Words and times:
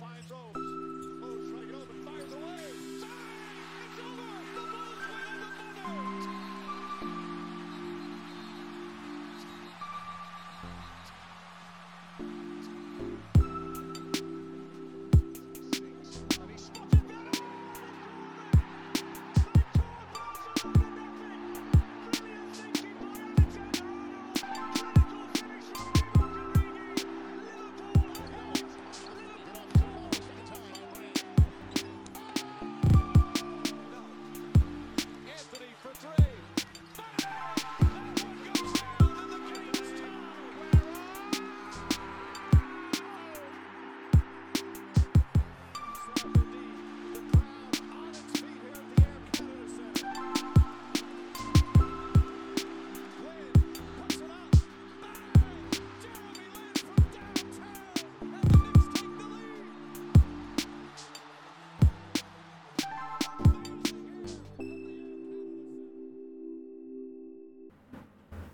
finds 0.00 0.26
those. 0.28 0.91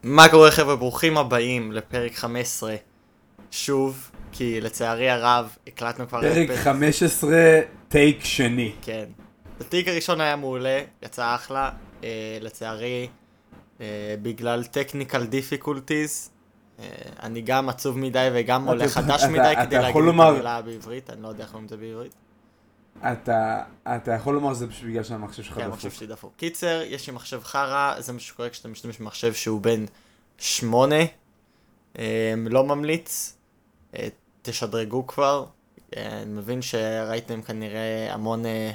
מה 0.09 0.29
קורה 0.29 0.51
חבר'ה? 0.51 0.77
ברוכים 0.77 1.19
הבאים 1.19 1.73
לפרק 1.73 2.15
15 2.15 2.75
שוב, 3.51 4.11
כי 4.33 4.61
לצערי 4.61 5.11
הרב 5.11 5.57
הקלטנו 5.67 6.09
כבר... 6.09 6.21
פרק 6.21 6.49
פרק- 6.49 6.59
15, 6.59 7.31
טייק 7.89 8.25
שני. 8.25 8.73
כן. 8.83 9.05
הטיק 9.61 9.89
הראשון 9.89 10.21
היה 10.21 10.37
מעולה, 10.37 10.81
יצא 11.03 11.35
אחלה, 11.35 11.71
אה, 12.05 12.09
לצערי 12.41 13.09
אה, 13.81 13.87
בגלל 14.23 14.63
technical 14.73 15.23
difficulties 15.33 16.29
אה, 16.81 16.85
אני 17.23 17.41
גם 17.41 17.69
עצוב 17.69 17.99
מדי 17.99 18.29
וגם 18.35 18.63
אתה- 18.63 18.71
עולה 18.71 18.89
חדש 18.89 19.25
מדי 19.25 19.33
כדי 19.67 19.79
להגיד 19.79 20.03
את 20.09 20.21
המילה 20.29 20.63
בעברית, 20.63 21.11
אני 21.11 21.23
לא 21.23 21.29
יודע 21.29 21.45
איך 21.45 21.51
אומרים 21.51 21.65
את 21.65 21.71
זה 21.71 21.77
בעברית. 21.77 22.15
אתה, 23.03 23.63
אתה 23.87 24.13
יכול 24.13 24.35
לומר 24.35 24.55
שזה 24.55 24.69
פשוט 24.69 24.85
בגלל 24.85 25.03
שהמחשב 25.03 25.43
שלך 25.43 25.55
כן, 25.55 25.65
המחשב 25.65 25.89
דפוק. 25.89 25.99
שלי 25.99 26.07
דפוק. 26.07 26.33
קיצר, 26.37 26.83
יש 26.87 27.07
לי 27.07 27.13
מחשב 27.13 27.41
חרא, 27.45 27.95
זה 27.99 28.13
מה 28.13 28.21
שקורה 28.21 28.51
כשאתה 28.51 28.69
משתמש 28.69 28.99
במחשב 28.99 29.35
שהוא 29.35 29.61
בן 29.61 29.85
שמונה. 30.39 31.05
אה, 31.99 32.35
לא 32.51 32.65
ממליץ, 32.65 33.37
אה, 33.95 34.09
תשדרגו 34.43 35.07
כבר. 35.07 35.47
אה, 35.97 36.23
אני 36.23 36.33
מבין 36.33 36.63
שראיתם 36.63 37.43
כנראה 37.43 38.15
המון, 38.15 38.47
אה, 38.47 38.71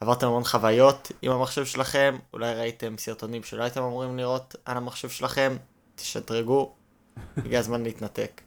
עברתם 0.00 0.26
המון 0.26 0.44
חוויות 0.44 1.12
עם 1.22 1.32
המחשב 1.32 1.64
שלכם, 1.64 2.18
אולי 2.32 2.54
ראיתם 2.54 2.94
סרטונים 2.98 3.42
שלא 3.42 3.62
הייתם 3.62 3.82
אמורים 3.82 4.16
לראות 4.16 4.56
על 4.64 4.76
המחשב 4.76 5.08
שלכם, 5.08 5.56
תשדרגו, 5.94 6.72
הגיע 7.36 7.58
הזמן 7.58 7.82
להתנתק. 7.82 8.40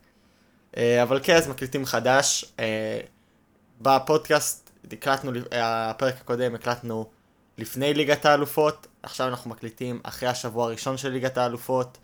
אבל 0.78 1.20
כן, 1.24 1.36
אז 1.36 1.48
מקליטים 1.48 1.86
חדש. 1.86 2.54
בפודקאסט 3.82 4.65
הקלטנו, 4.94 5.32
אה, 5.54 5.90
הפרק 5.90 6.16
הקודם 6.22 6.56
הקלטנו 6.56 7.06
לפני 7.58 7.94
ליגת 7.94 8.26
האלופות, 8.26 8.88
עכשיו 9.04 9.28
אנחנו 9.28 9.50
מקליטים 9.50 10.00
אחרי 10.04 10.30
השבוע 10.30 10.66
הראשון 10.66 10.98
של 10.98 11.10
ליגת 11.10 11.38
האלופות. 11.38 11.98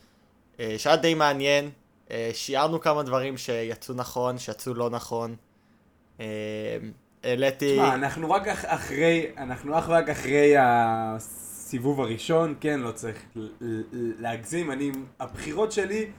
אה, 0.59 0.75
שהיה 0.77 0.95
די 0.95 1.13
מעניין, 1.13 1.69
אה, 2.11 2.29
שיערנו 2.33 2.81
כמה 2.81 3.03
דברים 3.03 3.37
שיצאו 3.37 3.95
נכון, 3.95 4.37
שיצאו 4.37 4.73
לא 4.73 4.89
נכון. 4.89 5.35
העליתי... 7.23 7.73
תשמע, 7.73 7.93
אנחנו 7.95 8.31
רק 8.31 8.47
אח- 8.47 8.65
אחרי, 8.67 9.25
אנחנו 9.37 9.79
אך 9.79 9.89
רק 9.89 10.09
אחרי 10.09 10.53
הסיבוב 10.59 12.01
הראשון, 12.01 12.55
כן, 12.59 12.79
לא 12.79 12.91
צריך 12.91 13.17
להגזים, 14.19 14.71
אני, 14.71 14.91
הבחירות 15.19 15.71
שלי, 15.71 16.11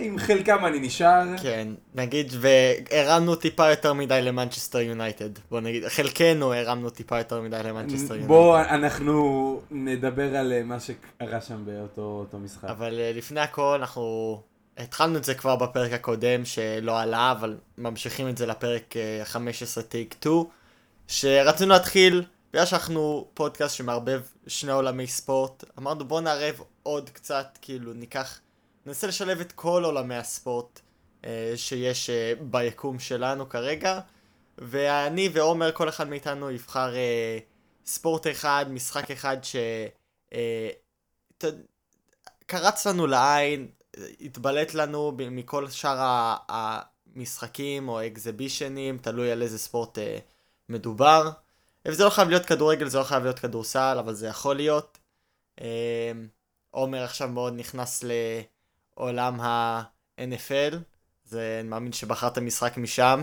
עם 0.00 0.18
חלקם 0.18 0.64
אני 0.66 0.78
נשאר. 0.78 1.22
כן, 1.42 1.68
נגיד, 1.94 2.32
והרמנו 2.40 3.34
טיפה 3.34 3.70
יותר 3.70 3.92
מדי 3.92 4.22
למנצ'סטר 4.22 4.80
יונייטד. 4.80 5.30
בוא 5.50 5.60
נגיד, 5.60 5.88
חלקנו 5.88 6.54
הרמנו 6.54 6.90
טיפה 6.90 7.18
יותר 7.18 7.40
מדי 7.40 7.60
למנצ'סטר 7.64 8.14
יונייטד. 8.14 8.28
בוא, 8.28 8.60
אנחנו 8.60 9.60
נדבר 9.70 10.36
על 10.36 10.52
אה, 10.52 10.62
מה 10.62 10.80
שקרה 10.80 11.40
שם 11.40 11.64
באותו 11.64 12.02
אותו 12.02 12.38
משחק. 12.38 12.64
אבל 12.64 12.98
אה, 13.00 13.12
לפני 13.14 13.40
הכל 13.40 13.76
אנחנו 13.80 14.40
התחלנו 14.76 15.18
את 15.18 15.24
זה 15.24 15.34
כבר 15.34 15.56
בפרק 15.56 15.92
הקודם 15.92 16.44
שלא 16.44 17.00
עלה, 17.00 17.32
אבל 17.32 17.56
ממשיכים 17.78 18.28
את 18.28 18.36
זה 18.36 18.46
לפרק 18.46 18.96
אה, 18.96 19.20
15 19.24 19.84
take 19.84 20.14
2, 20.20 20.44
שרצינו 21.08 21.72
להתחיל, 21.72 22.24
בגלל 22.52 22.66
שאנחנו 22.66 23.26
פודקאסט 23.34 23.76
שמערבב 23.76 24.20
שני 24.46 24.72
עולמי 24.72 25.06
ספורט, 25.06 25.64
אמרנו 25.78 26.04
בוא 26.04 26.20
נערב 26.20 26.60
עוד 26.82 27.10
קצת, 27.10 27.58
כאילו 27.62 27.92
ניקח, 27.92 28.40
ננסה 28.86 29.06
לשלב 29.06 29.40
את 29.40 29.52
כל 29.52 29.84
עולמי 29.84 30.14
הספורט 30.16 30.80
אה, 31.24 31.52
שיש 31.56 32.10
אה, 32.10 32.32
ביקום 32.40 32.98
שלנו 32.98 33.48
כרגע, 33.48 34.00
ואני 34.58 35.28
ועומר, 35.32 35.72
כל 35.72 35.88
אחד 35.88 36.08
מאיתנו 36.08 36.50
יבחר 36.50 36.94
אה, 36.96 37.38
ספורט 37.86 38.26
אחד, 38.26 38.66
משחק 38.68 39.10
אחד 39.10 39.36
ש... 39.42 39.56
אה, 40.32 40.70
ת- 41.38 41.44
קרץ 42.46 42.86
לנו 42.86 43.06
לעין, 43.06 43.68
התבלט 44.20 44.74
לנו 44.74 45.12
מכל 45.16 45.68
שאר 45.70 46.34
המשחקים 46.48 47.88
או 47.88 48.00
האקזיבישנים, 48.00 48.98
תלוי 48.98 49.32
על 49.32 49.42
איזה 49.42 49.58
ספורט 49.58 49.98
אה, 49.98 50.18
מדובר. 50.68 51.30
וזה 51.88 52.04
לא 52.04 52.10
חייב 52.10 52.28
להיות 52.28 52.46
כדורגל, 52.46 52.88
זה 52.88 52.98
לא 52.98 53.04
חייב 53.04 53.22
להיות 53.22 53.38
כדורסל, 53.38 53.96
אבל 53.98 54.14
זה 54.14 54.26
יכול 54.26 54.56
להיות. 54.56 54.98
אה, 55.60 56.12
עומר 56.70 57.02
עכשיו 57.04 57.28
מאוד 57.28 57.52
נכנס 57.56 58.04
לעולם 58.96 59.40
ה-NFL, 59.40 60.76
זה 61.24 61.58
אני 61.60 61.68
מאמין 61.68 61.92
שבחרת 61.92 62.38
משחק 62.38 62.76
משם. 62.76 63.22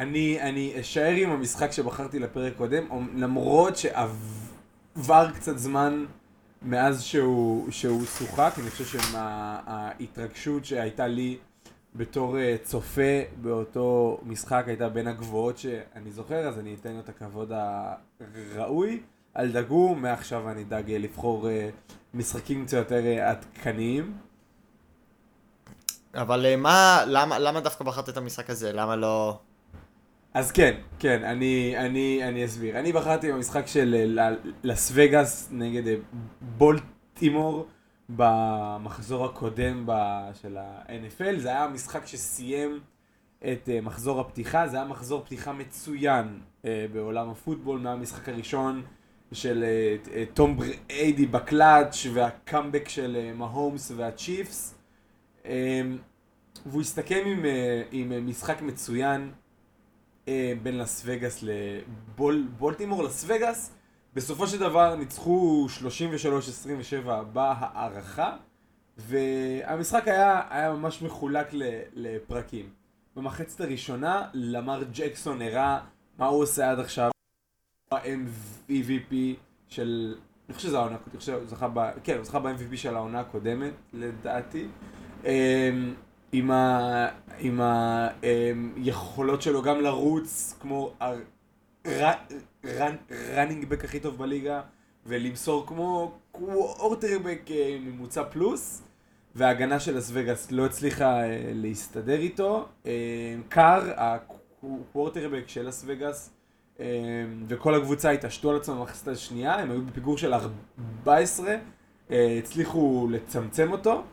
אני, 0.00 0.40
אני 0.40 0.80
אשאר 0.80 1.12
עם 1.16 1.30
המשחק 1.30 1.72
שבחרתי 1.72 2.18
לפרק 2.18 2.56
קודם, 2.56 3.10
למרות 3.16 3.76
שעבר 3.76 5.30
קצת 5.34 5.58
זמן 5.58 6.04
מאז 6.62 7.02
שהוא, 7.02 7.70
שהוא 7.70 8.04
שוחק, 8.04 8.52
אני 8.58 8.70
חושב 8.70 8.84
שההתרגשות 8.84 10.64
שהייתה 10.64 11.06
לי 11.06 11.38
בתור 11.94 12.38
אה, 12.38 12.56
צופה 12.62 13.20
באותו 13.42 14.20
משחק 14.22 14.64
הייתה 14.66 14.88
בין 14.88 15.06
הגבוהות 15.06 15.58
שאני 15.58 16.10
זוכר, 16.10 16.48
אז 16.48 16.58
אני 16.58 16.74
אתן 16.80 16.92
לו 16.92 17.00
את 17.00 17.08
הכבוד 17.08 17.52
הראוי. 18.54 19.00
אל 19.36 19.52
דאגו, 19.52 19.94
מעכשיו 19.94 20.50
אני 20.50 20.62
אדאג 20.62 20.90
אה, 20.90 20.98
לבחור 20.98 21.48
אה, 21.48 21.70
משחקים 22.14 22.64
קצת 22.64 22.76
יותר 22.76 23.06
אה, 23.06 23.30
עדכניים. 23.30 24.16
אבל 26.14 26.46
אה, 26.46 26.56
מה, 26.56 27.02
למה, 27.06 27.38
למה 27.38 27.60
דווקא 27.60 27.84
בחרת 27.84 28.08
את 28.08 28.16
המשחק 28.16 28.50
הזה? 28.50 28.72
למה 28.72 28.96
לא... 28.96 29.38
אז 30.34 30.52
כן, 30.52 30.76
כן, 30.98 31.24
אני, 31.24 31.74
אני, 31.78 32.20
אני 32.28 32.44
אסביר. 32.44 32.78
אני 32.78 32.92
בחרתי 32.92 33.32
במשחק 33.32 33.66
של 33.66 34.16
אה, 34.18 34.30
לס 34.62 34.90
וגאס 34.94 35.48
נגד 35.52 35.96
בולטימור 36.40 37.66
במחזור 38.08 39.24
הקודם 39.24 39.86
ב- 39.86 40.30
של 40.42 40.56
ה-NFL. 40.56 41.38
זה 41.38 41.48
היה 41.48 41.68
משחק 41.68 42.06
שסיים 42.06 42.80
את 43.52 43.68
מחזור 43.82 44.20
הפתיחה, 44.20 44.68
זה 44.68 44.76
היה 44.76 44.86
מחזור 44.86 45.24
פתיחה 45.24 45.52
מצוין 45.52 46.40
בעולם 46.92 47.30
הפוטבול 47.30 47.78
מהמשחק 47.78 48.28
הראשון 48.28 48.82
של 49.32 49.64
אה, 49.64 49.96
אה, 50.14 50.24
תום 50.34 50.56
בריידי 50.56 51.26
בקלאץ' 51.26 52.06
והקאמבק 52.12 52.88
של 52.88 53.16
אה, 53.20 53.32
מהומס 53.32 53.92
והצ'יפס. 53.96 54.74
אה, 55.46 55.80
והוא 56.66 56.80
הסתכם 56.80 57.22
עם, 57.26 57.44
עם 57.92 58.26
משחק 58.26 58.62
מצוין. 58.62 59.32
בין 60.62 60.78
לס 60.78 61.02
וגאס 61.06 61.42
לבולטימור, 61.42 63.02
לס 63.04 63.24
וגאס 63.26 63.74
בסופו 64.14 64.46
של 64.46 64.58
דבר 64.58 64.94
ניצחו 64.94 65.66
33-27 67.04 67.08
בהערכה 67.32 68.36
והמשחק 68.96 70.08
היה, 70.08 70.42
היה 70.50 70.72
ממש 70.72 71.02
מחולק 71.02 71.48
לפרקים. 71.94 72.70
במחצת 73.16 73.60
הראשונה 73.60 74.28
למר 74.34 74.82
ג'קסון 74.92 75.42
הראה 75.42 75.78
מה 76.18 76.26
הוא 76.26 76.42
עושה 76.42 76.70
עד 76.70 76.78
עכשיו, 76.78 77.10
ה-MVP 77.90 79.14
של, 79.68 80.14
אני 80.48 80.54
חושב 80.54 80.68
שזה 80.68 80.78
העונה, 80.78 80.96
אני 81.12 81.18
חושב 81.18 81.32
שהוא 81.32 81.46
זכה 81.46 81.68
ב... 81.74 81.90
כן, 82.04 82.16
הוא 82.16 82.24
זכה 82.24 82.38
ב-MVP 82.38 82.76
של 82.76 82.94
העונה 82.94 83.20
הקודמת 83.20 83.72
לדעתי. 83.92 84.68
אמ, 85.24 85.94
עם, 86.32 86.50
ה, 86.50 87.08
עם 87.38 87.60
היכולות 88.76 89.42
שלו 89.42 89.62
גם 89.62 89.80
לרוץ 89.80 90.54
כמו 90.60 90.94
הראנינג 91.84 93.64
בק 93.68 93.84
הכי 93.84 94.00
טוב 94.00 94.18
בליגה 94.18 94.60
ולמסור 95.06 95.66
כמו 95.66 96.18
קוורטרבק 96.32 97.40
אה, 97.50 97.78
ממוצע 97.80 98.24
פלוס 98.24 98.82
וההגנה 99.34 99.80
של 99.80 99.96
לס 99.96 100.10
וגאס 100.12 100.52
לא 100.52 100.66
הצליחה 100.66 101.20
אה, 101.22 101.50
להסתדר 101.54 102.18
איתו. 102.18 102.68
אה, 102.86 103.34
קאר, 103.48 103.90
הקוורטרבק 103.96 105.44
של 105.46 105.68
לס 105.68 105.84
וגאס 105.86 106.30
וכל 107.48 107.74
הקבוצה 107.74 108.10
התעשתו 108.10 108.50
על 108.50 108.56
עצמם 108.56 108.78
במחצית 108.78 109.08
השנייה, 109.08 109.54
הם 109.54 109.70
היו 109.70 109.82
בפיגור 109.86 110.18
של 110.18 110.34
14, 110.34 111.56
הצליחו 112.38 113.08
לצמצם 113.10 113.72
אותו 113.72 114.04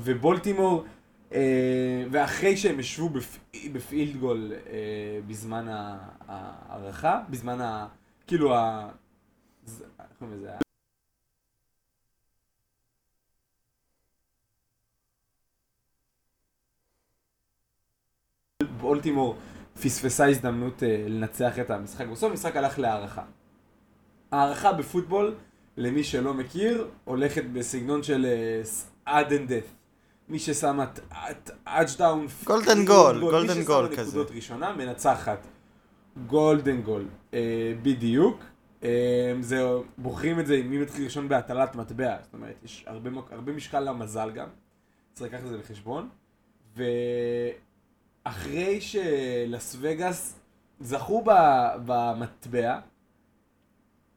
ובולטימור 0.00 0.84
ואחרי 2.10 2.56
שהם 2.56 2.80
ישבו 2.80 3.10
בפילד 3.72 4.16
גול 4.16 4.52
בזמן 5.26 5.66
ההערכה, 6.28 7.22
בזמן 7.30 7.60
ה... 7.60 7.86
כאילו 8.26 8.54
ה... 8.54 8.88
איך 9.66 10.06
קוראים 10.18 10.36
לזה? 10.36 10.50
בולטימור 18.80 19.36
פספסה 19.82 20.28
הזדמנות 20.28 20.82
אה, 20.82 21.04
לנצח 21.08 21.58
את 21.58 21.70
המשחק. 21.70 22.06
בסוף 22.06 22.30
המשחק 22.30 22.56
הלך 22.56 22.78
להארכה. 22.78 23.22
הארכה 24.30 24.72
בפוטבול, 24.72 25.34
למי 25.76 26.04
שלא 26.04 26.34
מכיר, 26.34 26.88
הולכת 27.04 27.44
בסגנון 27.44 28.02
של 28.02 28.26
sudden 29.04 29.52
death. 29.52 29.74
מי 30.28 30.38
את 31.30 31.50
touchdown, 31.64 32.26
golden 32.44 32.84
goal, 32.84 33.20
golden 33.20 33.62
goal 33.62 33.88
מי 33.88 33.96
כזה. 33.96 34.10
ששם 34.10 34.18
נקודות 34.18 34.30
ראשונה, 34.30 34.72
מנצחת. 34.72 35.46
golden 36.26 36.80
goal, 36.80 37.04
אה, 37.34 37.72
בדיוק. 37.82 38.42
אה, 38.84 39.34
זה, 39.40 39.62
בוחרים 39.98 40.40
את 40.40 40.46
זה 40.46 40.54
עם 40.54 40.70
מי 40.70 40.78
מתחיל 40.78 41.04
ראשון 41.04 41.28
בהטלת 41.28 41.74
מטבע. 41.74 42.16
זאת 42.22 42.34
אומרת, 42.34 42.54
יש 42.64 42.84
הרבה, 42.86 43.10
הרבה 43.30 43.52
משקל 43.52 43.80
למזל 43.80 44.30
גם. 44.30 44.48
צריך 45.12 45.32
לקחת 45.32 45.44
את 45.44 45.50
זה 45.50 45.58
בחשבון. 45.58 46.08
ואחרי 48.26 48.80
שלס 48.80 49.76
וגאס 49.80 50.34
זכו 50.80 51.24
במטבע, 51.84 52.78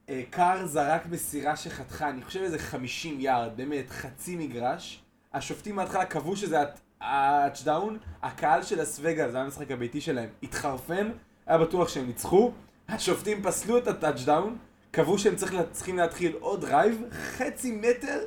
אה, 0.10 0.22
קאר 0.30 0.66
זרק 0.66 1.06
מסירה 1.06 1.56
שחתכה, 1.56 2.10
אני 2.10 2.22
חושב 2.22 2.42
איזה 2.42 2.60
50 2.60 3.20
יארד, 3.20 3.58
באמת, 3.58 3.90
חצי 3.90 4.36
מגרש. 4.36 5.04
השופטים 5.34 5.76
מההתחלה 5.76 6.06
קבעו 6.06 6.36
שזה 6.36 6.58
ה 7.02 7.10
touchdown, 7.10 7.98
הקהל 8.22 8.64
של 8.64 8.82
לס 8.82 9.00
וגאס, 9.02 9.32
זה 9.32 9.38
היה 9.38 9.46
המשחק 9.46 9.72
הביתי 9.72 10.02
שלהם, 10.02 10.30
התחרפן, 10.44 11.12
היה 11.46 11.58
בטוח 11.58 11.90
שהם 11.90 12.08
ניצחו. 12.08 12.52
השופטים 12.90 13.44
פסלו 13.44 13.78
את 13.78 13.88
ה 13.88 13.94
touchdown, 13.94 14.58
קבעו 14.92 15.18
שהם 15.20 15.36
צריכים 15.72 15.98
להתחיל 15.98 16.36
עוד 16.40 16.62
drive, 16.62 17.02
חצי 17.12 17.72
מטר 17.72 18.20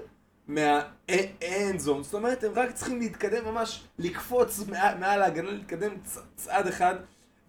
מה 0.51 1.02
end 1.02 1.79
zone, 1.79 2.03
זאת 2.03 2.15
אומרת 2.15 2.45
הם 2.45 2.53
רק 2.57 2.71
צריכים 2.73 2.99
להתקדם 3.01 3.45
ממש, 3.45 3.85
לקפוץ 3.99 4.61
מעל, 4.69 5.23
ההגנה, 5.23 5.51
להתקדם 5.51 5.93
צעד 6.37 6.67
אחד, 6.67 6.95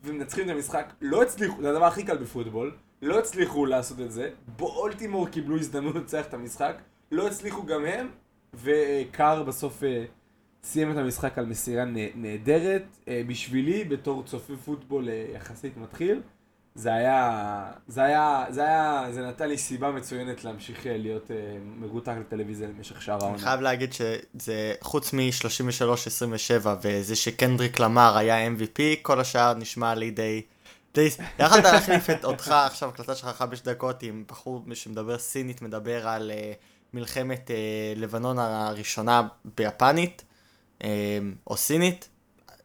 ומנצחים 0.04 0.46
את 0.46 0.56
המשחק. 0.56 0.94
לא 1.02 1.22
הצליחו, 1.24 1.62
זה 1.62 1.70
הדבר 1.70 1.86
הכי 1.86 2.04
קל 2.04 2.18
בפוטבול, 2.18 2.72
לא 3.02 3.20
הצליחו 3.20 3.66
לעשות 3.66 4.00
את 4.00 4.12
זה, 4.12 4.30
בולטימור 4.58 5.28
קיבלו 5.30 5.58
הזדמנות 5.58 5.96
לנצח 5.96 6.26
את 6.28 6.34
המשחק, 6.34 6.76
לא 7.12 7.28
הצליחו 7.28 7.66
גם 7.66 7.86
הם, 7.86 8.08
וקאר 8.54 9.44
בסוף 9.44 9.84
אה, 9.84 10.06
סיים 10.64 10.92
את 10.92 10.98
המשחק 10.98 11.38
על 11.38 11.46
מסירה 11.46 11.86
נה- 11.86 12.00
נהדרת. 12.16 12.84
אה, 13.08 13.22
בשבילי, 13.28 13.84
בתור 13.84 14.24
צופה 14.24 14.54
פוטבול 14.66 15.10
אה, 15.10 15.26
יחסית 15.36 15.78
מתחיל, 15.78 16.22
זה 16.76 16.94
היה, 16.94 17.64
זה 17.88 18.04
היה, 18.04 18.46
זה 18.50 18.62
היה, 18.64 19.06
זה 19.12 19.22
נתן 19.22 19.50
לי 19.50 19.58
סיבה 19.58 19.92
מצוינת 19.92 20.44
להמשיך 20.44 20.88
אה, 20.88 20.98
להיות 20.98 21.32
אה, 21.32 21.36
מרותק 21.64 22.14
לטלוויזיה 22.20 22.68
למשך 22.68 23.10
אני 23.10 23.18
העונה. 23.22 23.38
חייב 23.38 23.62
להגיד 23.62 23.94
שזה, 23.94 24.74
חוץ 24.82 25.14
מ-33-27 25.14 26.68
וזה 26.82 27.16
שקנדריק 27.16 27.80
למר 27.80 28.18
היה 28.18 28.48
MVP, 28.48 28.82
כל 29.02 29.20
השאר 29.20 29.54
נשמע 29.54 29.96
לי 29.96 30.12
די... 30.12 30.42
די... 30.94 31.10
יכולת 31.40 31.64
להחליף 31.64 32.10
את 32.10 32.26
אותך 32.26 32.52
עכשיו, 32.52 32.90
הקלטה 32.90 33.16
שלך 33.16 33.30
חמש 33.30 33.62
דקות 33.62 34.04
עם 34.04 34.24
בחור 34.28 34.66
שמדבר 34.74 35.18
סינית, 35.18 35.62
מדבר 35.62 36.08
על 36.08 36.32
uh, 36.32 36.56
מלחמת 36.94 37.52
uh, 37.52 38.00
לבנון 38.00 38.40
הראשונה 38.40 39.28
ביפנית, 39.58 40.24
uh, 40.80 40.84
או 41.48 41.58
סינית. 41.58 42.10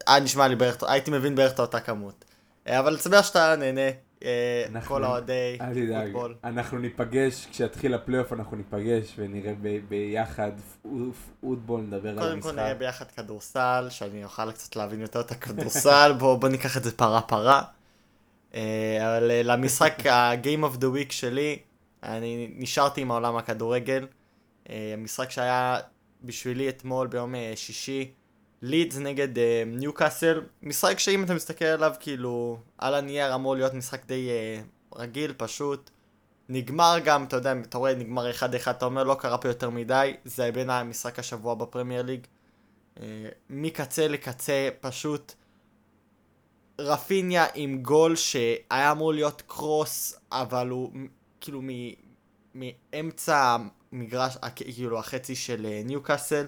היה 0.07 0.19
נשמע 0.19 0.47
לי 0.47 0.55
בערך, 0.55 0.83
הייתי 0.83 1.11
מבין 1.11 1.35
בערך 1.35 1.53
את 1.53 1.59
אותה 1.59 1.79
כמות. 1.79 2.25
Uh, 2.67 2.79
אבל 2.79 2.93
לסבר 2.93 3.21
שאתה 3.21 3.55
נהנה, 3.55 3.89
uh, 4.19 4.23
אנחנו- 4.69 4.95
כל 4.95 5.03
האוהדי 5.03 5.57
תדאג, 5.73 6.05
פוטבול. 6.05 6.35
אנחנו 6.43 6.79
ניפגש, 6.79 7.47
כשיתחיל 7.51 7.93
הפלייאוף 7.93 8.33
אנחנו 8.33 8.57
ניפגש 8.57 9.13
ונראה 9.17 9.53
ב- 9.61 9.79
ביחד 9.89 10.51
פו- 10.81 10.89
פוטבול, 11.41 11.81
נדבר 11.81 12.09
על 12.09 12.19
קודם 12.19 12.41
כל 12.41 12.51
נראה 12.51 12.65
המשחק. 12.65 12.79
ביחד 12.79 13.05
כדורסל, 13.11 13.87
שאני 13.89 14.23
אוכל 14.23 14.51
קצת 14.51 14.75
להבין 14.75 15.01
יותר 15.01 15.19
את 15.21 15.31
הכדורסל, 15.31 16.11
בוא, 16.19 16.37
בוא 16.37 16.49
ניקח 16.49 16.77
את 16.77 16.83
זה 16.83 16.97
פרה 16.97 17.21
פרה. 17.21 17.61
אה, 18.55 18.97
אבל 19.17 19.31
אה, 19.31 19.41
למשחק 19.43 20.05
ה-game 20.05 20.63
of 20.73 20.77
the 20.77 20.95
week 20.95 21.11
שלי, 21.13 21.59
אני 22.03 22.51
נשארתי 22.55 23.01
עם 23.01 23.11
העולם 23.11 23.35
הכדורגל. 23.37 24.07
אה, 24.69 24.91
המשחק 24.93 25.31
שהיה 25.31 25.77
בשבילי 26.23 26.69
אתמול 26.69 27.07
ביום 27.07 27.35
אה, 27.35 27.53
שישי, 27.55 28.11
לידס 28.61 28.97
נגד 28.97 29.37
אה, 29.37 29.63
ניוקאסל, 29.65 30.41
משחק 30.63 30.99
שאם 30.99 31.23
אתה 31.23 31.33
מסתכל 31.33 31.65
עליו 31.65 31.93
כאילו 31.99 32.59
על 32.77 32.93
הנייר 32.93 33.35
אמור 33.35 33.55
להיות 33.55 33.73
משחק 33.73 34.05
די 34.05 34.29
אה, 34.29 34.61
רגיל, 34.95 35.33
פשוט. 35.37 35.89
נגמר 36.49 36.95
גם, 37.05 37.23
אתה 37.23 37.35
יודע, 37.35 37.53
אתה 37.61 37.77
רואה 37.77 37.95
נגמר 37.95 38.31
1-1, 38.31 38.69
אתה 38.69 38.85
אומר 38.85 39.03
לא 39.03 39.15
קרה 39.19 39.37
פה 39.37 39.47
יותר 39.47 39.69
מדי, 39.69 40.13
זה 40.25 40.51
בין 40.51 40.69
המשחק 40.69 41.19
השבוע 41.19 41.55
בפרמייר 41.55 42.01
ליג. 42.01 42.27
אה, 42.99 43.05
מקצה 43.49 44.07
לקצה, 44.07 44.69
פשוט 44.81 45.33
רפיניה 46.79 47.45
עם 47.55 47.81
גול 47.81 48.15
שהיה 48.15 48.91
אמור 48.91 49.13
להיות 49.13 49.41
קרוס, 49.47 50.19
אבל 50.31 50.69
הוא 50.69 50.91
כאילו 51.41 51.61
מ- 51.63 51.93
מאמצע 52.55 53.57
המגרש, 53.91 54.37
כאילו 54.55 54.99
החצי 54.99 55.35
של 55.35 55.67
ניוקאסל, 55.85 56.45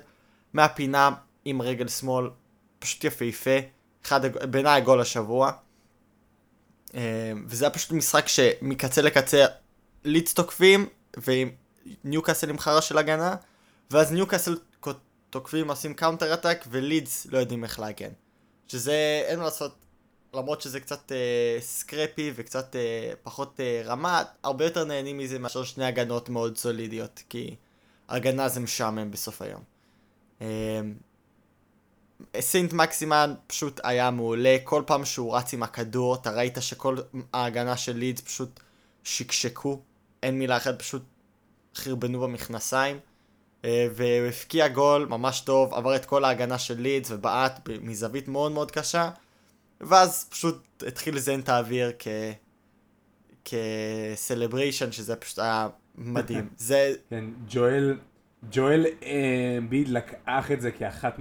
מהפינה 0.54 1.12
עם 1.46 1.62
רגל 1.62 1.88
שמאל, 1.88 2.30
פשוט 2.80 3.04
יפהפה, 3.04 3.60
אחד, 4.06 4.26
בעיניי 4.26 4.82
הגול 4.82 5.02
השבוע. 5.02 5.52
אה, 6.96 7.32
וזה 7.48 7.66
היה 7.66 7.74
פשוט 7.74 7.92
משחק 7.92 8.28
שמקצה 8.28 9.02
לקצה 9.02 9.46
לידס 10.04 10.34
תוקפים, 10.34 10.90
וניוקאסל 12.04 12.50
עם 12.50 12.60
חרא 12.60 12.82
של 12.82 12.98
הגנה, 12.98 13.36
ואז 13.92 14.12
ניוקאסל 14.12 14.56
תוקפים 15.30 15.70
עושים 15.70 15.94
counter 15.94 16.34
attack, 16.34 16.66
ולידס 16.70 17.26
לא 17.26 17.38
יודעים 17.38 17.64
איך 17.64 17.80
להגן. 17.80 18.12
שזה, 18.68 19.24
אין 19.26 19.40
מה 19.40 19.46
לעשות, 19.46 19.76
למרות 20.34 20.62
שזה 20.62 20.80
קצת 20.80 21.12
אה, 21.12 21.58
סקרפי 21.62 22.32
וקצת 22.36 22.76
אה, 22.76 23.14
פחות 23.24 23.60
אה, 23.60 23.82
רמה, 23.86 24.24
הרבה 24.44 24.66
יותר 24.66 24.86
נהנים 24.86 25.18
מזה 25.18 25.40
מאשר 25.40 25.64
שני 25.64 25.86
הגנות 25.86 26.30
מאוד 26.30 26.58
סולידיות, 26.58 27.24
כי 27.30 27.56
הגנה 28.10 28.50
זה 28.50 28.60
משעמם 28.60 29.12
בסוף 29.12 29.42
היום. 29.42 29.62
אה, 30.42 30.82
סינט 32.40 32.74
מקסימן 32.74 33.34
פשוט 33.48 33.80
היה 33.84 34.12
מעולה, 34.12 34.58
כל 34.64 34.84
פעם 34.86 35.06
שהוא 35.06 35.36
רץ 35.36 35.54
עם 35.54 35.64
הכדור, 35.64 36.16
אתה 36.16 36.32
ראית 36.32 36.58
שכל 36.60 36.98
ההגנה 37.34 37.78
של 37.78 37.98
לידס 37.98 38.22
פשוט 38.22 38.60
שקשקו, 39.04 39.82
אין 40.24 40.40
מילה 40.40 40.58
אחרת, 40.58 40.80
פשוט 40.80 41.04
חרבנו 41.76 42.20
במכנסיים. 42.20 43.00
אה, 43.66 43.88
והוא 43.96 44.28
הבקיע 44.28 44.68
גול 44.68 45.06
ממש 45.06 45.42
טוב, 45.42 45.74
עבר 45.74 45.96
את 45.96 46.06
כל 46.06 46.26
ההגנה 46.26 46.58
של 46.58 46.82
לידס 46.82 47.12
ובעט 47.12 47.70
מזווית 47.82 48.28
מאוד 48.28 48.52
מאוד 48.52 48.72
קשה, 48.72 49.10
ואז 49.82 50.26
פשוט 50.30 50.84
התחיל 50.88 51.16
לזיין 51.16 51.40
את 51.40 51.50
האוויר 51.50 51.92
כ... 52.00 52.08
כסלבריישן, 53.46 54.92
שזה 54.92 55.16
פשוט 55.16 55.40
היה 55.40 55.68
מדהים. 55.96 56.50
זה, 56.58 56.94
כן, 57.10 57.26
ג'ואל, 57.50 58.00
ג'ואל 58.52 58.86
אמביד 59.58 59.88
לקח 59.88 60.52
את 60.52 60.62
זה 60.62 60.72
כאחת 60.72 61.20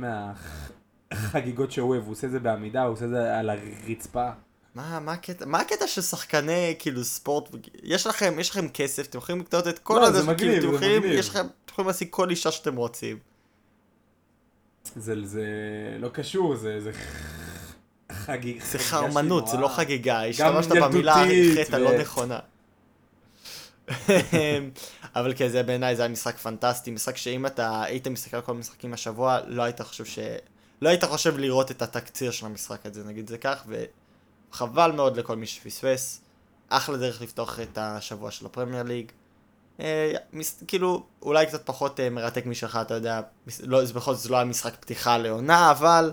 מהחגיגות 1.12 1.73
שהוא 1.73 1.88
אוהב, 1.91 2.03
הוא 2.05 2.12
עושה 2.12 2.27
את 2.27 2.33
זה 2.33 2.38
בעמידה, 2.38 2.83
הוא 2.83 2.93
עושה 2.93 3.05
את 3.05 3.11
זה 3.11 3.38
על 3.38 3.50
הרצפה. 3.50 4.31
מה, 4.75 5.00
מה 5.00 5.12
הקטע, 5.12 5.47
מה 5.47 5.61
הקטע 5.61 5.87
של 5.87 6.03
שחקני 6.03 6.75
כאילו 6.79 7.05
ספורט, 7.05 7.49
יש 7.83 8.07
לכם, 8.07 8.35
יש 8.38 8.50
לכם 8.50 8.69
כסף, 8.69 9.07
אתם 9.07 9.19
יכולים 9.19 9.41
לקנות 9.41 9.69
את 9.69 9.79
כל 9.79 9.99
לא, 9.99 10.07
הזה, 10.07 10.23
זה 10.23 10.31
מגניב, 10.31 10.53
כאילו, 10.53 10.57
אתם 10.57 10.79
זה 10.79 10.87
יכולים, 10.87 11.03
מגניב. 11.03 11.19
יש 11.19 11.29
לכם, 11.29 11.41
אתם 11.41 11.73
יכולים 11.73 11.87
להשיג 11.87 12.09
כל 12.11 12.31
אישה 12.31 12.50
שאתם 12.50 12.77
רוצים. 12.77 13.19
זה, 14.97 15.15
זה 15.25 15.47
לא 15.99 16.09
קשור, 16.09 16.57
זה, 16.57 16.81
זה 16.81 16.93
חגיג... 18.12 18.62
זה 18.62 18.79
חגיגה 18.79 18.85
חרמנות, 18.85 19.49
זה 19.49 19.57
לא 19.57 19.69
חגיגה, 19.69 20.27
השתמשת 20.27 20.71
במילה 20.71 21.25
חטא 21.55 21.77
ו- 21.77 21.79
לא 21.79 21.99
נכונה. 21.99 22.38
אבל 25.17 25.35
כן, 25.37 25.49
זה 25.49 25.62
בעיניי 25.62 25.97
זה 25.97 26.03
היה 26.03 26.09
משחק 26.09 26.37
פנטסטי, 26.37 26.91
משחק 26.91 27.17
שאם 27.17 27.47
אתה 27.47 27.83
היית 27.83 28.09
מסתכל 28.09 28.37
על 28.37 28.43
כל 28.43 28.53
המשחקים 28.53 28.93
השבוע, 28.93 29.38
לא 29.47 29.62
היית 29.62 29.81
חושב 29.81 30.05
ש... 30.05 30.19
לא 30.82 30.88
היית 30.88 31.04
חושב 31.04 31.38
לראות 31.38 31.70
את 31.70 31.82
התקציר 31.82 32.30
של 32.30 32.47
המשחק 32.47 32.87
הזה, 32.87 33.04
נגיד 33.04 33.28
זה 33.28 33.38
כך, 33.38 33.64
וחבל 34.52 34.92
מאוד 34.92 35.16
לכל 35.16 35.37
מי 35.37 35.47
שפספס. 35.47 36.20
אחלה 36.68 36.97
דרך 36.97 37.23
לפתוח 37.23 37.61
את 37.61 37.78
השבוע 37.78 38.30
של 38.30 38.47
הפרמייר 38.47 38.82
ליג. 38.82 39.12
אה, 39.80 40.12
מס, 40.32 40.62
כאילו, 40.66 41.06
אולי 41.23 41.47
קצת 41.47 41.66
פחות 41.66 42.00
אה, 42.00 42.11
מרתק 42.11 42.47
משלך, 42.47 42.78
אתה 42.82 42.94
יודע, 42.94 43.20
מס, 43.47 43.61
לא, 43.64 43.85
זה 43.85 43.94
בכל 43.94 44.14
זאת 44.14 44.30
לא 44.30 44.37
היה 44.37 44.44
משחק 44.44 44.75
פתיחה 44.80 45.18
לעונה, 45.18 45.70
אבל 45.70 46.12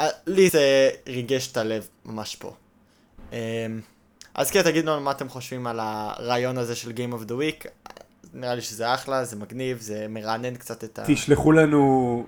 אה, 0.00 0.08
לי 0.26 0.50
זה 0.50 0.90
ריגש 1.06 1.52
את 1.52 1.56
הלב 1.56 1.88
ממש 2.04 2.36
פה. 2.36 2.54
אה, 3.32 3.66
אז 4.34 4.50
כן, 4.50 4.62
תגידו 4.62 4.90
לנו 4.90 5.00
מה 5.00 5.10
אתם 5.10 5.28
חושבים 5.28 5.66
על 5.66 5.80
הרעיון 5.80 6.58
הזה 6.58 6.76
של 6.76 6.90
Game 6.90 7.14
of 7.14 7.28
the 7.28 7.32
Week. 7.32 7.68
נראה 8.34 8.54
לי 8.54 8.62
שזה 8.62 8.94
אחלה, 8.94 9.24
זה 9.24 9.36
מגניב, 9.36 9.80
זה 9.80 10.06
מרענן 10.08 10.56
קצת 10.56 10.84
את 10.84 10.98
ה... 10.98 11.02
תשלחו 11.06 11.52
לנו... 11.52 12.26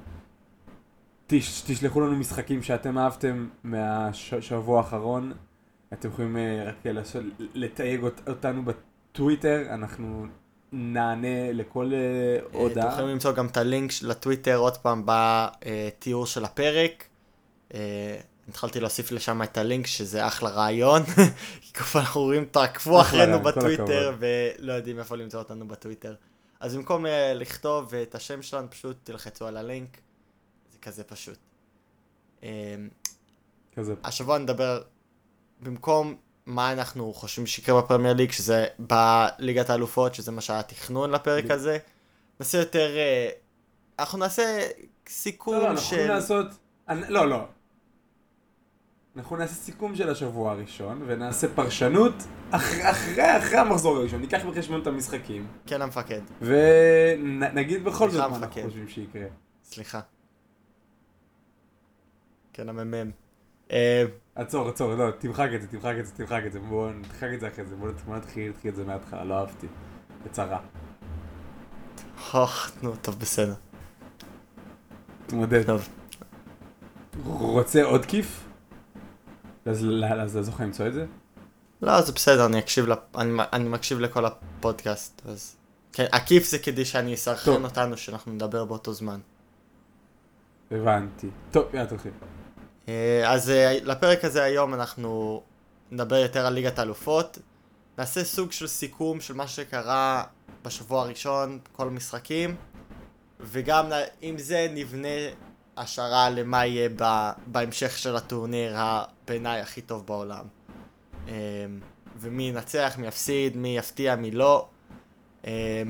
תש, 1.31 1.63
תשלחו 1.67 2.01
לנו 2.01 2.17
משחקים 2.17 2.63
שאתם 2.63 2.99
אהבתם 2.99 3.49
מהשבוע 3.65 4.79
האחרון. 4.79 5.33
אתם 5.93 6.09
יכולים 6.09 6.37
אה, 6.37 6.65
רק 6.67 6.75
לתייג 7.55 8.03
אות- 8.03 8.21
אותנו 8.29 8.63
בטוויטר, 8.65 9.63
אנחנו 9.71 10.27
נענה 10.73 11.53
לכל 11.53 11.93
אה, 11.95 11.99
אה, 11.99 12.39
אתם 12.49 12.59
הודעה. 12.59 12.93
יכולים 12.93 13.09
למצוא 13.11 13.33
גם 13.33 13.47
את 13.47 13.57
הלינק 13.57 13.91
לטוויטר 14.03 14.57
עוד 14.57 14.77
פעם 14.77 15.03
בתיאור 15.07 16.27
של 16.27 16.45
הפרק. 16.45 17.05
התחלתי 18.49 18.81
להוסיף 18.81 19.13
לשם 19.13 19.43
את 19.43 19.59
הלינק 19.59 19.87
שזה 19.87 20.27
אחלה 20.27 20.51
רעיון. 20.51 21.03
כי 21.63 21.73
כל 21.73 21.85
פעם 21.85 22.03
אנחנו 22.03 22.21
רואים 22.21 22.45
תעקבו 22.45 23.01
אחלה 23.01 23.25
אחרינו 23.25 23.41
בטוויטר. 23.43 24.17
ולא 24.19 24.73
יודעים 24.73 24.99
איפה 24.99 25.17
למצוא 25.17 25.39
אותנו 25.39 25.69
בטוויטר. 25.69 26.15
אז 26.61 26.77
במקום 26.77 27.07
לכתוב 27.35 27.95
את 27.95 28.15
השם 28.15 28.43
שלנו 28.43 28.71
פשוט 28.71 28.97
תלחצו 29.05 29.47
על 29.47 29.57
הלינק. 29.57 30.01
זה 30.79 30.91
כזה 30.91 31.05
פשוט. 31.05 31.39
אה, 32.43 32.75
כזה. 33.77 33.95
השבוע 34.05 34.39
נדבר 34.39 34.83
במקום 35.61 36.15
מה 36.47 36.73
אנחנו 36.73 37.13
חושבים 37.15 37.47
שיקרה 37.47 37.83
בפרמייר 37.83 38.15
ליג, 38.15 38.31
שזה 38.31 38.67
בליגת 38.79 39.71
האלופות, 39.71 40.15
שזה 40.15 40.33
מה 40.33 40.41
שהיה 40.41 40.63
תכנון 40.63 41.11
לפרק 41.11 41.51
הזה. 41.51 41.79
נעשה 42.41 42.59
יותר... 42.59 42.97
אה, 42.97 43.29
אנחנו 43.99 44.19
נעשה 44.19 44.69
סיכום 45.09 45.55
לא, 45.55 45.61
לא, 45.63 45.71
אנחנו 45.71 45.83
של... 45.87 46.09
לעשות... 46.09 46.47
אני- 46.89 47.09
לא, 47.09 47.29
לא. 47.29 47.45
אנחנו 49.17 49.37
נעשה 49.37 49.55
סיכום 49.55 49.97
של 49.97 50.11
השבוע 50.11 50.53
הראשון, 50.53 51.03
ונעשה 51.07 51.49
פרשנות 51.55 52.15
אחרי, 52.51 52.91
אחרי, 52.91 53.39
אחרי 53.39 53.57
המחזור 53.59 53.97
הראשון. 53.97 54.21
ניקח 54.21 54.45
בחשבון 54.45 54.83
את 54.83 54.87
המשחקים, 54.87 55.47
כן 55.67 55.83
המפקד, 55.83 56.21
ונגיד 56.41 57.85
בכל 57.85 58.11
זאת 58.11 58.31
מה 58.31 58.37
אנחנו. 58.37 58.63
חושבים 58.63 58.89
שיקרה. 58.89 59.27
סליחה. 59.65 60.01
כן 62.59 62.69
המ"מ. 62.69 63.11
אה, 63.73 64.05
עצור, 64.35 64.69
עצור, 64.69 64.95
לא, 64.95 65.11
תמחק 65.11 65.49
את 65.55 65.63
זה, 65.63 65.69
תמחק 65.69 65.95
את 66.01 66.07
זה, 66.07 66.13
תמחק 66.13 66.43
את 66.47 66.53
זה, 66.53 66.61
בואו 66.61 66.93
נמחק 66.93 67.29
את 67.35 67.41
זה 67.41 67.49
אחרי 67.49 67.65
זה, 67.65 67.77
בואו 67.77 67.93
בוא 68.07 68.17
נתחיל 68.17 68.53
את 68.69 68.77
זה 68.77 68.85
מההתחלה, 68.85 69.25
לא 69.25 69.39
אהבתי. 69.39 69.67
בצרה. 70.25 70.61
נו, 72.83 72.97
טוב, 73.03 73.19
בסדר. 73.19 73.55
תמודד. 75.27 75.67
טוב. 75.67 75.89
רוצה 77.25 77.83
עוד 77.85 78.05
כיף? 78.07 78.45
אז 79.67 79.85
ל- 79.85 80.05
אז 80.05 80.37
לעזור 80.37 80.55
לך 80.55 80.61
למצוא 80.61 80.87
את 80.87 80.93
זה? 80.93 81.07
לא, 81.83 82.01
זה 82.03 82.13
בסדר, 82.13 82.47
אני 82.47 82.59
אקשיב, 82.59 82.87
לפ... 82.87 82.99
אני, 83.17 83.43
אני 83.53 83.69
מקשיב 83.69 84.01
לכל 84.01 84.25
הפודקאסט, 84.25 85.23
אז... 85.27 85.57
כן, 85.93 86.07
עקיף 86.13 86.49
זה 86.49 86.59
כדי 86.59 86.85
שאני 86.85 87.15
אסרחן. 87.15 87.65
אותנו, 87.65 87.97
שאנחנו 87.97 88.33
נדבר 88.33 88.65
באותו 88.65 88.93
זמן. 88.93 89.21
הבנתי. 90.71 91.29
טוב, 91.51 91.65
יאללה, 91.75 91.87
תתחיל. 91.87 92.13
אה, 92.89 93.33
אז 93.33 93.51
אה, 93.51 93.79
לפרק 93.85 94.25
הזה 94.25 94.43
היום 94.43 94.75
אנחנו 94.75 95.43
נדבר 95.91 96.17
יותר 96.17 96.47
על 96.47 96.53
ליגת 96.53 96.79
האלופות. 96.79 97.39
נעשה 97.99 98.25
סוג 98.25 98.53
של 98.53 98.67
סיכום 98.67 99.21
של 99.21 99.35
מה 99.35 99.49
שקרה 99.49 100.25
בשבוע 100.65 101.03
הראשון, 101.03 101.59
כל 101.73 101.87
המשחקים, 101.89 102.57
וגם 103.41 103.87
עם 104.21 104.39
זה 104.39 104.67
נבנה 104.75 105.09
השערה 105.77 106.31
למה 106.31 106.67
יהיה 106.67 106.89
בהמשך 107.47 107.99
של 107.99 108.17
הטורניר 108.17 108.73
הבעיניי 108.77 109.61
הכי 109.61 109.81
טוב 109.81 110.07
בעולם. 110.07 110.45
אה, 111.29 111.35
ומי 112.21 112.43
ינצח, 112.43 112.95
מי 112.99 113.07
יפסיד, 113.07 113.57
מי 113.57 113.79
יפתיע, 113.79 114.17
מי 114.17 114.31
לא. 114.31 114.69
אה, 115.47 115.83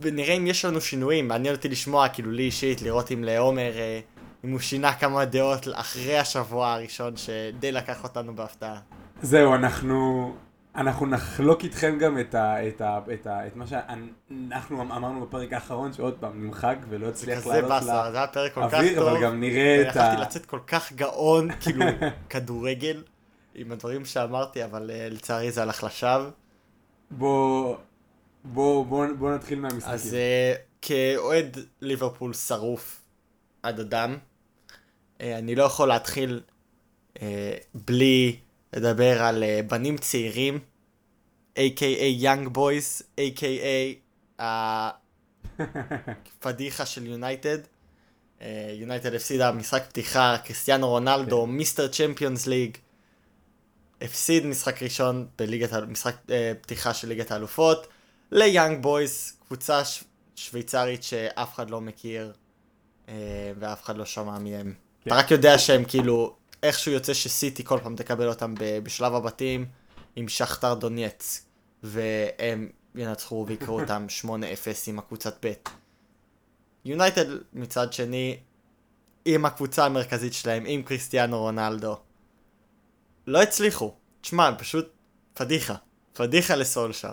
ונראה 0.00 0.34
אם 0.34 0.46
יש 0.46 0.64
לנו 0.64 0.80
שינויים, 0.80 1.28
מעניין 1.28 1.54
אותי 1.54 1.68
לשמוע, 1.68 2.08
כאילו 2.08 2.30
לי 2.30 2.42
אישית, 2.42 2.82
לראות 2.82 3.12
אם 3.12 3.24
לעומר, 3.24 3.72
אם 4.44 4.50
הוא 4.50 4.60
שינה 4.60 4.94
כמה 4.94 5.24
דעות 5.24 5.68
אחרי 5.74 6.18
השבוע 6.18 6.72
הראשון 6.72 7.16
שדי 7.16 7.72
לקח 7.72 8.04
אותנו 8.04 8.36
בהפתעה. 8.36 8.80
זהו, 9.22 9.54
אנחנו... 9.54 10.32
אנחנו 10.78 11.06
נחלוק 11.06 11.64
איתכם 11.64 11.98
גם 11.98 12.18
את, 12.18 12.34
ה, 12.34 12.68
את, 12.68 12.80
ה, 12.80 12.98
את, 13.14 13.26
ה, 13.26 13.46
את 13.46 13.56
מה 13.56 13.64
שאנחנו 13.66 14.82
אמרנו 14.82 15.26
בפרק 15.26 15.52
האחרון, 15.52 15.92
שעוד 15.92 16.14
פעם 16.20 16.44
נמחק 16.44 16.76
ולא 16.88 17.08
הצליח 17.08 17.46
לעלות 17.46 17.68
באסה, 17.68 18.10
זה 18.12 18.18
היה 18.18 18.26
פרק 18.26 18.54
כל 18.54 18.68
כך 18.68 18.72
לאוויר, 18.72 18.98
טוב. 18.98 19.08
אבל 19.08 19.22
גם 19.22 19.40
נראה 19.40 19.82
את 19.82 19.86
ה... 19.86 19.90
יכלתי 19.90 20.22
לצאת 20.22 20.46
כל 20.46 20.60
כך 20.66 20.92
גאון, 20.92 21.48
כאילו, 21.60 21.84
כדורגל, 22.30 23.02
עם 23.54 23.72
הדברים 23.72 24.04
שאמרתי, 24.04 24.64
אבל 24.64 24.90
אה, 24.90 25.08
לצערי 25.10 25.50
זה 25.50 25.62
הלך 25.62 25.84
לשווא. 25.84 26.30
בוא, 27.10 27.76
בוא, 28.44 28.86
בוא, 28.86 29.06
בוא 29.18 29.34
נתחיל 29.34 29.60
מהמשחקים. 29.60 29.94
אז 29.94 30.14
אה, 30.14 30.54
כאוהד 30.82 31.56
ליברפול 31.80 32.32
שרוף 32.32 33.00
עד 33.62 33.80
הדם, 33.80 34.16
אני 35.20 35.54
לא 35.54 35.62
יכול 35.62 35.88
להתחיל 35.88 36.40
אה, 37.22 37.56
בלי 37.74 38.36
לדבר 38.72 39.22
על 39.22 39.42
אה, 39.42 39.60
בנים 39.66 39.98
צעירים, 39.98 40.58
a.k.a. 41.58 42.22
young 42.22 42.56
boys, 42.56 43.02
a.k.a. 43.20 43.98
הפדיחה 45.58 46.86
של 46.86 47.06
יונייטד. 47.06 47.58
אה, 48.42 48.74
יונייטד 48.74 49.14
הפסידה 49.14 49.52
משחק 49.52 49.82
פתיחה, 49.88 50.36
קריסטיאנו 50.44 50.88
רונלדו, 50.88 51.44
כן. 51.44 51.50
מיסטר 51.50 51.88
צ'מפיונס 51.88 52.46
ליג. 52.46 52.76
הפסיד 54.00 54.46
משחק 54.46 54.82
ראשון 54.82 55.26
בליגת, 55.38 55.72
משחק 55.72 56.14
אה, 56.30 56.52
פתיחה 56.60 56.94
של 56.94 57.08
ליגת 57.08 57.30
האלופות. 57.30 57.86
ליאנג 58.32 58.82
בויז, 58.82 59.32
קבוצה. 59.46 59.82
שוויצרית 60.38 61.02
שאף 61.02 61.54
אחד 61.54 61.70
לא 61.70 61.80
מכיר 61.80 62.32
אה, 63.08 63.52
ואף 63.58 63.84
אחד 63.84 63.96
לא 63.96 64.04
שמע 64.04 64.38
מהם. 64.38 64.74
אתה 65.08 65.16
רק 65.16 65.30
יודע 65.30 65.58
שהם 65.58 65.84
כאילו, 65.84 66.36
איכשהו 66.62 66.92
יוצא 66.92 67.14
שסיטי 67.14 67.64
כל 67.64 67.78
פעם 67.82 67.96
תקבל 67.96 68.28
אותם. 68.28 68.54
בשלב 68.58 69.14
הבתים 69.14 69.66
עם 70.16 70.28
שכתר 70.28 70.74
דונייץ, 70.74 71.46
והם 71.82 72.68
ינצחו 72.94 73.44
ויקראו 73.48 73.80
אותם 73.80 74.06
8-0 74.24 74.28
עם 74.86 74.98
הקבוצת 74.98 75.46
ב'. 75.46 75.52
יונייטד 76.84 77.24
מצד 77.52 77.92
שני, 77.92 78.36
עם 79.24 79.44
הקבוצה 79.44 79.86
המרכזית 79.86 80.32
שלהם, 80.32 80.64
עם 80.66 80.82
קריסטיאנו 80.82 81.38
רונלדו, 81.38 81.96
לא 83.26 83.42
הצליחו. 83.42 83.94
תשמע, 84.20 84.50
פשוט 84.58 84.88
פדיחה. 85.34 85.74
פדיחה 86.12 86.56
לסולשר. 86.56 87.12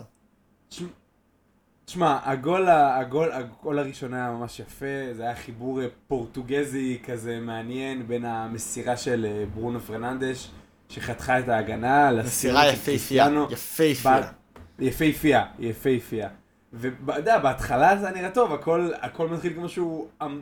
תשמע- 1.86 2.18
הגול, 2.24 2.68
הגול, 2.68 3.32
הגול 3.32 3.78
הראשון 3.78 4.14
היה 4.14 4.30
ממש 4.30 4.60
יפה, 4.60 4.86
זה 5.12 5.22
היה 5.22 5.34
חיבור 5.34 5.82
אה, 5.82 5.86
פורטוגזי 6.08 6.98
כזה 7.04 7.40
מעניין 7.40 8.06
בין 8.06 8.24
המסירה 8.24 8.96
של 8.96 9.26
אה, 9.28 9.44
ברונו 9.54 9.80
פרננדש, 9.80 10.50
שחתכה 10.88 11.38
את 11.38 11.48
ההגנה, 11.48 12.10
מסירה 12.24 12.66
יפהפייה. 12.72 13.28
יפהפייה. 13.50 14.32
יפהפייה, 14.78 15.44
יפהפייה. 15.58 16.28
ואתה 16.72 17.18
יודע, 17.18 17.38
בהתחלה 17.38 17.96
זה 17.96 18.10
נראה 18.10 18.30
טוב, 18.30 18.52
הכל, 18.52 18.90
הכל 19.00 19.28
מתחיל 19.28 19.52
כמו 19.54 19.68
שהוא 19.68 20.08
אמ- 20.22 20.40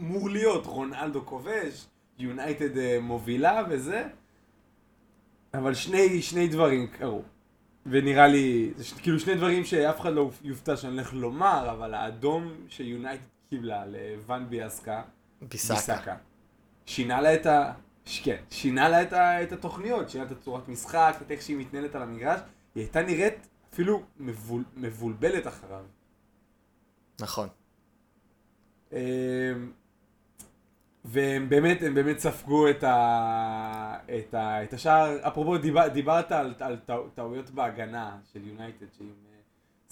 אמור 0.00 0.30
להיות, 0.30 0.66
רונלדו 0.66 1.26
כובש, 1.26 1.86
יונייטד 2.18 2.78
אה, 2.78 2.98
מובילה 3.02 3.62
וזה, 3.70 4.04
אבל 5.54 5.74
שני, 5.74 6.22
שני 6.22 6.48
דברים 6.48 6.86
קרו. 6.86 7.22
ונראה 7.86 8.26
לי, 8.26 8.72
זה 8.76 8.84
ש- 8.84 8.92
כאילו 8.92 9.20
שני 9.20 9.34
דברים 9.34 9.64
שאף 9.64 10.00
אחד 10.00 10.12
לא 10.12 10.30
יופתע 10.42 10.76
שאני 10.76 10.92
הולך 10.92 11.14
לומר, 11.14 11.70
אבל 11.70 11.94
האדום 11.94 12.52
שיונייטד 12.68 13.22
קיבלה 13.50 13.86
לוואן 13.86 14.46
ביאסקה, 14.48 15.02
ביסאקה. 15.42 15.74
ביסאקה. 15.74 16.16
שינה 16.86 17.20
לה 17.20 17.34
את 17.34 17.46
ה... 17.46 17.72
כן, 18.22 18.36
שינה 18.50 18.88
לה 18.88 19.02
את, 19.02 19.12
ה... 19.12 19.42
את 19.42 19.52
התוכניות, 19.52 20.10
שינה 20.10 20.24
את 20.24 20.30
הצורת 20.30 20.68
משחק, 20.68 21.16
את 21.26 21.30
איך 21.30 21.42
שהיא 21.42 21.56
מתנהלת 21.56 21.94
על 21.94 22.02
המגרש, 22.02 22.40
היא 22.74 22.82
הייתה 22.82 23.02
נראית 23.02 23.34
אפילו 23.72 24.02
מבול... 24.18 24.64
מבולבלת 24.76 25.46
אחריו. 25.46 25.84
נכון. 27.20 27.48
והם 31.04 31.48
באמת, 31.48 31.82
הם 31.82 31.94
באמת 31.94 32.18
ספגו 32.18 32.70
את, 32.70 32.84
ה... 32.84 33.96
את, 34.18 34.34
ה... 34.34 34.64
את 34.64 34.72
השער, 34.72 35.28
אפרופו 35.28 35.58
דיבר... 35.58 35.88
דיברת 35.88 36.32
על, 36.32 36.54
על 36.60 36.76
טע... 36.76 36.96
טעויות 37.14 37.50
בהגנה 37.50 38.16
של 38.32 38.48
יונייטד, 38.48 38.86
שאם 38.98 39.06
אה, 39.06 39.38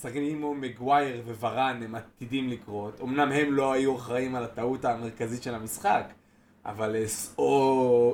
שחקנים 0.02 0.38
כמו 0.38 0.54
מגווייר 0.54 1.23
וורן 1.26 1.81
הם 1.85 1.95
עתידים 1.95 2.49
לקרות. 2.49 3.00
אמנם 3.00 3.33
הם 3.33 3.52
לא 3.52 3.73
היו 3.73 3.97
אחראים 3.97 4.35
על 4.35 4.45
הטעות 4.45 4.85
המרכזית 4.85 5.42
של 5.42 5.54
המשחק, 5.54 6.12
אבל 6.64 6.97
אה, 6.97 7.04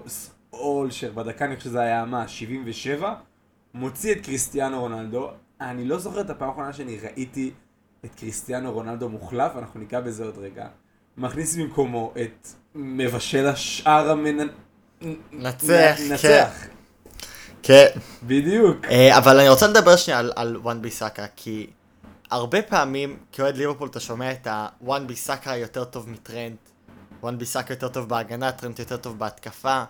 סאולשר 0.07 1.13
בדקה 1.13 1.45
אני 1.45 1.57
חושב 1.57 1.71
שזה 1.71 1.81
היה 1.81 2.05
מה? 2.05 2.29
77? 2.29 3.15
מוציא 3.75 4.13
את 4.13 4.21
קריסטיאנו 4.25 4.81
רונלדו. 4.81 5.31
אני 5.61 5.85
לא 5.85 5.99
זוכר 5.99 6.21
את 6.21 6.31
הפעם 6.31 6.49
האחרונה 6.49 6.73
שאני 6.73 6.99
ראיתי 6.99 7.51
את 8.05 8.15
קריסטיאנו 8.15 8.73
רונלדו 8.73 9.09
מוחלף, 9.09 9.53
אנחנו 9.57 9.81
ניגע 9.81 10.01
בזה 10.01 10.25
עוד 10.25 10.39
רגע. 10.39 10.69
מכניס 11.19 11.57
במקומו 11.57 12.13
את 12.23 12.49
מבשל 12.75 13.47
השער 13.47 14.11
המנ... 14.11 14.49
נצח, 15.33 15.97
נצח. 16.11 16.51
כן. 17.63 17.87
בדיוק. 18.23 18.85
אה, 18.85 19.19
אבל 19.19 19.41
אני 19.41 19.49
רוצה 19.49 19.67
לדבר 19.67 19.97
שנייה 19.97 20.19
על, 20.19 20.33
על 20.37 20.57
וואן 20.57 20.83
ביסאקה, 20.83 21.27
כי 21.37 21.67
הרבה 22.31 22.63
פעמים 22.63 23.17
כאוהד 23.33 23.57
ליברפול 23.57 23.89
אתה 23.89 24.01
שומע 24.01 24.33
את 24.33 24.47
הוואן 24.47 25.07
ביסאקה 25.07 25.57
יותר 25.57 25.85
טוב 25.85 26.11
מטרנד, 26.11 26.57
וואן 27.23 27.39
ביסאקה 27.39 27.73
יותר 27.73 27.89
טוב 27.89 28.09
בהגנה, 28.09 28.53
טרנד 28.53 28.79
יותר 28.79 28.97
טוב 28.97 29.19
בהתקפה. 29.19 29.83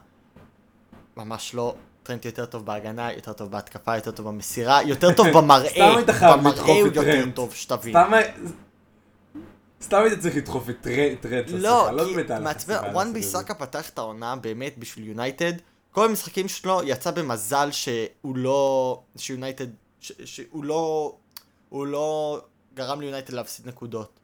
ממש 1.16 1.54
לא. 1.54 1.75
טרנד 2.02 2.25
יותר 2.25 2.47
טוב 2.47 2.66
בהגנה, 2.66 3.12
יותר 3.12 3.32
טוב 3.32 3.50
בהתקפה, 3.50 3.97
יותר 3.97 4.11
טוב 4.11 4.28
במסירה, 4.28 4.82
יותר 4.82 5.12
טוב 5.12 5.26
במראה. 5.37 5.68
סתם 5.68 5.97
היית 5.97 6.11
חייב 6.11 6.47
לדחוף 6.47 6.66
במראה 6.66 6.80
הוא 6.80 6.87
יותר. 6.87 7.30
טוב, 7.35 7.54
שתבין. 7.54 7.92
סתם... 7.92 8.12
סתם 9.82 10.02
היית 10.04 10.20
צריך 10.20 10.37
לדחוף 10.37 10.70
את 10.70 10.76
טרנד 10.80 11.18
טרנד 11.20 11.49
לא, 11.49 11.90
כי 12.06 12.14
באמת 12.14 12.30
היה 12.30 12.38
לך 12.38 12.44
מעצבן, 12.44 12.76
וואן. 12.92 13.12
ביסאקה 13.12 13.54
פתח 13.54 13.88
את 13.88 13.99
העונה 13.99 14.37
באמת 14.37 14.78
בשביל 14.78 15.08
יונייטד. 15.08 15.52
כל 15.90 16.08
המשחקים 16.08 16.49
שלו 16.49 16.80
יצא 16.85 17.11
במזל 17.11 17.68
שהוא 17.70 18.37
לא... 18.37 19.02
שיונייטד... 19.16 19.66
שהוא 20.00 20.64
לא... 20.64 21.14
הוא 21.68 21.87
לא 21.87 22.40
גרם 22.75 23.00
ליונייטד 23.00 23.35
להפסיד 23.35 23.68
נקודות. 23.68 24.20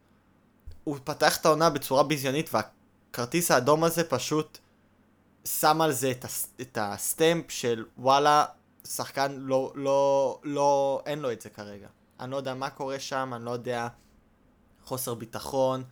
הוא 0.84 0.96
פתח 1.04 1.36
את 1.36 1.46
העונה 1.46 1.70
בצורה 1.70 2.02
ביזיונית 2.02 2.50
והכרטיס 2.54 3.50
האדום 3.50 3.84
הזה 3.84 4.04
פשוט 4.04 4.58
שם 5.44 5.80
על 5.80 5.92
זה 5.92 6.10
את, 6.10 6.24
הס, 6.24 6.48
את 6.60 6.78
הסטמפ 6.80 7.50
של 7.50 7.84
וואלה, 7.98 8.44
שחקן 8.86 9.32
לא, 9.32 9.72
לא, 9.74 10.38
לא, 10.42 11.02
אין 11.06 11.18
לו 11.18 11.32
את 11.32 11.40
זה 11.40 11.50
כרגע. 11.50 11.88
אני 12.20 12.30
לא 12.30 12.36
יודע 12.36 12.54
מה 12.54 12.70
קורה 12.70 13.00
שם, 13.00 13.32
אני 13.36 13.44
לא 13.44 13.50
יודע, 13.50 13.88
חוסר 14.84 15.14
ביטחון. 15.14 15.82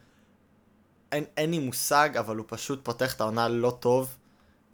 אין, 1.13 1.25
אין 1.37 1.51
לי 1.51 1.59
מושג, 1.59 2.11
אבל 2.19 2.37
הוא 2.37 2.47
פשוט 2.49 2.85
פותח 2.85 3.15
את 3.15 3.21
העונה 3.21 3.49
לא 3.49 3.77
טוב. 3.81 4.17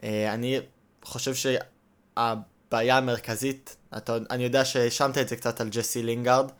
אה, 0.02 0.34
אני 0.34 0.60
חושב 1.02 1.34
שהבעיה 1.34 2.96
המרכזית, 2.96 3.76
אתה, 3.96 4.16
אני 4.30 4.44
יודע 4.44 4.64
שהאשמת 4.64 5.18
את 5.18 5.28
זה 5.28 5.36
קצת 5.36 5.60
על 5.60 5.68
ג'סי 5.68 6.02
לינגארד, 6.02 6.50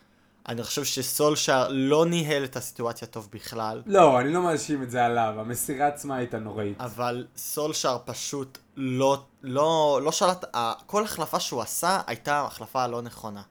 אני 0.49 0.63
חושב 0.63 0.85
שסולשאר 0.85 1.69
לא 1.71 2.07
ניהל 2.07 2.45
את 2.45 2.57
הסיטואציה 2.57 3.09
טוב 3.09 3.29
בכלל, 3.33 3.83
לא, 3.87 4.21
אני 4.21 4.33
לא 4.33 4.43
מאשים 4.43 4.83
את 4.83 4.91
זה 4.91 5.05
עליו, 5.05 5.35
המסירה 5.39 5.87
עצמה 5.87 6.17
הייתה 6.17 6.39
נוראית. 6.39 6.81
אבל 6.81 7.27
סולשאר 7.37 7.99
פשוט 8.05 8.59
לא, 8.77 9.25
לא, 9.43 10.01
לא 10.03 10.13
שלט, 10.13 10.45
כל 10.87 11.05
החלפה 11.05 11.41
שהוא 11.41 11.63
עשה 11.63 12.01
הייתה 12.07 12.41
החלפה 12.41 12.87
לא 12.87 13.03
נכונה. 13.03 13.43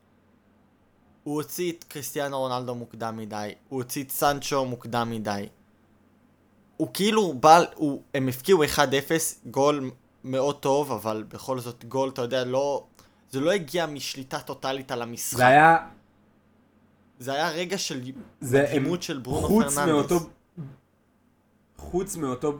הוא 1.27 1.35
הוציא 1.35 1.71
את 1.71 1.83
קריסטיאנו 1.83 2.39
רונלדו 2.39 2.75
מוקדם 2.75 3.17
מדי, 3.17 3.53
הוא 3.69 3.77
הוציא 3.77 4.03
את 4.03 4.11
סנצ'ו 4.11 4.65
מוקדם 4.65 5.09
מדי. 5.11 5.47
הוא 6.77 6.87
כאילו 6.93 7.33
בא, 7.33 7.63
הוא, 7.75 8.01
הם 8.13 8.27
הפקיעו 8.27 8.63
1-0, 8.63 8.67
גול 9.45 9.91
מאוד 10.23 10.59
טוב, 10.59 10.91
אבל 10.91 11.23
בכל 11.27 11.59
זאת 11.59 11.85
גול, 11.85 12.09
אתה 12.09 12.21
יודע, 12.21 12.45
לא... 12.45 12.85
זה 13.29 13.39
לא 13.39 13.51
הגיע 13.51 13.85
משליטה 13.85 14.39
טוטאלית 14.39 14.91
על 14.91 15.01
המשחק. 15.01 15.37
זה 15.37 15.47
היה... 15.47 15.77
זה 17.19 17.33
היה 17.33 17.49
רגע 17.49 17.77
של 17.77 18.01
זה 18.41 18.65
הם... 18.69 19.01
של 19.01 19.17
ברונו 19.17 19.47
חוץ 19.47 19.75
פרננדס. 19.75 20.11
מאותו... 20.11 20.29
חוץ 21.77 22.15
מאותו 22.15 22.57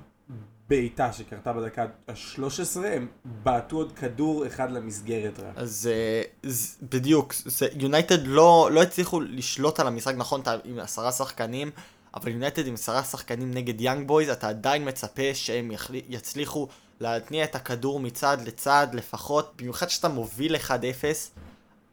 בעיטה 0.70 1.14
שקרתה 1.14 1.54
בדקה 1.54 1.86
ה-13, 2.08 2.86
הם 2.86 3.08
בעטו 3.26 3.78
עוד 3.78 3.92
כדור 3.92 4.48
אחד 4.48 4.72
למסגרת 4.72 5.40
רק. 5.40 5.54
אז 5.56 5.90
אה, 5.92 6.50
בדיוק, 6.82 7.34
יונייטד 7.80 8.28
לא, 8.28 8.70
לא 8.72 8.82
הצליחו 8.82 9.22
לשלוט 9.22 9.80
על 9.80 9.88
המשחק, 9.88 10.14
נכון, 10.18 10.42
אתה 10.42 10.56
עם 10.66 10.80
עשרה 10.80 11.12
שחקנים, 11.12 11.72
אבל 12.14 12.32
יונייטד 12.32 12.68
עם 12.68 12.74
עשרה 12.74 13.04
שחקנים 13.04 13.52
נגד 13.52 13.82
יאנג 13.82 14.08
בויז, 14.08 14.30
אתה 14.30 14.50
עדיין 14.50 14.88
מצפה 14.88 15.34
שהם 15.34 15.72
יצליחו 16.10 16.68
להתניע 17.00 17.44
את 17.44 17.56
הכדור 17.56 18.00
מצד 18.00 18.38
לצד 18.46 18.88
לפחות, 18.94 19.54
במיוחד 19.58 19.90
שאתה 19.90 20.08
מוביל 20.08 20.56
1-0, 20.56 20.70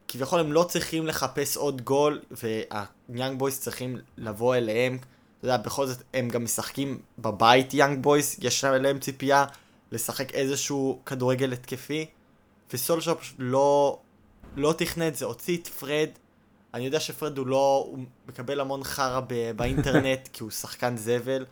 כביכול 0.09 0.41
הם 0.41 0.53
לא 0.53 0.65
צריכים 0.69 1.07
לחפש 1.07 1.57
עוד 1.57 1.83
גול, 1.83 2.23
והיאנג 2.31 3.39
בויז 3.39 3.61
צריכים 3.61 3.97
לבוא 4.19 4.55
אליהם, 4.55 4.99
אתה 5.45 5.53
יודע, 5.53 5.65
בכל 5.65 5.87
זאת 5.87 6.03
הם 6.15 6.29
גם 6.29 6.45
משחקים 6.45 6.99
בבית 7.19 7.75
יאנג 7.75 8.03
בויז, 8.03 8.37
יש 8.43 8.65
להם 8.65 8.99
ציפייה 8.99 9.45
לשחק 9.93 10.35
איזשהו 10.35 11.01
כדורגל 11.07 11.53
התקפי. 11.53 12.07
וסולשר 12.73 13.15
פשוט 13.15 13.37
לא, 13.39 13.99
לא 14.57 14.75
תכנן 14.79 15.09
את 15.09 15.17
זה, 15.17 15.25
הוציא 15.25 15.57
את 15.57 15.67
פרד, 15.67 16.09
אני 16.75 16.85
יודע 16.85 17.01
שפרד 17.01 17.39
הוא 17.39 17.47
לא, 17.47 17.87
הוא 17.91 17.99
מקבל 18.29 18.61
המון 18.61 18.85
חרא 18.85 19.21
באינטרנט 19.57 20.29
כי 20.33 20.43
הוא 20.43 20.51
שחקן 20.51 20.97
זבל, 20.97 21.45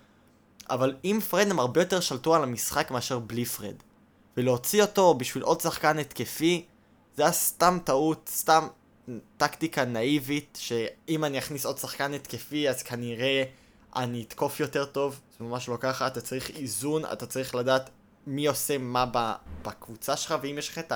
אבל 0.71 0.97
עם 1.03 1.21
פרד 1.21 1.51
הם 1.51 1.59
הרבה 1.59 1.81
יותר 1.81 2.01
שלטו 2.01 2.35
על 2.35 2.43
המשחק 2.43 2.91
מאשר 2.91 3.19
בלי 3.19 3.45
פרד. 3.45 3.77
ולהוציא 4.37 4.83
אותו 4.83 5.15
בשביל 5.15 5.43
עוד 5.45 5.61
שחקן 5.61 5.99
התקפי, 5.99 6.65
זה 7.17 7.23
היה 7.23 7.33
סתם 7.33 7.79
טעות, 7.85 8.31
סתם 8.35 8.67
טקטיקה 9.37 9.85
נאיבית, 9.85 10.59
שאם 10.61 11.25
אני 11.25 11.39
אכניס 11.39 11.67
עוד 11.67 11.79
שחקן 11.79 12.15
התקפי 12.15 12.69
אז 12.69 12.83
כנראה 12.83 13.45
אני 13.97 14.23
אתקוף 14.23 14.61
יותר 14.61 14.85
טוב, 14.85 15.21
זה 15.39 15.45
ממש 15.45 15.69
לא 15.69 15.77
ככה, 15.81 16.07
אתה 16.07 16.21
צריך 16.21 16.51
איזון, 16.51 17.05
אתה 17.05 17.27
צריך 17.27 17.55
לדעת 17.55 17.91
מי 18.27 18.47
עושה 18.47 18.79
מה 18.79 19.07
בקבוצה 19.63 20.17
שלך, 20.17 20.35
ואם 20.43 20.59
יש 20.59 20.69
לך 20.69 20.79
את 20.79 20.93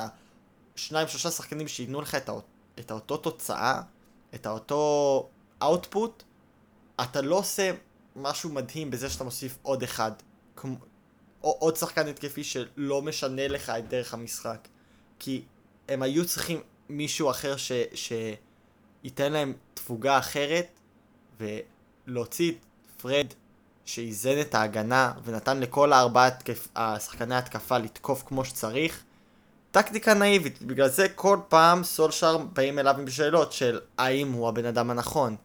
השניים 0.74 1.09
שלושה 1.09 1.30
שחקנים 1.30 1.68
שייתנו 1.68 2.00
לך 2.00 2.14
את, 2.14 2.28
האות, 2.28 2.44
את 2.78 2.90
האותו 2.90 3.16
תוצאה, 3.16 3.82
את 4.35 4.46
האותו 4.46 5.28
output, 5.62 6.22
אתה 7.00 7.20
לא 7.20 7.37
עושה 7.37 7.70
משהו 8.16 8.50
מדהים 8.50 8.90
בזה 8.90 9.11
שאתה 9.11 9.24
מוסיף 9.24 9.59
עוד 9.62 9.82
אחד, 9.82 10.12
כמו, 10.56 10.76
או 11.42 11.56
עוד 11.61 11.76
שחקן 11.76 12.09
התקפי 12.09 12.44
שלא 12.44 13.02
משנה 13.02 13.48
לך 13.48 13.70
את 13.70 13.88
דרך 13.88 14.14
המשחק. 14.14 14.68
כי 15.18 15.42
הם 15.88 16.02
היו 16.02 16.26
צריכים 16.26 16.62
מישהו 16.88 17.30
אחר 17.30 17.56
ש, 17.56 17.72
שייתן 17.94 19.32
להם 19.32 19.52
תפוגה 19.74 20.18
אחרת, 20.18 20.80
ולהוציא 21.40 22.52
את 22.52 22.65
פרד 23.07 23.27
שאיזן 23.85 24.40
את 24.40 24.55
ההגנה 24.55 25.12
ונתן 25.25 25.61
לכל 25.61 25.92
הארבעה 25.92 26.27
התקפ... 26.27 26.69
השחקני 26.77 27.35
התקפה 27.35 27.79
לתקוף 27.79 28.23
כמו 28.27 28.45
שצריך. 28.45 29.03
טקטיקה 29.71 30.14
נאיבית, 30.14 30.62
בגלל 30.62 30.88
זה 30.88 31.09
כל 31.09 31.38
פעם 31.49 31.85
סולשר 31.85 32.38
באים 32.38 32.79
אליו 32.79 32.97
עם 32.99 33.11
שאלות 33.11 33.53
של 33.53 33.81
האם 33.99 34.33
הוא 34.33 34.49
הבן 34.49 34.64
אדם 34.64 34.90
הנכון. 34.90 35.37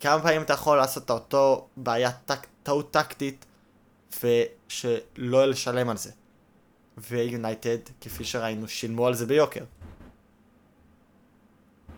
כמה 0.00 0.22
פעמים 0.22 0.42
אתה 0.42 0.52
יכול 0.52 0.76
לעשות 0.76 1.04
את 1.04 1.10
אותו 1.10 1.68
בעיה, 1.76 2.10
טק... 2.12 2.46
טעות 2.62 2.90
טקטית 2.90 3.44
ושלא 4.10 5.46
לשלם 5.48 5.88
על 5.88 5.96
זה. 5.96 6.10
ויונייטד, 6.98 7.78
כפי 8.00 8.24
שראינו, 8.24 8.68
שילמו 8.68 9.06
על 9.06 9.14
זה 9.14 9.26
ביוקר. 9.26 9.64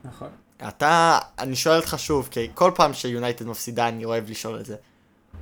נכון. 0.04 0.28
אתה, 0.68 1.18
אני 1.38 1.56
שואל 1.56 1.76
אותך 1.76 1.94
שוב, 1.98 2.28
כי 2.30 2.50
כל 2.54 2.72
פעם 2.74 2.94
שיונייטד 2.94 3.46
מפסידה 3.46 3.88
אני 3.88 4.04
אוהב 4.04 4.30
לשאול 4.30 4.60
את 4.60 4.66
זה. 4.66 4.76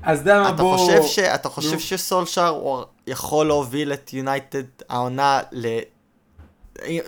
אז 0.03 0.21
אתה 0.21 0.31
יודע 0.31 0.43
מה, 0.43 0.49
אתה 0.49 0.63
בוא... 0.63 0.77
חושב, 0.77 1.03
ש... 1.03 1.19
אתה 1.19 1.49
חושב 1.49 1.73
נו. 1.73 1.81
שסולשר 1.81 2.49
הוא 2.49 2.83
יכול 3.07 3.47
להוביל 3.47 3.93
את 3.93 4.13
יונייטד 4.13 4.65
העונה 4.89 5.41
ל... 5.53 5.79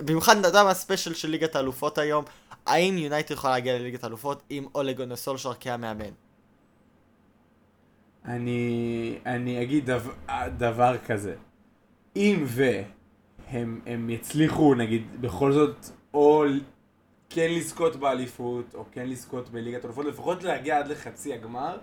במיוחד 0.05 0.35
מה 0.53 0.69
הספיישל 0.69 1.13
של 1.13 1.29
ליגת 1.29 1.55
האלופות 1.55 1.97
היום, 1.97 2.25
האם 2.65 2.97
יונייטד 2.97 3.31
יכולה 3.31 3.53
להגיע 3.53 3.79
לליגת 3.79 4.03
האלופות 4.03 4.43
עם 4.49 4.65
אולגון 4.75 5.15
סולשר 5.15 5.51
כהמאמן? 5.59 6.11
אני, 8.25 9.17
אני 9.25 9.63
אגיד 9.63 9.85
דבר, 9.85 10.11
דבר 10.57 10.97
כזה. 11.05 11.35
אם 12.15 12.45
והם 12.45 13.81
הם 13.85 14.09
יצליחו, 14.09 14.75
נגיד, 14.75 15.21
בכל 15.21 15.51
זאת, 15.51 15.75
או 16.13 16.43
כן 17.29 17.51
לזכות 17.51 17.95
באליפות, 17.95 18.75
או 18.75 18.85
כן 18.91 19.09
לזכות 19.09 19.49
בליגת 19.49 19.85
אלופות, 19.85 20.05
לפחות 20.05 20.43
להגיע 20.43 20.77
עד 20.77 20.87
לחצי 20.87 21.33
הגמר, 21.33 21.77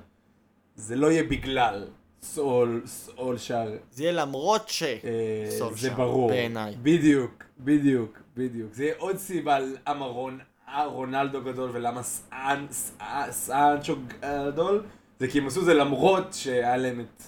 זה 0.76 0.96
לא 0.96 1.12
יהיה 1.12 1.22
בגלל 1.24 1.88
סול, 2.22 2.82
סול 2.86 3.38
שער, 3.38 3.72
זה 3.90 4.02
יהיה 4.02 4.12
למרות 4.12 4.68
ש... 4.68 4.82
אה, 4.82 4.98
סולשר, 5.58 5.76
זה 5.82 5.90
ברור. 5.90 6.28
בעיניי. 6.28 6.74
בדיוק, 6.82 7.44
בדיוק, 7.58 8.18
בדיוק. 8.36 8.74
זה 8.74 8.84
יהיה 8.84 8.94
עוד 8.98 9.16
סיבה 9.16 9.58
למה 9.60 10.04
רון, 10.06 10.38
אה, 10.68 10.84
רונלדו 10.86 11.42
גדול 11.44 11.70
ולמה 11.72 12.02
סאן, 12.02 12.66
סאנצ'ו 13.30 13.96
גדול, 14.20 14.84
זה 15.20 15.28
כי 15.28 15.38
הם 15.38 15.46
עשו 15.46 15.64
זה 15.64 15.74
למרות 15.74 16.34
שהיה 16.34 16.76
להם 16.76 17.00
את, 17.00 17.22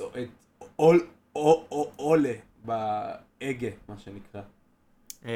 את 0.00 0.28
אול, 0.78 1.06
או- 1.36 1.66
או- 1.70 1.92
אולה 1.96 2.32
בהגה, 2.64 3.68
מה 3.88 3.94
שנקרא. 3.98 4.40
אמ, 5.24 5.30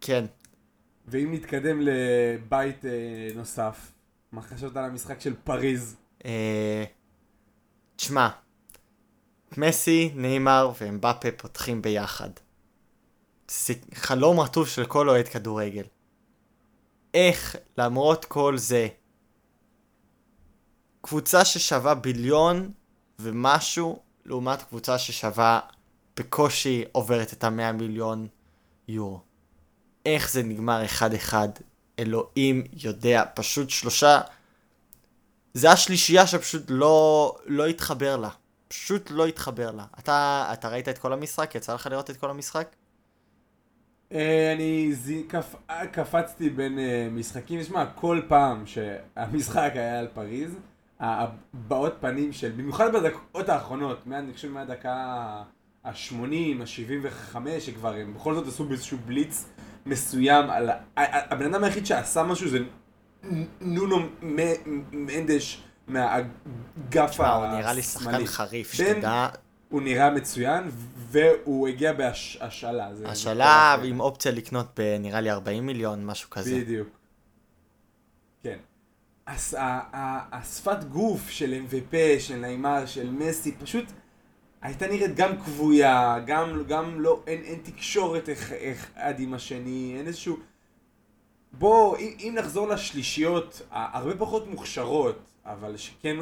כן. 0.00 0.24
ואם 1.08 1.34
נתקדם 1.34 1.80
לבית 1.80 2.84
אה, 2.84 2.90
נוסף, 3.34 3.91
מה 4.32 4.42
חשבת 4.42 4.76
על 4.76 4.84
המשחק 4.84 5.20
של 5.20 5.34
פריז? 5.44 5.96
אה, 6.24 6.84
תשמע, 7.96 8.28
מסי, 9.56 10.12
ניימר 10.14 10.72
ואמבפה 10.80 11.28
פותחים 11.36 11.82
ביחד. 11.82 12.30
זה 13.50 13.74
חלום 13.94 14.40
רטוב 14.40 14.68
של 14.68 14.86
כל 14.86 15.08
אוהד 15.08 15.28
כדורגל. 15.28 15.84
איך, 17.14 17.56
למרות 17.78 18.24
כל 18.24 18.58
זה, 18.58 18.88
קבוצה 21.00 21.44
ששווה 21.44 21.94
ביליון 21.94 22.72
ומשהו, 23.18 24.02
לעומת 24.24 24.62
קבוצה 24.62 24.98
ששווה 24.98 25.60
בקושי 26.16 26.84
עוברת 26.92 27.32
את 27.32 27.44
המאה 27.44 27.72
מיליון 27.72 28.28
יורו. 28.88 29.20
איך 30.06 30.32
זה 30.32 30.42
נגמר 30.42 30.84
אחד-אחד, 30.84 31.48
אלוהים 32.02 32.64
יודע, 32.72 33.24
פשוט 33.34 33.70
שלושה... 33.70 34.20
זה 35.54 35.70
השלישייה 35.70 36.26
שפשוט 36.26 36.62
לא, 36.68 37.36
לא 37.46 37.66
התחבר 37.66 38.16
לה. 38.16 38.28
פשוט 38.68 39.10
לא 39.10 39.26
התחבר 39.26 39.70
לה. 39.70 39.84
אתה, 39.98 40.48
אתה 40.52 40.68
ראית 40.68 40.88
את 40.88 40.98
כל 40.98 41.12
המשחק? 41.12 41.54
יצא 41.54 41.74
לך 41.74 41.86
לראות 41.86 42.10
את 42.10 42.16
כל 42.16 42.30
המשחק? 42.30 42.68
אה, 44.12 44.52
אני. 44.52 44.92
אה, 45.70 45.86
קפצתי 45.86 46.50
בין 46.50 46.78
אה, 46.78 47.08
משחקים, 47.10 47.64
שמע, 47.64 47.86
כל 47.94 48.20
פעם 48.28 48.66
שהמשחק 48.66 49.70
היה 49.74 49.98
על 49.98 50.08
פריז, 50.14 50.56
הבעות 51.00 51.94
פנים 52.00 52.32
של, 52.32 52.50
במיוחד 52.50 52.92
בדקות 52.92 53.48
האחרונות, 53.48 53.98
אני 54.12 54.32
חושב 54.32 54.48
מהדקה 54.48 54.94
ה-80, 55.84 56.60
ה-75, 56.60 57.36
שכבר 57.60 57.94
הם 57.94 58.14
בכל 58.14 58.34
זאת 58.34 58.46
עשו 58.46 58.64
באיזשהו 58.64 58.98
בליץ 59.06 59.44
מסוים 59.86 60.50
על... 60.50 60.70
הבן 60.96 61.54
אדם 61.54 61.64
היחיד 61.64 61.86
שעשה 61.86 62.22
משהו 62.22 62.48
זה 62.48 62.58
נונו 63.60 63.98
מנדש 64.92 65.62
מהאגף 65.86 67.10
תשמע, 67.10 67.34
הוא 67.34 67.46
נראה 67.46 67.72
לי 67.72 67.82
שחקן 67.82 68.08
השמאלי. 68.08 68.26
חריף, 68.26 68.72
שתדע. 68.72 69.28
הוא 69.68 69.82
נראה 69.82 70.10
מצוין, 70.10 70.70
והוא 70.96 71.68
הגיע 71.68 71.92
בהשאלה. 71.92 72.90
השאלה. 73.04 73.76
עם 73.84 74.00
אופציה 74.00 74.32
לקנות 74.32 74.66
בנראה 74.76 75.20
לי 75.20 75.30
40 75.30 75.66
מיליון, 75.66 76.06
משהו 76.06 76.30
כזה. 76.30 76.60
בדיוק. 76.60 76.88
כן. 78.42 78.58
השפת 80.32 80.84
גוף 80.84 81.30
של 81.30 81.60
MVP, 81.68 81.96
של 82.18 82.36
נעימר, 82.36 82.86
של 82.86 83.10
מסי, 83.10 83.52
פשוט 83.52 83.84
הייתה 84.62 84.86
נראית 84.86 85.14
גם 85.16 85.36
כבויה, 85.44 86.18
גם, 86.26 86.62
גם 86.68 87.00
לא, 87.00 87.22
אין, 87.26 87.42
אין 87.42 87.58
תקשורת 87.62 88.28
איך- 88.28 88.52
אחד 88.52 89.14
עם 89.20 89.34
השני, 89.34 89.94
אין 89.98 90.06
איזשהו... 90.06 90.36
בוא, 91.52 91.96
אם, 91.96 92.10
אם 92.20 92.34
נחזור 92.38 92.68
לשלישיות, 92.68 93.62
הרבה 93.70 94.16
פחות 94.16 94.46
מוכשרות, 94.50 95.18
אבל 95.44 95.76
שכן 95.76 96.16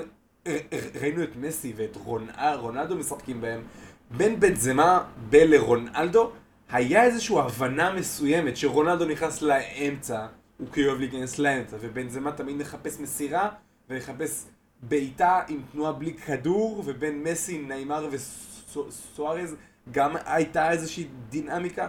ראינו 1.00 1.22
את 1.22 1.37
מסי 1.37 1.72
ואת 1.76 1.96
רונ- 1.96 2.40
רונלדו 2.59 2.96
משחקים 2.96 3.40
בהם, 3.40 3.62
בין 4.11 4.40
בנזמה 4.40 5.05
בין 5.29 5.50
לרונלדו, 5.50 6.31
היה 6.70 7.05
איזושהי 7.05 7.37
הבנה 7.38 7.92
מסוימת 7.94 8.57
שרונלדו 8.57 9.05
נכנס 9.05 9.42
לאמצע, 9.42 10.26
הוא 10.59 10.68
כי 10.72 10.87
אוהב 10.87 10.98
להיכנס 10.98 11.38
לאמצע, 11.38 11.76
ובנזמה 11.81 12.33
תמיד 12.33 12.57
מחפש 12.57 13.00
מסירה, 13.00 13.48
ומחפש 13.90 14.44
בעיטה 14.83 15.40
עם 15.49 15.61
תנועה 15.73 15.93
בלי 15.93 16.14
כדור, 16.14 16.83
ובין 16.87 17.23
מסי, 17.23 17.59
נעימר 17.59 18.09
וסוארז 18.11 19.55
גם 19.93 20.16
הייתה 20.25 20.71
איזושהי 20.71 21.07
דינמיקה. 21.31 21.88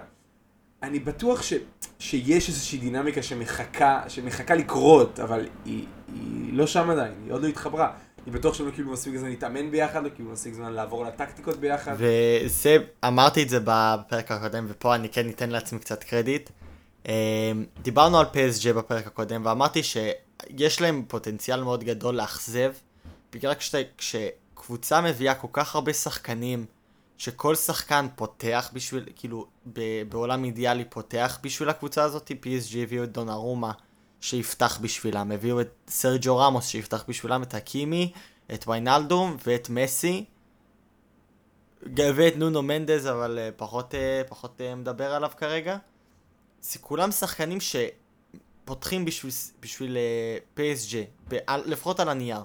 אני 0.83 0.99
בטוח 0.99 1.41
ש, 1.41 1.53
שיש 1.99 2.49
איזושהי 2.49 2.77
דינמיקה 2.77 3.23
שמחכה, 3.23 4.03
שמחכה 4.07 4.55
לקרות, 4.55 5.19
אבל 5.19 5.47
היא, 5.65 5.85
היא 6.07 6.53
לא 6.53 6.67
שם 6.67 6.89
עדיין, 6.89 7.13
היא 7.25 7.33
עוד 7.33 7.43
לא 7.43 7.47
התחברה. 7.47 7.91
אני 8.27 8.35
בטוח 8.35 8.53
שהם 8.53 8.65
לא 8.65 8.71
קיבלו 8.71 8.93
מספיק 8.93 9.15
זמן 9.15 9.29
להתאמן 9.29 9.71
ביחד, 9.71 10.03
לא 10.03 10.09
קיבלו 10.09 10.31
מספיק 10.31 10.53
זמן 10.53 10.73
לעבור 10.73 11.01
על 11.01 11.07
הטקטיקות 11.07 11.57
ביחד. 11.57 11.95
וזה, 11.97 12.77
אמרתי 13.07 13.43
את 13.43 13.49
זה 13.49 13.59
בפרק 13.63 14.31
הקודם, 14.31 14.65
ופה 14.69 14.95
אני 14.95 15.09
כן 15.09 15.29
אתן 15.29 15.49
לעצמי 15.49 15.79
קצת 15.79 16.03
קרדיט. 16.03 16.49
אמ, 17.05 17.11
דיברנו 17.81 18.19
על 18.19 18.25
PSG 18.25 18.73
בפרק 18.73 19.07
הקודם, 19.07 19.45
ואמרתי 19.45 19.83
שיש 20.49 20.81
להם 20.81 21.05
פוטנציאל 21.07 21.63
מאוד 21.63 21.83
גדול 21.83 22.15
לאכזב, 22.15 22.73
בגלל 23.31 23.53
כשאתה, 23.53 23.77
כשקבוצה 23.97 25.01
מביאה 25.01 25.35
כל 25.35 25.47
כך 25.53 25.75
הרבה 25.75 25.93
שחקנים, 25.93 26.65
שכל 27.17 27.55
שחקן 27.55 28.07
פותח 28.15 28.69
בשביל, 28.73 29.05
כאילו, 29.15 29.45
ב- 29.73 30.03
בעולם 30.09 30.43
אידיאלי 30.43 30.85
פותח 30.85 31.39
בשביל 31.43 31.69
הקבוצה 31.69 32.03
הזאת, 32.03 32.31
PSG 32.31 32.77
הביאו 32.77 33.03
את 33.03 33.11
דונרומה 33.11 33.71
שיפתח 34.21 34.79
בשבילם, 34.81 35.31
הביאו 35.31 35.61
את 35.61 35.69
סרג'ו 35.87 36.37
רמוס 36.37 36.67
שיפתח 36.67 37.03
בשבילם, 37.07 37.43
את 37.43 37.53
הקימי, 37.53 38.11
את 38.53 38.67
ויינלדום 38.67 39.37
ואת 39.47 39.69
מסי. 39.69 40.25
ואת 41.95 42.35
נונו 42.35 42.61
מנדז, 42.61 43.07
אבל 43.07 43.39
uh, 43.39 43.57
פחות, 43.57 43.93
uh, 43.93 44.29
פחות 44.29 44.61
uh, 44.61 44.75
מדבר 44.75 45.13
עליו 45.13 45.31
כרגע. 45.37 45.77
זה 46.61 46.79
כולם 46.79 47.11
שחקנים 47.11 47.59
שפותחים 48.63 49.05
בשביל, 49.05 49.31
בשביל 49.59 49.97
uh, 49.97 50.59
PSG, 50.59 50.95
בעל, 51.27 51.63
לפחות 51.65 51.99
על 51.99 52.09
הנייר. 52.09 52.41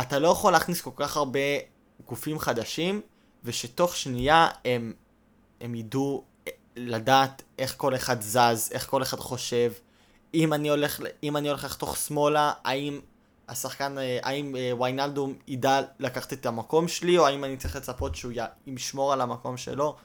אתה 0.00 0.18
לא 0.18 0.28
יכול 0.28 0.52
להכניס 0.52 0.80
כל 0.80 0.90
כך 0.96 1.16
הרבה 1.16 1.40
גופים 2.06 2.38
חדשים, 2.38 3.00
ושתוך 3.44 3.96
שנייה 3.96 4.48
הם, 4.64 4.92
הם 5.60 5.74
ידעו 5.74 6.24
אה, 6.46 6.52
לדעת 6.76 7.42
איך 7.58 7.74
כל 7.76 7.94
אחד 7.94 8.22
זז, 8.22 8.68
איך 8.72 8.86
כל 8.90 9.02
אחד 9.02 9.18
חושב. 9.18 9.72
אם 10.34 10.52
אני 10.52 10.68
הולך, 10.68 11.00
אם 11.22 11.36
אני 11.36 11.48
הולך 11.48 11.64
לחתוך 11.64 11.96
שמאלה, 11.96 12.52
האם 12.64 13.00
השחקן, 13.48 13.98
אה, 13.98 14.18
האם 14.22 14.56
אה, 14.56 14.72
ויינלדום 14.78 15.34
ידע 15.48 15.80
לקחת 15.98 16.32
את 16.32 16.46
המקום 16.46 16.88
שלי, 16.88 17.18
או 17.18 17.26
האם 17.26 17.44
אני 17.44 17.56
צריך 17.56 17.76
לצפות 17.76 18.14
שהוא 18.16 18.32
ישמור 18.66 19.12
על 19.12 19.20
המקום 19.20 19.56
שלו. 19.56 19.96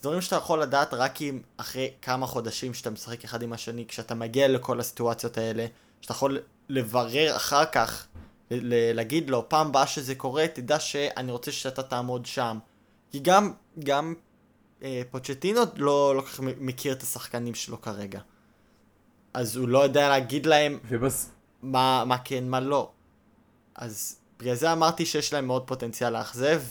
דברים 0.00 0.20
שאתה 0.20 0.36
יכול 0.36 0.62
לדעת 0.62 0.94
רק 0.94 1.22
אם 1.22 1.40
אחרי 1.56 1.90
כמה 2.02 2.26
חודשים 2.26 2.74
שאתה 2.74 2.90
משחק 2.90 3.24
אחד 3.24 3.42
עם 3.42 3.52
השני, 3.52 3.86
כשאתה 3.86 4.14
מגיע 4.14 4.48
לכל 4.48 4.80
הסיטואציות 4.80 5.38
האלה, 5.38 5.66
שאתה 6.00 6.12
יכול 6.12 6.38
לברר 6.68 7.36
אחר 7.36 7.64
כך, 7.64 8.06
להגיד 8.50 9.30
לו, 9.30 9.48
פעם 9.48 9.66
הבאה 9.66 9.86
שזה 9.86 10.14
קורה, 10.14 10.48
תדע 10.48 10.80
שאני 10.80 11.32
רוצה 11.32 11.52
שאתה 11.52 11.82
תעמוד 11.82 12.26
שם. 12.26 12.58
כי 13.10 13.18
גם, 13.18 13.52
גם 13.78 14.14
אה, 14.82 15.02
פוצ'טינו 15.10 15.60
לא 15.76 16.16
לא 16.16 16.20
כל 16.20 16.26
כך 16.26 16.40
מ- 16.40 16.66
מכיר 16.66 16.92
את 16.92 17.02
השחקנים 17.02 17.54
שלו 17.54 17.80
כרגע. 17.80 18.20
אז 19.34 19.56
הוא 19.56 19.68
לא 19.68 19.78
יודע 19.78 20.08
להגיד 20.08 20.46
להם 20.46 20.78
ובס... 20.88 21.30
מה, 21.62 22.04
מה 22.06 22.18
כן, 22.18 22.48
מה 22.48 22.60
לא. 22.60 22.90
אז 23.74 24.16
בגלל 24.38 24.54
זה 24.54 24.72
אמרתי 24.72 25.06
שיש 25.06 25.32
להם 25.32 25.46
מאוד 25.46 25.66
פוטנציאל 25.66 26.12
לאכזב, 26.12 26.62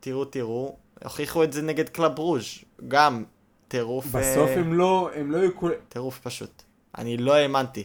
ותראו, 0.00 0.24
תראו, 0.24 0.76
הוכיחו 1.04 1.44
את 1.44 1.52
זה 1.52 1.62
נגד 1.62 1.88
קלאב 1.88 2.18
רוז', 2.18 2.44
גם 2.88 3.24
טירוף, 3.68 4.06
בסוף 4.06 4.48
אה, 4.50 4.60
הם 4.60 4.72
לא, 4.72 5.10
הם 5.14 5.30
לא 5.30 5.38
היו. 5.38 5.50
טירוף 5.88 6.18
פשוט. 6.20 6.62
אני 6.98 7.16
לא 7.16 7.34
האמנתי. 7.34 7.84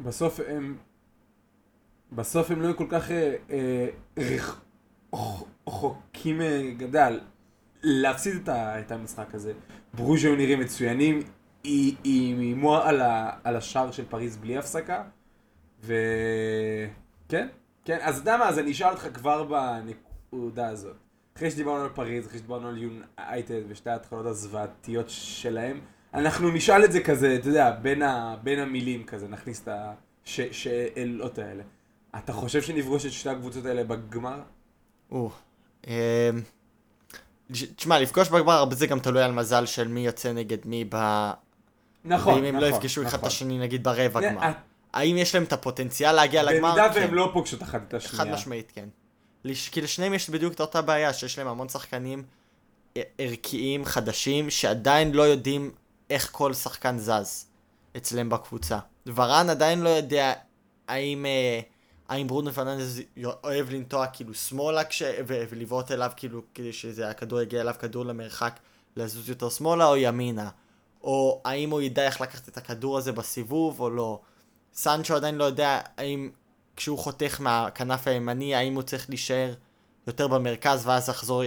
בסוף 0.00 0.40
הם... 0.48 0.76
בסוף 2.12 2.50
הם 2.50 2.62
לא 2.62 2.66
היו 2.66 2.76
כל 2.76 2.86
כך 2.90 3.10
אה, 3.10 3.34
אה, 3.50 3.86
רח- 4.18 4.60
רח- 5.14 5.42
רחוקים 5.68 6.40
גדל 6.76 7.20
להפסיד 7.82 8.34
את, 8.42 8.48
ה, 8.48 8.80
את 8.80 8.92
המשחק 8.92 9.34
הזה. 9.34 9.52
ברוז' 9.94 10.24
היו 10.24 10.36
נראים 10.36 10.60
מצוינים, 10.60 11.22
היא 11.64 11.96
איימו 12.04 12.76
על, 12.76 13.00
ה- 13.00 13.30
על 13.44 13.56
השער 13.56 13.90
של 13.92 14.04
פריז 14.08 14.36
בלי 14.36 14.58
הפסקה, 14.58 15.02
וכן, 15.80 17.48
כן, 17.84 17.98
אז 18.00 18.18
אתה 18.18 18.30
יודע 18.30 18.36
מה, 18.36 18.48
אז 18.48 18.58
אני 18.58 18.70
אשאל 18.72 18.88
אותך 18.90 19.06
כבר 19.14 19.44
בנקודה 19.44 20.68
הזאת. 20.68 20.96
אחרי 21.36 21.50
שדיברנו 21.50 21.84
על 21.84 21.88
פריז, 21.94 22.26
אחרי 22.26 22.38
שדיברנו 22.38 22.68
על 22.68 22.78
יונייטד 22.78 23.60
ושתי 23.68 23.90
ההתחלות 23.90 24.26
הזוועתיות 24.26 25.06
שלהם, 25.08 25.80
אנחנו 26.14 26.50
נשאל 26.50 26.84
את 26.84 26.92
זה 26.92 27.00
כזה, 27.00 27.36
אתה 27.36 27.48
יודע, 27.48 27.70
בין, 27.70 28.02
ה, 28.02 28.36
בין 28.42 28.58
המילים 28.58 29.04
כזה, 29.04 29.28
נכניס 29.28 29.62
את 29.62 29.68
השאלות 30.26 31.38
האלה. 31.38 31.62
אתה 32.18 32.32
חושב 32.32 32.62
שנפגוש 32.62 33.06
את 33.06 33.12
שתי 33.12 33.28
הקבוצות 33.28 33.64
האלה 33.64 33.84
בגמר? 33.84 34.40
או, 35.10 35.30
אמ, 35.86 35.92
תשמע, 37.76 38.00
לפגוש 38.00 38.28
בגמר 38.28 38.52
הרבה 38.52 38.74
זה 38.74 38.86
גם 38.86 39.00
תלוי 39.00 39.22
על 39.22 39.32
מזל 39.32 39.66
של 39.66 39.88
מי 39.88 40.06
יוצא 40.06 40.32
נגד 40.32 40.58
מי 40.64 40.84
ב... 40.88 40.96
נכון, 42.04 42.34
ואם 42.34 42.44
הם 42.44 42.56
נכון. 42.56 42.70
לא 42.70 42.76
יפגשו 42.76 43.02
אחד 43.02 43.08
את 43.08 43.14
נכון. 43.14 43.26
השני 43.26 43.58
נגיד 43.58 43.84
ברבע 43.84 44.20
גמר. 44.20 44.50
האם 44.92 45.16
יש 45.16 45.34
להם 45.34 45.44
את 45.44 45.52
הפוטנציאל 45.52 46.12
להגיע 46.12 46.42
לגמר? 46.42 46.72
במידה 46.72 46.94
כן. 46.94 47.00
והם 47.00 47.14
לא 47.14 47.30
פוגשות 47.32 47.62
אחת 47.62 47.80
את 47.88 47.94
השנייה. 47.94 48.24
חד 48.24 48.32
משמעית 48.32 48.72
כן. 48.74 48.88
לש- 49.44 49.68
כי 49.68 49.80
לשניהם 49.80 50.14
יש 50.14 50.30
בדיוק 50.30 50.54
את 50.54 50.60
אותה 50.60 50.82
בעיה, 50.82 51.12
שיש 51.12 51.38
להם 51.38 51.48
המון 51.48 51.68
שחקנים 51.68 52.24
ערכיים, 53.18 53.84
חדשים, 53.84 54.50
שעדיין 54.50 55.12
לא 55.12 55.22
יודעים 55.22 55.70
איך 56.10 56.28
כל 56.32 56.54
שחקן 56.54 56.98
זז 56.98 57.46
אצלם 57.96 58.28
בקבוצה. 58.28 58.78
ורן 59.14 59.50
עדיין 59.50 59.80
לא 59.80 59.88
יודע 59.88 60.32
האם, 60.88 61.26
אה, 61.26 61.60
האם 62.08 62.26
ברונו 62.26 62.52
פרננדז 62.52 63.02
אוהב 63.44 63.70
לנטוע 63.70 64.06
כאילו 64.06 64.34
שמאלה 64.34 64.84
כש... 64.84 65.02
ו- 65.02 65.42
ולבעוט 65.50 65.90
אליו 65.90 66.10
כאילו 66.16 66.42
כדי 66.54 66.72
שזה 66.72 67.08
הכדור 67.10 67.40
יגיע 67.40 67.60
אליו 67.60 67.74
כדור 67.78 68.04
למרחק 68.04 68.58
לזוז 68.96 69.28
יותר 69.28 69.48
שמאלה 69.48 69.86
או 69.86 69.96
ימינה. 69.96 70.50
או 71.02 71.40
האם 71.44 71.70
הוא 71.70 71.80
ידע 71.80 72.06
איך 72.06 72.20
לקחת 72.20 72.48
את 72.48 72.56
הכדור 72.56 72.98
הזה 72.98 73.12
בסיבוב 73.12 73.80
או 73.80 73.90
לא. 73.90 74.20
סנצ'ו 74.74 75.14
עדיין 75.14 75.34
לא 75.34 75.44
יודע 75.44 75.80
האם 75.96 76.30
כשהוא 76.76 76.98
חותך 76.98 77.40
מהכנף 77.40 78.08
הימני, 78.08 78.54
האם 78.54 78.74
הוא 78.74 78.82
צריך 78.82 79.08
להישאר 79.08 79.54
יותר 80.06 80.28
במרכז 80.28 80.86
ואז 80.86 81.08
לחזור 81.08 81.42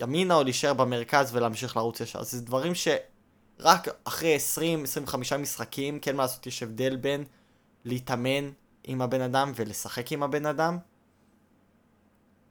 ימינה 0.00 0.34
או 0.34 0.42
להישאר 0.42 0.74
במרכז 0.74 1.34
ולהמשיך 1.34 1.76
לרוץ 1.76 2.00
ישר. 2.00 2.22
זה 2.22 2.42
דברים 2.42 2.72
שרק 2.74 3.88
אחרי 4.04 4.36
20-25 5.08 5.36
משחקים, 5.36 6.00
כן 6.00 6.16
מה 6.16 6.22
לעשות, 6.22 6.46
יש 6.46 6.62
הבדל 6.62 6.96
בין 6.96 7.24
להתאמן 7.84 8.50
עם 8.84 9.02
הבן 9.02 9.20
אדם 9.20 9.52
ולשחק 9.56 10.12
עם 10.12 10.22
הבן 10.22 10.46
אדם. 10.46 10.78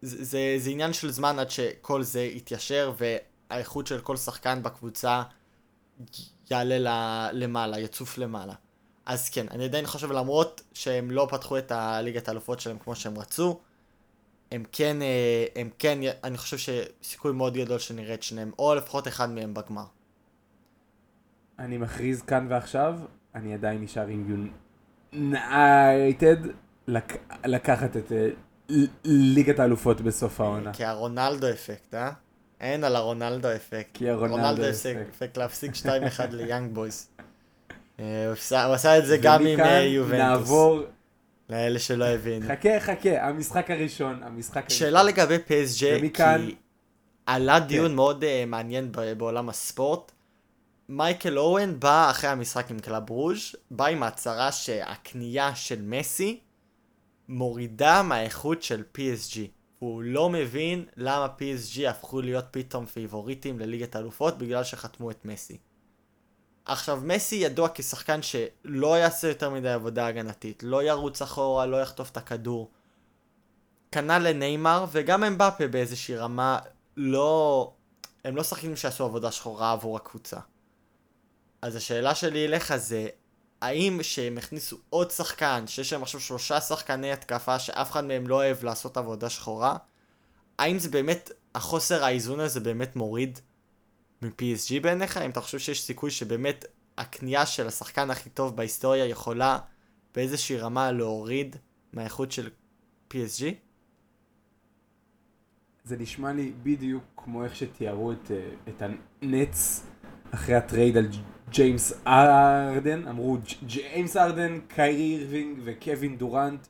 זה, 0.02 0.24
זה, 0.24 0.56
זה 0.58 0.70
עניין 0.70 0.94
של 0.94 1.12
זמן 1.12 1.40
עד 1.40 1.50
שכל 1.50 2.04
זה 2.04 2.22
יתיישר 2.22 2.94
והאיכות 2.98 3.88
של 3.88 4.02
כל 4.02 4.18
שחקן 4.18 4.64
בקבוצה 4.64 5.24
יעלה 6.52 7.30
למעלה, 7.32 7.80
יצוף 7.80 8.18
למעלה. 8.18 8.54
אז 9.06 9.30
כן, 9.30 9.46
אני 9.52 9.66
עדיין 9.66 9.86
חושב 9.86 10.12
למרות 10.12 10.62
שהם 10.74 11.12
לא 11.12 11.28
פתחו 11.32 11.58
את 11.58 11.72
הליגת 11.72 12.28
האלופות 12.28 12.60
שלהם 12.60 12.78
כמו 12.80 12.96
שהם 12.96 13.18
רצו, 13.18 13.60
הם 14.52 14.64
כן, 14.72 15.02
אה, 15.02 15.46
הם 15.56 15.70
כן, 15.80 16.00
אני 16.24 16.38
חושב 16.38 16.58
שסיכוי 16.58 17.34
מאוד 17.34 17.58
גדול 17.58 17.80
שנראה 17.80 18.14
את 18.14 18.24
שניהם, 18.24 18.52
או 18.60 18.76
לפחות 18.76 19.08
אחד 19.08 19.30
מהם 19.30 19.54
בגמר. 19.54 19.86
אני 21.60 21.78
מכריז 21.78 22.22
כאן 22.22 22.48
ועכשיו, 22.50 23.00
אני 23.36 23.54
עדיין 23.54 23.82
נשאר 23.82 24.08
עם 24.08 24.50
יונייטד 25.14 26.38
לק... 26.88 27.14
לקחת 27.46 27.98
את 27.98 28.12
אה, 28.12 28.30
ליגת 29.04 29.60
האלופות 29.60 30.02
בסוף 30.02 30.42
העונה. 30.42 30.74
כי 30.74 30.86
הרונלדו 30.86 31.50
אפקט, 31.50 31.94
אה? 31.94 32.12
אין 32.62 32.84
על 32.84 32.96
הרונלדו 32.96 33.48
אפקט. 33.56 33.90
כי 33.94 34.10
הרונלדו 34.10 34.70
אפקט. 34.70 34.86
אפקט. 34.86 35.10
אפקט 35.16 35.38
להפסיק 35.38 35.72
2-1 35.74 35.88
ליאנג 36.32 36.74
בויז. 36.74 37.10
אה, 38.00 38.26
הוא 38.66 38.74
עשה- 38.74 38.98
את 38.98 39.06
זה 39.06 39.18
גם 39.18 39.46
עם 39.46 39.60
אה, 39.60 39.80
יובנטוס. 39.84 40.18
נעבור, 40.20 40.80
לאלה 41.50 41.80
שלא 41.80 42.06
הבינו. 42.06 42.46
חכה 42.48 42.80
חכה, 42.80 43.28
המשחק 43.28 43.72
הראשון, 43.72 44.24
המשחק 44.24 44.58
הראשון. 44.62 44.78
שאלה 44.78 45.04
לגבי 45.04 45.36
PSG, 45.48 45.84
ומכאן- 46.02 46.46
כי 46.46 46.56
עלה 47.26 47.60
כן. 47.60 47.68
דיון 47.68 47.96
מאוד 47.96 48.24
אה, 48.24 48.46
מעניין 48.48 48.92
בעולם 49.18 49.50
הספורט. 49.50 50.12
מייקל 50.90 51.38
אוון 51.38 51.80
בא 51.80 52.10
אחרי 52.10 52.30
המשחק 52.30 52.72
עם 52.72 52.80
קלאב 52.80 53.10
רוז', 53.10 53.56
בא 53.72 53.86
עם 53.86 54.04
ההצהרה 54.04 54.52
שהקנייה 54.52 55.56
של 55.56 55.82
מסי 55.82 56.40
מורידה 57.30 58.04
מהאיכות 58.04 58.64
של 58.64 58.84
PSG. 58.98 59.40
הוא 59.80 60.04
לא 60.04 60.30
מבין 60.30 60.86
למה 60.98 61.28
PSG 61.40 61.88
הפכו 61.90 62.22
להיות 62.22 62.46
פתאום 62.52 62.86
פיבוריטים 62.86 63.60
לליגת 63.60 63.96
האלופות 63.96 64.38
בגלל 64.38 64.64
שחתמו 64.64 65.12
את 65.12 65.26
מסי. 65.26 65.58
עכשיו, 66.66 67.02
מסי 67.04 67.36
ידוע 67.36 67.70
כשחקן 67.74 68.20
שלא 68.22 68.98
יעשה 68.98 69.28
יותר 69.28 69.50
מדי 69.50 69.70
עבודה 69.70 70.08
הגנתית, 70.08 70.64
לא 70.64 70.84
ירוץ 70.84 71.22
אחורה, 71.22 71.66
לא 71.66 71.82
יחטוף 71.82 72.12
את 72.12 72.18
הכדור. 72.18 72.72
כנ"ל 73.92 74.18
לניימר, 74.18 74.86
וגם 74.92 75.24
אמבפה 75.24 75.68
באיזושהי 75.68 76.18
רמה 76.18 76.60
לא... 76.98 77.72
הם 78.26 78.36
לא 78.36 78.44
שחקנים 78.44 78.76
שעשו 78.76 79.04
עבודה 79.04 79.32
שחורה 79.32 79.72
עבור 79.72 79.98
הקבוצה. 79.98 80.40
אז 81.62 81.76
השאלה 81.76 82.16
שלי 82.16 82.46
אליך 82.46 82.76
זה, 82.76 83.08
האם 83.62 84.00
שהם 84.04 84.38
הכניסו 84.38 84.78
עוד 84.90 85.12
שחקן, 85.12 85.64
שיש 85.68 85.94
להם 85.94 86.04
עכשיו 86.04 86.20
שלושה 86.20 86.62
שחקני 86.62 87.12
התקפה 87.12 87.60
שאף 87.60 87.92
אחד 87.92 88.06
מהם 88.06 88.28
לא 88.28 88.36
אוהב 88.36 88.64
לעשות 88.64 88.98
עבודה 88.98 89.30
שחורה, 89.30 89.78
האם 90.60 90.80
זה 90.80 90.90
באמת, 90.90 91.32
החוסר 91.56 92.04
האיזון 92.04 92.40
הזה 92.40 92.60
באמת 92.60 92.96
מוריד 92.96 93.40
מ-PSG 94.22 94.80
בעיניך? 94.82 95.18
האם 95.18 95.30
אתה 95.30 95.42
חושב 95.42 95.60
שיש 95.60 95.82
סיכוי 95.82 96.12
שבאמת 96.12 96.66
הקנייה 96.98 97.46
של 97.46 97.68
השחקן 97.68 98.12
הכי 98.12 98.30
טוב 98.30 98.56
בהיסטוריה 98.56 99.06
יכולה 99.06 99.60
באיזושהי 100.16 100.58
רמה 100.58 100.92
להוריד 100.92 101.56
מהאיכות 101.94 102.32
של 102.32 102.50
PSG? 103.14 103.44
זה 105.84 105.98
נשמע 105.98 106.34
לי 106.34 106.52
בדיוק 106.64 107.04
כמו 107.18 107.44
איך 107.44 107.56
שתיארו 107.56 108.12
את, 108.12 108.32
אה, 108.32 108.50
את 108.70 108.82
הנטס 109.22 109.86
אחרי 110.32 110.56
הטרייד 110.56 110.98
על 110.98 111.08
ג'יימס 111.50 111.94
הארדן, 112.08 113.08
אמרו 113.08 113.38
"ג'- 113.38 113.68
ג'יימס 113.68 114.18
הארדן, 114.18 114.60
קיירי 114.68 115.18
אירווינג 115.20 115.60
וקווין 115.64 116.18
דורנט, 116.18 116.68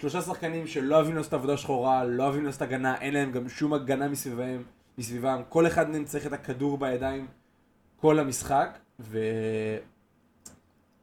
שלושה 0.00 0.22
שחקנים 0.22 0.66
שלא 0.66 0.96
אוהבים 0.96 1.16
לעשות 1.16 1.32
עבודה 1.32 1.56
שחורה, 1.56 2.04
לא 2.04 2.22
אוהבים 2.24 2.44
לעשות 2.44 2.62
הגנה, 2.62 3.00
אין 3.00 3.14
להם 3.14 3.32
גם 3.32 3.48
שום 3.48 3.74
הגנה 3.74 4.08
מסביבם, 4.08 4.62
מסביבם, 4.98 5.42
כל 5.48 5.66
אחד 5.66 5.90
מהם 5.90 6.04
צריך 6.04 6.26
את 6.26 6.32
הכדור 6.32 6.78
בידיים 6.78 7.26
כל 7.96 8.18
המשחק, 8.18 8.78
ו... 9.00 9.18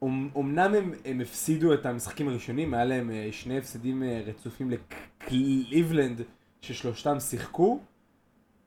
אומ- 0.02 0.30
אמנם 0.36 0.74
הם, 0.74 0.92
הם 1.04 1.20
הפסידו 1.20 1.74
את 1.74 1.86
המשחקים 1.86 2.28
הראשונים, 2.28 2.74
היה 2.74 2.84
להם 2.84 3.10
אה, 3.10 3.28
שני 3.32 3.58
הפסדים 3.58 4.02
אה, 4.02 4.22
רצופים 4.26 4.70
לקליבלנד, 4.70 6.20
ששלושתם 6.60 7.20
שיחקו, 7.20 7.80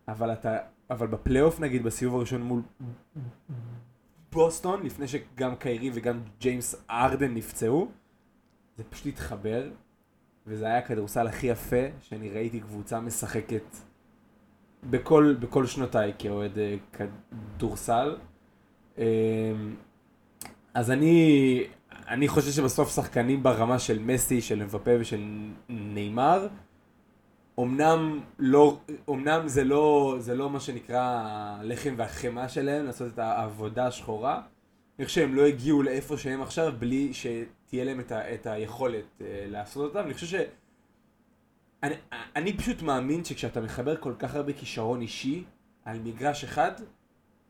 אבל 0.07 0.33
אתה, 0.33 0.57
אבל 0.89 1.07
בפלייאוף 1.07 1.59
נגיד 1.59 1.83
בסיבוב 1.83 2.15
הראשון 2.15 2.41
מול 2.41 2.61
בוסטון, 4.31 4.85
לפני 4.85 5.07
שגם 5.07 5.55
קיירי 5.55 5.91
וגם 5.93 6.19
ג'יימס 6.39 6.75
ארדן 6.89 7.33
נפצעו, 7.33 7.91
זה 8.77 8.83
פשוט 8.83 9.07
התחבר, 9.07 9.71
וזה 10.47 10.65
היה 10.65 10.77
הכדורסל 10.77 11.27
הכי 11.27 11.47
יפה 11.47 11.85
שאני 12.01 12.29
ראיתי 12.29 12.59
קבוצה 12.59 12.99
משחקת 12.99 13.63
בכל, 14.83 15.35
בכל 15.39 15.65
שנותיי 15.65 16.13
כאוהד 16.19 16.57
אה, 16.57 16.75
כדורסל. 16.93 18.15
אמ, 18.97 19.03
אז 20.73 20.91
אני, 20.91 21.63
אני 22.07 22.27
חושב 22.27 22.51
שבסוף 22.51 22.95
שחקנים 22.95 23.43
ברמה 23.43 23.79
של 23.79 23.99
מסי, 23.99 24.41
של 24.41 24.63
מבפה 24.63 24.91
ושל 24.99 25.21
נאמר, 25.69 26.47
אמנם, 27.59 28.19
לא, 28.39 28.77
אמנם 29.09 29.47
זה, 29.47 29.63
לא, 29.63 30.15
זה 30.19 30.35
לא 30.35 30.49
מה 30.49 30.59
שנקרא 30.59 31.21
הלחם 31.59 31.93
והחמאה 31.97 32.49
שלהם, 32.49 32.85
לעשות 32.85 33.13
את 33.13 33.19
העבודה 33.19 33.87
השחורה. 33.87 34.41
אני 34.99 35.05
חושב 35.05 35.21
שהם 35.21 35.35
לא 35.35 35.45
הגיעו 35.45 35.83
לאיפה 35.83 36.17
שהם 36.17 36.41
עכשיו 36.41 36.73
בלי 36.79 37.13
שתהיה 37.13 37.83
להם 37.83 37.99
את, 37.99 38.11
ה, 38.11 38.33
את 38.33 38.47
היכולת 38.47 39.03
uh, 39.19 39.23
לעשות 39.47 39.95
אותם. 39.95 40.05
אני 40.05 40.13
חושב. 40.13 40.43
אני, 41.83 41.95
אני 42.35 42.57
פשוט 42.57 42.81
מאמין 42.81 43.25
שכשאתה 43.25 43.61
מחבר 43.61 43.95
כל 43.97 44.13
כך 44.19 44.35
הרבה 44.35 44.53
כישרון 44.53 45.01
אישי 45.01 45.43
על 45.85 45.99
מגרש 45.99 46.43
אחד, 46.43 46.71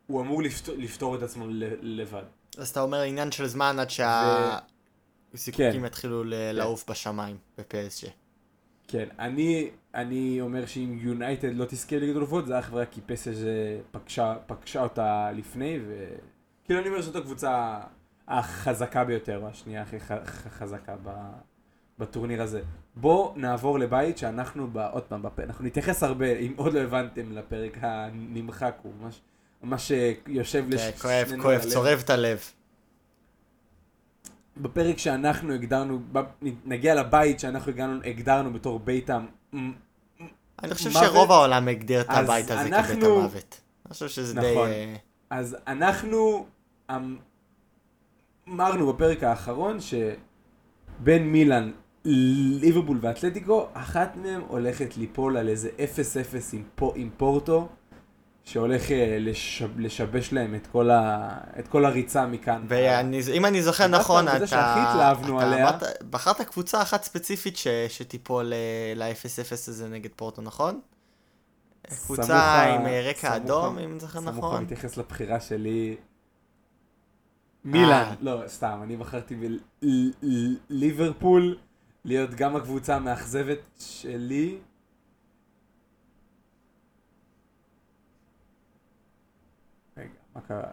הוא 0.07 0.21
אמור 0.21 0.43
לפתור, 0.43 0.75
לפתור 0.77 1.15
את 1.15 1.23
עצמו 1.23 1.47
ל- 1.47 1.63
לבד. 1.81 2.23
אז 2.57 2.69
אתה 2.69 2.81
אומר 2.81 3.01
עניין 3.01 3.31
של 3.31 3.47
זמן 3.47 3.79
עד 3.79 3.87
כן. 3.87 4.05
שהזיקוקים 5.33 5.85
יתחילו 5.85 6.23
ל- 6.23 6.51
לעוף 6.51 6.89
בשמיים 6.89 7.37
ב-PSG. 7.57 8.07
כן, 8.87 9.07
אני, 9.19 9.69
אני 9.95 10.41
אומר 10.41 10.65
שאם 10.65 10.97
יונייטד 11.01 11.53
לא 11.53 11.65
תזכה 11.65 11.95
לליגת 11.95 12.15
אלופות, 12.15 12.47
זה 12.47 12.59
אך 12.59 12.69
ורק 12.73 12.87
כי 12.91 13.01
פסג' 13.05 13.33
פגשה, 13.91 14.35
פגשה 14.47 14.81
אותה 14.81 15.31
לפני, 15.31 15.79
ו... 15.87 16.07
כאילו 16.65 16.79
אני 16.79 16.89
אומר 16.89 17.01
שזאת 17.01 17.15
הקבוצה 17.15 17.79
החזקה 18.27 19.03
ביותר, 19.03 19.45
השנייה 19.45 19.81
הכי 19.81 19.99
חזקה 20.49 20.95
ב... 21.03 21.09
בטורניר 21.99 22.41
הזה. 22.41 22.61
בואו 22.95 23.33
נעבור 23.35 23.79
לבית 23.79 24.17
שאנחנו, 24.17 24.67
ב... 24.73 24.77
עוד 24.77 25.03
פעם, 25.03 25.21
בפ... 25.21 25.39
אנחנו 25.39 25.65
נתייחס 25.65 26.03
הרבה, 26.03 26.31
אם 26.37 26.53
עוד 26.55 26.73
לא 26.73 26.79
הבנתם, 26.79 27.31
לפרק 27.31 27.77
הנמחק, 27.81 28.75
הוא 28.83 28.91
ממש, 29.01 29.21
ממש 29.63 29.91
אה, 29.91 30.13
יושב 30.27 30.65
כן, 30.71 30.77
כואב, 31.01 31.23
לשנינו 31.25 31.43
כואב, 31.43 31.59
הלב. 31.61 31.69
צורב 31.69 31.99
את 32.05 32.09
הלב. 32.09 32.39
בפרק 34.57 34.97
שאנחנו 34.97 35.53
הגדרנו, 35.53 35.99
נגיע 36.65 36.95
לבית 36.95 37.39
שאנחנו 37.39 37.71
הגענו, 37.71 37.99
הגדרנו 38.05 38.53
בתור 38.53 38.79
בית 38.79 39.09
ה... 39.09 39.19
אני 40.63 40.73
חושב 40.73 40.89
מוות. 40.89 41.03
שרוב 41.03 41.31
העולם 41.31 41.67
הגדיר 41.67 42.01
את 42.01 42.07
הבית 42.09 42.51
הזה 42.51 42.61
כבית 42.63 42.73
אנחנו- 42.73 43.19
המוות. 43.19 43.61
אני 43.85 43.93
חושב 43.93 44.07
שזה 44.07 44.41
די... 44.41 44.51
נכון. 44.51 44.67
אה, 44.69 44.95
אז 45.29 45.57
אנחנו 45.67 46.45
אמ- 46.91 47.17
אמרנו 48.49 48.93
בפרק 48.93 49.23
האחרון 49.23 49.77
שבין 49.79 51.27
מילאן, 51.31 51.71
ליברפול 52.05 52.97
ואתלטיקו, 53.01 53.67
אחת 53.73 54.15
מהן 54.15 54.41
הולכת 54.47 54.97
ליפול 54.97 55.37
על 55.37 55.49
איזה 55.49 55.69
0-0 55.77 55.79
עם, 56.53 56.63
פו- 56.75 56.93
עם 56.95 57.09
פורטו, 57.17 57.67
שהולך 58.43 58.91
אה, 58.91 59.17
לשב, 59.19 59.79
לשבש 59.79 60.33
להם 60.33 60.55
את 60.55 60.67
כל, 60.67 60.89
ה, 60.89 61.29
את 61.59 61.67
כל 61.67 61.85
הריצה 61.85 62.25
מכאן. 62.25 62.61
ואם 62.67 63.45
אני 63.45 63.61
זוכר 63.61 63.87
נכון, 63.87 64.27
אתה... 64.27 64.37
אתה 64.37 64.85
אמרת- 65.61 66.03
בחרת 66.09 66.41
קבוצה 66.41 66.81
אחת 66.81 67.03
ספציפית 67.03 67.57
ש- 67.57 67.67
שתיפול 67.87 68.53
אה, 68.53 68.93
ל-0-0 68.95 69.25
הזה 69.51 69.89
נגד 69.89 70.09
פורטו, 70.15 70.41
נכון? 70.41 70.79
קבוצה 71.89 72.63
עם 72.63 72.85
אה, 72.85 73.01
רקע 73.09 73.35
אדום, 73.35 73.77
אם 73.79 73.91
אני 73.91 73.99
זוכר 73.99 74.19
נכון. 74.19 74.63
מתייחס 74.63 74.97
לבחירה 74.97 75.39
שלי. 75.39 75.95
מילאן. 77.65 78.13
לא, 78.21 78.41
סתם, 78.47 78.79
אני 78.83 78.97
בחרתי 78.97 79.35
בליברפול 80.69 81.57
להיות 82.05 82.29
גם 82.29 82.55
הקבוצה 82.55 82.95
המאכזבת 82.95 83.59
שלי. 83.79 84.57
רגע, 89.97 90.09
מה 90.35 90.41
קרה? 90.41 90.71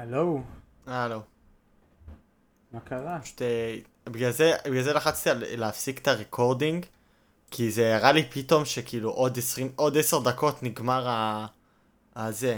הלו, 0.00 0.42
הלו. 0.86 1.22
מה 2.72 2.80
קרה? 2.80 3.18
פשוט, 3.22 3.42
אה, 3.42 3.76
בגלל 4.04 4.30
זה, 4.30 4.52
בגלל 4.64 4.82
זה 4.82 4.92
לחצתי 4.92 5.30
על 5.30 5.44
להפסיק 5.48 5.98
את 5.98 6.08
הרקורדינג, 6.08 6.86
כי 7.50 7.70
זה 7.70 7.96
הראה 7.96 8.12
לי 8.12 8.24
פתאום 8.30 8.64
שכאילו 8.64 9.10
עוד 9.10 9.38
20, 9.38 9.72
עוד 9.76 9.96
10 9.96 10.20
דקות 10.20 10.62
נגמר 10.62 11.08
ה... 11.08 11.46
הזה. 12.16 12.56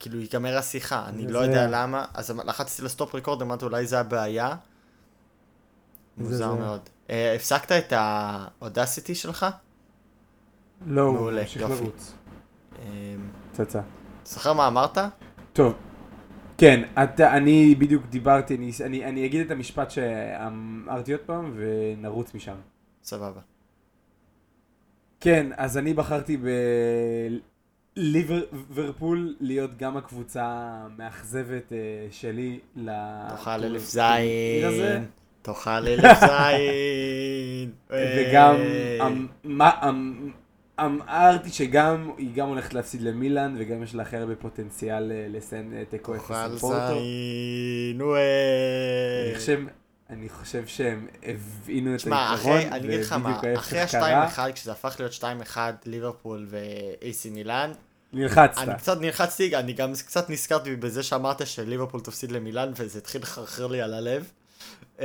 כאילו 0.00 0.20
ייגמר 0.20 0.58
השיחה, 0.58 1.08
אני 1.08 1.26
לא 1.26 1.38
יודע 1.38 1.66
למה, 1.70 2.04
אז 2.14 2.30
לחצתי 2.30 2.82
לסטופ 2.82 3.14
רקורד, 3.14 3.42
אמרתי 3.42 3.64
אולי 3.64 3.86
זה 3.86 4.00
הבעיה. 4.00 4.56
מוזר 6.16 6.52
זה. 6.52 6.58
מאוד. 6.58 6.80
אה, 7.10 7.34
הפסקת 7.34 7.72
את 7.72 7.92
האודסיטי 7.96 9.14
שלך? 9.14 9.46
לא, 10.86 11.12
מעולה, 11.12 11.40
ממשיך 11.40 11.62
יופי. 11.62 11.74
לרוץ. 11.84 12.12
אה, 12.78 13.14
פצצה. 13.52 13.80
זוכר 14.24 14.52
מה 14.52 14.66
אמרת? 14.66 14.98
טוב, 15.52 15.74
כן, 16.58 16.82
אתה, 17.02 17.36
אני 17.36 17.74
בדיוק 17.74 18.06
דיברתי, 18.06 18.56
אני, 18.56 18.70
אני, 18.84 19.04
אני 19.04 19.26
אגיד 19.26 19.40
את 19.40 19.50
המשפט 19.50 19.90
שאמרתי 19.90 21.12
עוד 21.12 21.20
פעם 21.20 21.52
ונרוץ 21.56 22.34
משם. 22.34 22.54
סבבה. 23.02 23.40
כן, 25.20 25.46
אז 25.56 25.78
אני 25.78 25.94
בחרתי 25.94 26.36
בליברפול 27.96 29.36
להיות 29.40 29.76
גם 29.76 29.96
הקבוצה 29.96 30.42
המאכזבת 30.44 31.72
אה, 31.72 31.78
שלי 32.10 32.58
תאכל 33.28 33.50
אלף 33.50 33.82
זין. 33.82 35.04
תאכל 35.42 35.70
אלף 35.70 36.18
זין. 36.28 37.70
וגם 37.90 38.54
אה, 38.54 39.90
אמרתי 40.80 41.50
שגם 41.50 42.10
היא 42.16 42.34
גם 42.34 42.48
הולכת 42.48 42.74
להפסיד 42.74 43.02
למילאן 43.02 43.54
וגם 43.58 43.82
יש 43.82 43.94
לה 43.94 44.02
הכי 44.02 44.16
הרבה 44.16 44.34
פוטנציאל 44.36 45.12
אה, 45.12 45.26
לסיים 45.28 45.74
אה, 45.74 45.82
תיקו 45.90 46.16
אפס 46.16 46.30
עם 46.30 46.58
פורטו. 46.58 46.92
אני 46.92 47.96
וואי. 48.00 49.34
חושב, 49.34 49.60
אני 50.10 50.28
חושב 50.28 50.66
שהם 50.66 51.06
הבינו 51.22 51.94
את 51.94 52.06
העיקרון, 52.06 52.58
אגיד 52.58 52.90
לך 52.90 53.12
מה, 53.12 53.40
אחרי 53.56 53.80
ההפך 53.80 53.92
קרה, 53.92 54.24
ה-2-1, 54.24 54.52
כשזה 54.52 54.72
הפך 54.72 54.96
להיות 54.98 55.12
2-1 55.54 55.56
ליברפול 55.86 56.46
ו-AC 56.50 57.30
מילאן, 57.30 57.72
נלחצת. 58.12 58.58
אני 58.58 58.74
קצת 58.74 59.00
נלחצתי, 59.00 59.56
אני 59.56 59.72
גם 59.72 59.92
קצת 60.06 60.30
נזכרתי 60.30 60.76
בזה 60.76 61.02
שאמרת 61.02 61.46
שליברפול 61.46 62.00
תפסיד 62.00 62.32
למילאן, 62.32 62.72
וזה 62.76 62.98
התחיל 62.98 63.22
לחרחר 63.22 63.66
לי 63.66 63.82
על 63.82 63.94
הלב. 63.94 64.30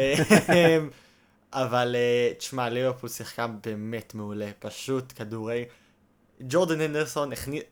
אבל 1.54 1.96
אה, 1.96 2.34
תשמע, 2.38 2.70
ליברפול 2.70 3.10
שיחקה 3.10 3.48
באמת 3.48 4.16
מעולה, 4.16 4.52
פשוט 4.60 5.14
כדורי. 5.16 5.66
ג'ורדן 6.42 6.82
הנדרסון 6.82 7.34
הכניס, 7.34 7.64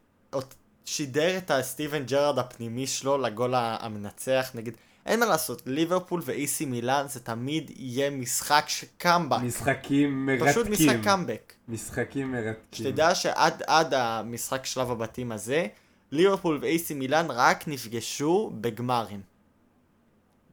שידר 0.85 1.37
את 1.37 1.51
הסטיבן 1.51 2.05
ג'רארד 2.05 2.39
הפנימי 2.39 2.87
שלו 2.87 3.17
לגול 3.17 3.53
המנצח, 3.55 4.51
נגיד, 4.53 4.77
אין 5.05 5.19
מה 5.19 5.25
לעשות, 5.25 5.61
ליברפול 5.65 6.21
ו-AC 6.25 6.65
מילאן 6.65 7.05
זה 7.07 7.19
תמיד 7.19 7.71
יהיה 7.75 8.09
משחק 8.09 8.65
שקאמבק. 8.67 9.37
משחקים 9.41 10.25
מרתקים. 10.25 10.51
פשוט 10.51 10.67
משחק 10.67 10.95
קאמבק. 11.03 11.53
משחקים 11.67 12.31
מרתקים. 12.31 12.85
שתדע 12.85 13.15
שעד 13.15 13.63
עד 13.67 13.93
המשחק 13.93 14.65
שלב 14.65 14.91
הבתים 14.91 15.31
הזה, 15.31 15.67
ליברפול 16.11 16.59
ו-AC 16.61 16.93
מילאן 16.93 17.25
רק 17.29 17.67
נפגשו 17.67 18.51
בגמרים. 18.61 19.34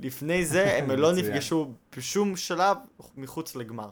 לפני 0.02 0.46
זה 0.46 0.72
הם 0.78 0.90
לא. 0.90 1.12
נפגשו 1.12 1.72
בשום 1.96 2.36
שלב 2.36 2.76
מחוץ 3.16 3.56
לגמר. 3.56 3.90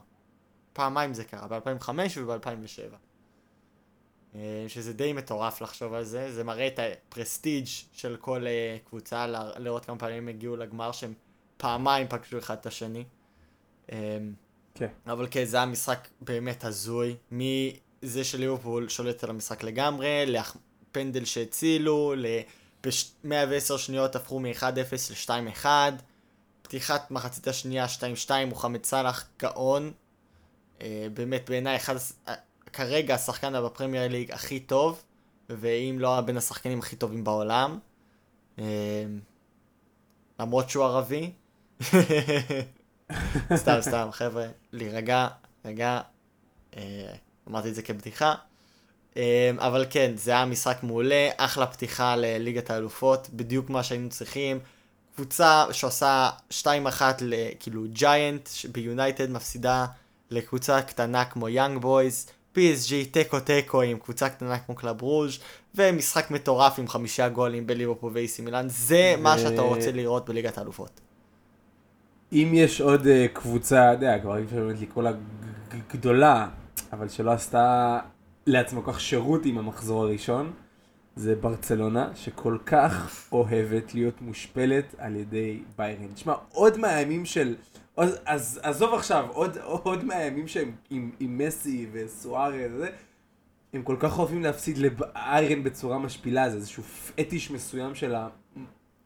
פעמיים 0.73 1.15
זה 1.15 1.25
קרה, 1.25 1.47
ב-2005 1.61 1.89
וב-2007. 2.17 2.95
שזה 4.69 4.93
די 4.93 5.13
מטורף 5.13 5.61
לחשוב 5.61 5.95
על 5.95 6.05
זה, 6.05 6.33
זה 6.33 6.45
מראה 6.45 6.67
את 6.67 6.79
הפרסטיג' 6.79 7.67
של 7.93 8.17
כל 8.21 8.47
אה, 8.47 8.77
קבוצה, 8.89 9.27
ל- 9.27 9.53
לראות 9.59 9.85
כמה 9.85 9.99
פעמים 9.99 10.29
הגיעו 10.29 10.57
לגמר 10.57 10.93
שהם 10.93 11.13
פעמיים 11.57 12.09
פגשו 12.09 12.39
אחד 12.39 12.57
את 12.61 12.67
השני. 12.67 13.05
אה, 13.93 14.19
כן. 14.75 14.87
אבל 15.07 15.27
כן, 15.31 15.45
זה 15.45 15.57
היה 15.57 15.67
משחק 15.67 16.09
באמת 16.21 16.65
הזוי. 16.65 17.17
מזה 17.33 18.25
שליברפול 18.25 18.89
שולט 18.89 19.25
על 19.25 19.31
המשחק 19.31 19.63
לגמרי, 19.63 20.25
לפנדל 20.27 21.25
שהצילו, 21.25 22.15
ב-110 22.85 23.79
שניות 23.79 24.17
הפכו 24.17 24.41
מ-1-0 24.41 25.31
ל-2-1. 25.31 25.67
פתיחת 26.63 27.11
מחצית 27.11 27.49
השנייה 27.49 27.87
2-2, 28.27 28.31
מוחמד 28.47 28.85
סאלח 28.85 29.29
גאון. 29.39 29.93
אה, 30.83 31.07
באמת, 31.15 31.51
בעיניי, 31.51 31.77
אחד, 31.77 31.95
אה, 32.29 32.35
כרגע 32.73 33.15
השחקן 33.15 33.65
בפרמייר 33.65 34.09
ליג 34.09 34.33
הכי 34.33 34.61
טוב, 34.61 35.03
ואם 35.49 35.97
לא 35.99 36.21
בין 36.21 36.37
השחקנים 36.37 36.79
הכי 36.79 36.97
טובים 36.97 37.25
בעולם. 37.25 37.79
אה, 38.59 39.05
למרות 40.41 40.71
שהוא 40.71 40.85
ערבי. 40.85 41.33
סתם, 43.55 43.79
סתם, 43.81 44.09
חבר'ה, 44.13 44.47
להירגע, 44.73 45.29
רגע, 45.65 46.01
אמרתי 47.49 47.69
את 47.69 47.75
זה 47.75 47.83
כבדיחה. 47.83 48.35
אה, 49.17 49.51
אבל 49.59 49.87
כן, 49.91 50.13
זה 50.17 50.31
היה 50.31 50.45
משחק 50.45 50.79
מעולה, 50.83 51.29
אחלה 51.37 51.67
פתיחה 51.67 52.17
לליגת 52.17 52.71
האלופות, 52.71 53.29
בדיוק 53.33 53.71
מה 53.71 53.83
שהיינו 53.83 54.09
צריכים. 54.09 54.59
קבוצה 55.15 55.65
שעושה 55.73 56.31
2-1 56.51 56.65
לכאילו 57.21 57.85
giant 57.93 58.49
כיונייטד 58.73 59.31
מפסידה 59.31 59.87
לקבוצה 60.31 60.83
קטנה 60.83 61.25
כמו 61.25 61.49
יאנג 61.49 61.81
בויז, 61.81 62.27
PSG 62.55 62.93
תיקו 63.11 63.41
תיקו 63.41 63.83
עם 63.83 63.99
קבוצה 63.99 64.29
קטנה 64.29 64.59
כמו 64.59 64.75
קלאב 64.75 65.03
רוז' 65.03 65.39
ומשחק 65.75 66.31
מטורף 66.31 66.79
עם 66.79 66.89
חמישה 66.89 67.29
גולים 67.29 67.67
בליברפול 67.67 68.13
ו-AC 68.15 68.43
מילאן, 68.43 68.67
זה 68.69 69.15
מה 69.19 69.35
ו- 69.37 69.41
שאתה 69.41 69.61
רוצה 69.61 69.93
לראות 69.93 70.29
בליגת 70.29 70.59
האלופות. 70.59 71.01
אם 72.33 72.51
יש 72.55 72.81
עוד 72.81 73.07
אה, 73.07 73.27
קבוצה, 73.33 73.93
אתה 73.93 74.05
יודע, 74.05 74.19
כבר 74.19 74.37
אי 74.37 74.43
אפשר 74.45 74.57
באמת 74.57 74.81
לקרוא 74.81 75.03
לה 75.03 75.13
גדולה, 75.93 76.49
אבל 76.93 77.09
שלא 77.09 77.31
עשתה 77.31 77.99
לעצמה 78.51 78.83
כל 78.83 78.93
כך 78.93 79.01
שירות 79.01 79.47
עם 79.47 79.59
המחזור 79.59 80.05
הראשון, 80.05 80.53
זה 81.17 81.35
ברצלונה, 81.35 82.11
שכל 82.15 82.59
כך 82.67 83.27
אוהבת 83.33 83.95
להיות 83.95 84.21
מושפלת 84.21 84.95
על 84.99 85.17
ידי 85.17 85.63
ביירן. 85.79 86.15
תשמע, 86.15 86.35
עוד 86.53 86.79
מהימים 86.79 87.25
של... 87.25 87.55
עוד, 87.95 88.09
אז 88.25 88.61
עזוב 88.63 88.95
עכשיו, 88.95 89.27
עוד, 89.29 89.59
עוד 89.83 90.05
מהימים 90.05 90.49
שהם 90.49 90.73
עם, 90.91 91.11
עם 91.21 91.39
מסי 91.39 91.87
וסוארז 91.93 92.71
וזה, 92.75 92.89
הם 93.73 93.83
כל 93.83 93.97
כך 94.01 94.19
אוהבים 94.19 94.43
להפסיד 94.43 94.79
לביירן 94.79 95.63
בצורה 95.63 95.99
משפילה, 95.99 96.51
זה 96.51 96.57
איזשהו 96.57 96.83
פטיש 96.83 97.51
מסוים 97.51 97.95
של 97.95 98.15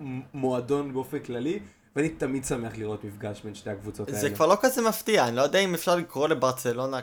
המועדון 0.00 0.92
באופן 0.92 1.18
כללי, 1.18 1.58
ואני 1.96 2.08
תמיד 2.08 2.44
שמח 2.44 2.78
לראות 2.78 3.04
מפגש 3.04 3.42
בין 3.44 3.54
שתי 3.54 3.70
הקבוצות 3.70 4.08
האלה. 4.08 4.20
זה 4.20 4.30
כבר 4.30 4.46
לא 4.46 4.56
כזה 4.60 4.82
מפתיע, 4.82 5.28
אני 5.28 5.36
לא 5.36 5.42
יודע 5.42 5.58
אם 5.58 5.74
אפשר 5.74 5.96
לקרוא 5.96 6.28
לברצלונה 6.28 7.00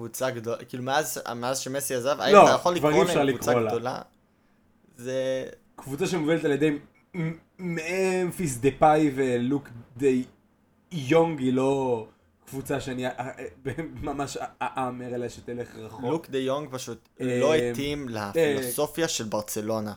קבוצה 0.00 0.30
גדולה, 0.30 0.64
כאילו 0.64 0.82
מאז, 0.82 1.20
מאז 1.36 1.58
שמסי 1.58 1.94
עזב, 1.94 2.16
האם 2.20 2.34
לא, 2.34 2.44
אתה 2.44 2.54
יכול 2.54 2.74
לקרוא 2.74 2.90
להם 2.90 3.04
קבוצה 3.04 3.24
לקרוא 3.24 3.60
לה. 3.60 3.70
גדולה? 3.70 3.98
זה... 4.96 5.44
קבוצה 5.76 6.06
שמובלת 6.06 6.44
על 6.44 6.50
ידי 6.50 6.78
ממפיס 7.58 8.56
דה 8.56 8.68
פאי 8.78 9.10
ולוק 9.14 9.68
די 9.96 10.24
יונג 10.92 11.40
היא 11.40 11.52
לא 11.52 12.06
קבוצה 12.46 12.80
שאני 12.80 13.06
אה, 13.06 13.12
אה, 13.18 13.44
ממש 14.02 14.38
אאמר 14.62 15.14
אליה 15.14 15.30
שתלך 15.30 15.76
רחוק. 15.76 16.04
לוק 16.04 16.30
דה 16.30 16.38
יונג 16.38 16.68
פשוט 16.70 17.08
אה, 17.20 17.40
לא 17.40 17.54
התאים 17.54 18.08
לפילוסופיה 18.08 19.08
של 19.08 19.24
ברצלונה. 19.24 19.92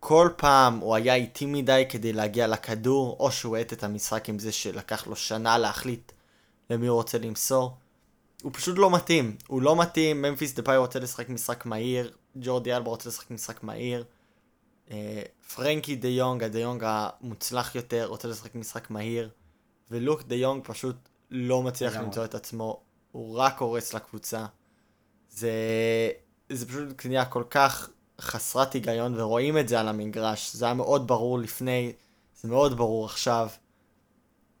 כל 0.00 0.28
פעם 0.36 0.78
הוא 0.78 0.94
היה 0.94 1.14
איטי 1.14 1.46
מדי 1.46 1.84
כדי 1.88 2.12
להגיע 2.12 2.46
לכדור, 2.46 3.16
או 3.20 3.32
שהוא 3.32 3.56
האט 3.56 3.72
את 3.72 3.84
המשחק 3.84 4.28
עם 4.28 4.38
זה 4.38 4.52
שלקח 4.52 5.06
לו 5.06 5.16
שנה 5.16 5.58
להחליט 5.58 6.12
למי 6.70 6.86
הוא 6.86 6.96
רוצה 6.96 7.18
למסור. 7.18 7.76
הוא 8.42 8.52
פשוט 8.54 8.78
לא 8.78 8.90
מתאים, 8.90 9.36
הוא 9.46 9.62
לא 9.62 9.76
מתאים, 9.80 10.22
ממפיס 10.22 10.54
דפאי 10.54 10.76
רוצה 10.76 10.98
לשחק 10.98 11.28
משחק 11.28 11.66
מהיר, 11.66 12.12
ג'ורדי 12.36 12.76
אלבה 12.76 12.90
רוצה 12.90 13.08
לשחק 13.08 13.30
משחק 13.30 13.62
מהיר, 13.62 14.04
אה, 14.90 15.22
פרנקי 15.54 15.96
דה 15.96 16.08
יונג, 16.08 16.42
הדה 16.42 16.58
יונג 16.58 16.82
המוצלח 16.86 17.74
יותר, 17.74 18.06
רוצה 18.06 18.28
לשחק 18.28 18.54
משחק 18.54 18.90
מהיר, 18.90 19.30
ולוק 19.90 20.22
דה 20.22 20.34
יונג 20.34 20.64
פשוט 20.64 20.96
לא 21.30 21.62
מצליח 21.62 21.92
לגמרי. 21.92 22.06
למצוא 22.06 22.24
את 22.24 22.34
עצמו, 22.34 22.80
הוא 23.12 23.38
רק 23.38 23.60
הורס 23.60 23.94
לקבוצה. 23.94 24.46
זה, 25.30 25.50
זה 26.48 26.68
פשוט 26.68 26.92
קנייה 26.96 27.24
כל 27.24 27.44
כך 27.50 27.90
חסרת 28.20 28.72
היגיון, 28.72 29.20
ורואים 29.20 29.58
את 29.58 29.68
זה 29.68 29.80
על 29.80 29.88
המגרש. 29.88 30.54
זה 30.54 30.64
היה 30.64 30.74
מאוד 30.74 31.06
ברור 31.06 31.38
לפני, 31.38 31.92
זה 32.34 32.48
מאוד 32.48 32.76
ברור 32.76 33.04
עכשיו. 33.04 33.48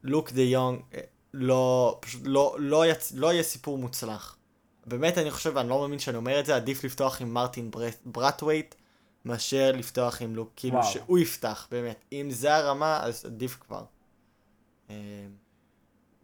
לוק 0.02 0.32
דה 0.32 0.42
יונג 0.42 0.80
אה, 0.94 1.00
לא, 1.38 1.98
פשוט 2.00 2.22
לא, 2.24 2.56
לא, 2.58 2.86
יצ... 2.86 3.12
לא 3.14 3.32
יהיה 3.32 3.42
סיפור 3.42 3.78
מוצלח. 3.78 4.36
באמת 4.86 5.18
אני 5.18 5.30
חושב, 5.30 5.56
אני 5.56 5.68
לא 5.68 5.80
מאמין 5.80 5.98
שאני 5.98 6.16
אומר 6.16 6.40
את 6.40 6.46
זה, 6.46 6.56
עדיף 6.56 6.84
לפתוח 6.84 7.20
עם 7.20 7.34
מרטין 7.34 7.70
ברט, 7.70 7.96
ברטווייט, 8.04 8.74
מאשר 9.24 9.72
לפתוח 9.72 10.22
עם 10.22 10.36
לוק, 10.36 10.52
כאילו 10.56 10.74
וואו. 10.74 10.92
שהוא 10.92 11.18
יפתח, 11.18 11.68
באמת. 11.70 12.04
אם 12.12 12.30
זה 12.30 12.54
הרמה, 12.54 13.00
אז 13.02 13.24
עדיף 13.24 13.56
כבר. 13.60 13.84
אה, 14.90 14.96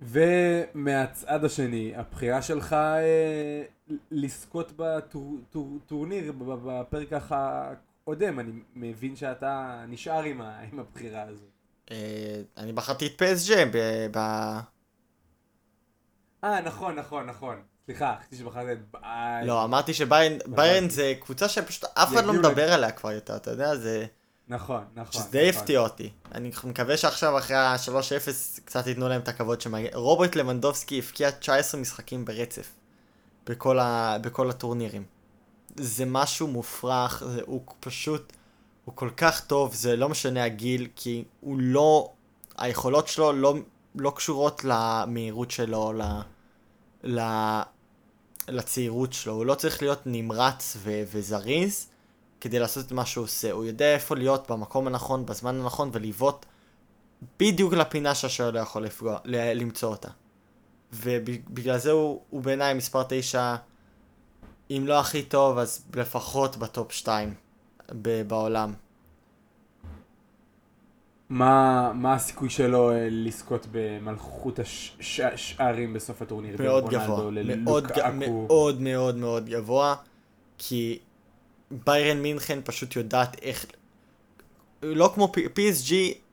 ומהצד 0.01 1.45
השני, 1.45 1.93
הבחירה 1.97 2.43
שלך 2.43 2.73
אה, 2.73 3.63
לזכות 4.11 4.73
בטורניר, 4.77 6.33
בפרק 6.37 7.13
אודם, 8.07 8.41
אני 8.41 8.53
מבין 8.75 9.17
שאתה 9.17 9.85
נשאר 9.89 10.23
עם, 10.23 10.41
ה... 10.41 10.61
עם 10.73 10.79
הבחירה 10.79 11.23
הזו. 11.23 11.47
אה, 11.91 12.43
אני 12.57 12.73
בחרתי 12.73 13.07
את 13.07 13.23
פסג'ה 13.23 13.65
ב... 13.73 14.07
ב... 14.17 14.19
אה, 16.45 16.61
נכון, 16.61 16.95
נכון, 16.95 17.27
נכון. 17.27 17.63
סליחה, 17.85 18.15
חשבתי 18.21 18.37
שבחרת 18.37 18.79
את 18.79 18.91
ביי. 18.91 19.47
לא, 19.47 19.65
אמרתי 19.65 19.95
שביירן 19.95 20.39
ביירן 20.47 20.89
זה 20.89 21.15
קבוצה 21.21 21.49
שפשוט 21.49 21.85
אף 21.95 22.13
אחד 22.13 22.25
לא 22.25 22.33
מדבר 22.33 22.73
עליה 22.73 22.91
כבר 22.91 23.13
יותר, 23.13 23.37
אתה 23.37 23.51
יודע, 23.51 23.77
זה... 23.77 24.07
נכון, 24.49 24.85
נכון. 24.95 25.13
שזה 25.13 25.31
די 25.31 25.49
נכון. 25.49 25.61
הפתיע 25.61 25.81
אותי. 25.81 26.11
אני 26.35 26.51
מקווה 26.65 26.97
שעכשיו 26.97 27.39
אחרי 27.39 27.57
ה-3-0 27.57 28.61
קצת 28.65 28.87
ייתנו 28.87 29.09
להם 29.09 29.21
את 29.21 29.29
הכבוד 29.29 29.61
שמגיע. 29.61 29.91
רוברט 29.95 30.37
לבנדובסקי 30.37 30.99
הבקיע 30.99 31.31
19 31.31 31.81
משחקים 31.81 32.25
ברצף. 32.25 32.73
בכל, 33.47 33.79
ה... 33.79 34.17
בכל 34.21 34.51
הטורנירים. 34.51 35.05
זה 35.77 36.05
משהו 36.05 36.49
מופרך, 36.49 37.23
זה... 37.27 37.41
הוא 37.47 37.63
פשוט... 37.81 38.33
הוא 38.85 38.97
כל 38.97 39.11
כך 39.17 39.45
טוב, 39.45 39.75
זה 39.75 39.97
לא 39.97 40.09
משנה 40.09 40.45
הגיל, 40.45 40.89
כי 40.97 41.25
הוא 41.41 41.57
לא... 41.59 42.13
היכולות 42.59 43.09
שלו 43.09 43.33
לא, 43.33 43.55
לא 43.95 44.13
קשורות 44.17 44.65
למהירות 44.65 45.51
שלו, 45.51 45.93
ל... 45.93 46.03
ל... 47.05 47.21
לצעירות 48.49 49.13
שלו. 49.13 49.33
הוא 49.33 49.47
לא 49.47 49.55
צריך 49.55 49.83
להיות 49.83 50.03
נמרץ 50.07 50.77
ו... 50.79 51.03
וזריז 51.13 51.87
כדי 52.41 52.59
לעשות 52.59 52.87
את 52.87 52.93
מה 52.93 53.07
שהוא 53.07 53.25
עושה. 53.25 53.53
הוא 53.53 53.65
יודע 53.65 53.95
איפה 53.95 54.17
להיות 54.17 54.51
במקום 54.51 54.87
הנכון, 54.87 55.27
בזמן 55.27 55.61
הנכון, 55.61 55.91
ולבעוט 55.93 56.47
בדיוק 57.41 57.73
לפינה 57.73 58.15
שהשוער 58.15 58.51
לא 58.51 58.61
יכול 58.61 58.85
לפגוע, 58.85 59.19
ל- 59.25 59.53
למצוא 59.61 59.91
אותה. 59.91 60.09
ובגלל 60.93 61.79
זה 61.79 61.91
הוא, 61.91 62.23
הוא 62.31 62.43
בעיניי 62.43 62.75
מספר 62.75 63.03
9, 63.09 63.57
אם 64.71 64.85
לא 64.87 65.01
הכי 65.01 65.23
טוב, 65.23 65.59
אז 65.59 65.85
לפחות 65.95 66.57
בטופ 66.57 66.93
2 66.93 67.35
ב- 67.93 68.23
בעולם. 68.29 68.75
מה, 71.33 71.93
מה 71.95 72.15
הסיכוי 72.15 72.51
שלו 72.51 72.91
אה, 72.91 73.09
לזכות 73.11 73.67
במלכות 73.73 74.59
הש- 74.59 74.97
ש- 75.01 75.21
השערים 75.21 75.93
בסוף 75.95 76.23
הטורניר? 76.23 76.57
מאוד 76.63 76.89
גבוה. 76.91 77.31
מאוד, 77.57 77.87
ג- 77.87 78.11
מאוד 78.15 78.81
מאוד 78.81 79.17
מאוד 79.17 79.49
גבוה, 79.49 79.95
כי 80.59 80.99
ביירן 81.71 82.23
מינכן 82.23 82.59
פשוט 82.65 82.97
יודעת 82.97 83.37
איך... 83.43 83.67
לא 84.83 85.11
כמו 85.15 85.33
PSG, 85.35 85.93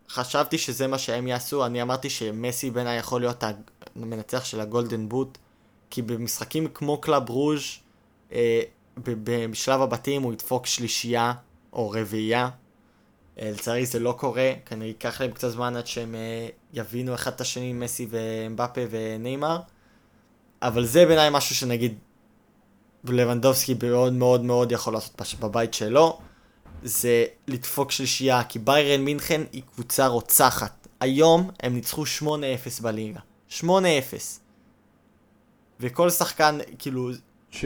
חשבתי 0.10 0.58
שזה 0.58 0.88
מה 0.88 0.98
שהם 0.98 1.28
יעשו, 1.28 1.66
אני 1.66 1.82
אמרתי 1.82 2.10
שמסי 2.10 2.72
בעיניי 2.72 2.98
יכול 2.98 3.22
להיות 3.22 3.44
המנצח 3.96 4.46
של 4.46 4.60
ה 4.60 4.67
Golden 4.67 5.10
Boot, 5.10 5.38
כי 5.90 6.02
במשחקים 6.02 6.68
כמו 6.74 7.02
קלאב 7.02 7.30
ברוז' 7.30 7.62
אה, 8.32 8.62
בשלב 9.52 9.82
הבתים 9.82 10.22
הוא 10.24 10.34
ידפוק 10.34 10.66
שלישייה 10.66 11.34
או 11.74 11.90
רביעייה. 11.90 12.50
אה, 13.42 13.52
לצערי 13.52 13.86
זה 13.86 14.00
לא 14.00 14.16
קורה, 14.18 14.54
כנראה 14.66 14.88
ייקח 14.88 15.22
להם 15.22 15.32
קצת 15.32 15.50
זמן 15.50 15.76
עד 15.76 15.88
שהם 15.88 16.16
אה, 16.16 16.48
יבינו 16.74 17.16
אחד 17.16 17.32
את 17.32 17.42
השני, 17.42 17.74
מסי 17.74 18.08
ומבפה 18.10 18.82
וניימר. 18.90 19.60
אבל 20.62 20.86
זה 20.86 21.06
בעיניי 21.06 21.30
משהו 21.32 21.56
שנגיד 21.56 21.98
לבנדובסקי 23.04 23.76
מאוד 23.84 24.14
מאוד 24.14 24.44
מאוד 24.44 24.72
יכול 24.72 24.94
לעשות 24.94 25.22
בבית 25.40 25.74
שלו. 25.74 26.20
זה 26.84 27.26
לדפוק 27.48 27.92
שלישייה, 27.92 28.44
כי 28.44 28.60
ביירן 28.60 29.02
מינכן 29.02 29.42
היא 29.52 29.64
קבוצה 29.74 30.08
רוצחת. 30.08 30.88
היום 31.00 31.50
הם 31.64 31.74
ניצחו 31.74 32.04
8-0 32.04 32.26
בליגה. 32.82 33.20
8-0. 33.60 33.64
וכל 35.80 36.10
שחקן, 36.10 36.58
כאילו, 36.80 37.12
ש... 37.52 37.66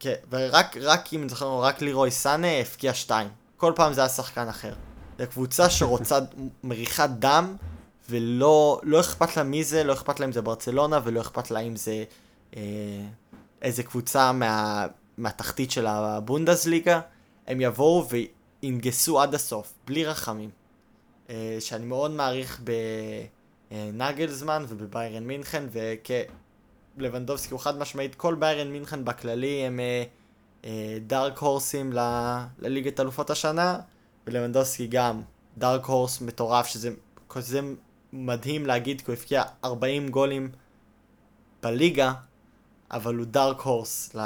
כן, 0.00 0.14
ורק, 0.30 0.76
רק 0.76 1.12
אם 1.12 1.20
אני 1.20 1.28
זוכר, 1.28 1.60
רק 1.60 1.82
לירוי 1.82 2.10
סאנה 2.10 2.60
הבקיע 2.60 2.94
2. 2.94 3.28
כל 3.56 3.72
פעם 3.76 3.92
זה 3.92 4.00
היה 4.00 4.08
שחקן 4.08 4.48
אחר. 4.48 4.74
זו 5.18 5.24
קבוצה 5.30 5.70
שרוצה 5.70 6.18
מריחת 6.64 7.10
דם, 7.10 7.56
ולא 8.10 8.80
לא 8.82 9.00
אכפת 9.00 9.36
לה 9.36 9.42
מי 9.42 9.64
זה, 9.64 9.84
לא 9.84 9.92
אכפת 9.92 10.20
לה 10.20 10.26
אם 10.26 10.32
זה 10.32 10.42
ברצלונה, 10.42 11.00
ולא 11.04 11.20
אכפת 11.20 11.50
לה 11.50 11.60
אם 11.60 11.76
זה 11.76 12.04
אה, 12.56 12.62
איזה 13.62 13.82
קבוצה 13.82 14.32
מה, 14.32 14.86
מהתחתית 15.18 15.70
של 15.70 15.86
הבונדסליגה. 15.86 17.00
הם 17.46 17.60
יבואו 17.60 18.06
וינגסו 18.62 19.20
עד 19.20 19.34
הסוף, 19.34 19.74
בלי 19.86 20.04
רחמים. 20.04 20.50
אה, 21.30 21.56
שאני 21.60 21.86
מאוד 21.86 22.10
מעריך 22.10 22.60
בנגלזמן 23.70 24.64
ובביירן 24.68 25.24
מינכן, 25.24 25.64
וכלבנדובסקי 26.96 27.52
הוא 27.54 27.60
חד 27.60 27.78
משמעית, 27.78 28.14
כל 28.14 28.34
ביירן 28.34 28.72
מינכן 28.72 29.04
בכללי 29.04 29.66
הם 29.66 29.80
אה, 29.80 29.84
אה, 29.84 30.04
דארק 31.06 31.38
הורסים 31.38 31.92
ל- 31.92 32.44
לליגת 32.58 33.00
אלופות 33.00 33.30
השנה, 33.30 33.78
ולבנדובסקי 34.26 34.86
גם 34.86 35.22
דארק 35.58 35.84
הורס 35.84 36.20
מטורף, 36.20 36.66
שזה 36.66 36.90
כזה 37.28 37.60
מדהים 38.12 38.66
להגיד, 38.66 39.00
כי 39.00 39.10
הוא 39.10 39.16
הבקיע 39.16 39.42
40 39.64 40.08
גולים 40.08 40.48
בליגה, 41.62 42.12
אבל 42.90 43.14
הוא 43.14 43.26
דארק 43.26 43.60
הורס 43.60 44.14
ל... 44.14 44.20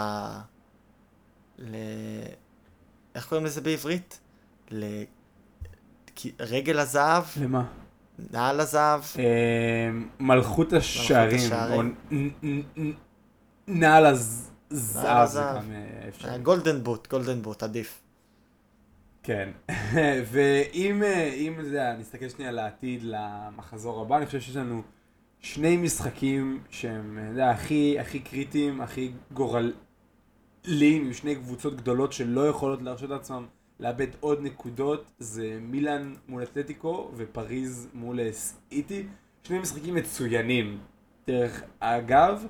ל... 1.59 1.75
איך 3.15 3.27
קוראים 3.29 3.47
לזה 3.47 3.61
בעברית? 3.61 4.21
ל... 4.71 4.85
רגל 6.41 6.79
הזהב? 6.79 7.25
למה? 7.41 7.65
נעל 8.33 8.61
הזהב? 8.61 9.03
אה, 9.19 9.25
מלכות 10.21 10.73
השערים, 10.73 11.51
נעל 13.69 14.07
הז- 14.07 14.50
זהב, 14.71 15.29
זה. 15.29 15.41
גם 15.41 15.73
אה, 15.73 16.09
אפשר. 16.09 16.39
Golden 16.39 16.83
Boot, 16.83 17.09
Golden 17.11 17.43
Boot, 17.43 17.63
עדיף. 17.63 18.03
כן, 19.23 19.49
ואם 20.31 21.03
אה, 21.03 21.53
זה, 21.63 21.93
נסתכל 21.99 22.29
שנייה 22.29 22.51
לעתיד, 22.51 23.01
למחזור 23.03 24.03
הבא, 24.03 24.17
אני 24.17 24.27
חושב 24.27 24.41
שיש 24.41 24.57
לנו 24.57 24.83
שני 25.41 25.77
משחקים 25.77 26.63
שהם, 26.71 27.19
אתה 27.19 27.31
יודע, 27.31 27.51
הכי, 27.51 27.99
הכי 28.01 28.21
קריטיים, 28.21 28.81
הכי 28.81 29.13
גורליים, 29.33 29.75
עם 31.07 31.13
שני 31.13 31.35
קבוצות 31.35 31.77
גדולות 31.77 32.13
שלא 32.13 32.49
יכולות 32.49 32.83
להרשות 32.83 33.11
לעצמם 33.11 33.47
לאבד 33.81 34.07
עוד 34.21 34.39
נקודות, 34.43 35.11
זה 35.19 35.59
מילאן 35.61 36.15
מול 36.29 36.43
אתלטיקו 36.43 37.11
ופריז 37.17 37.89
מול 37.95 38.21
אה, 38.21 38.33
סיטי, 38.33 39.07
שני 39.43 39.59
משחקים 39.59 39.95
מצוינים, 39.95 40.79
דרך 41.27 41.63
אגב, 41.81 42.47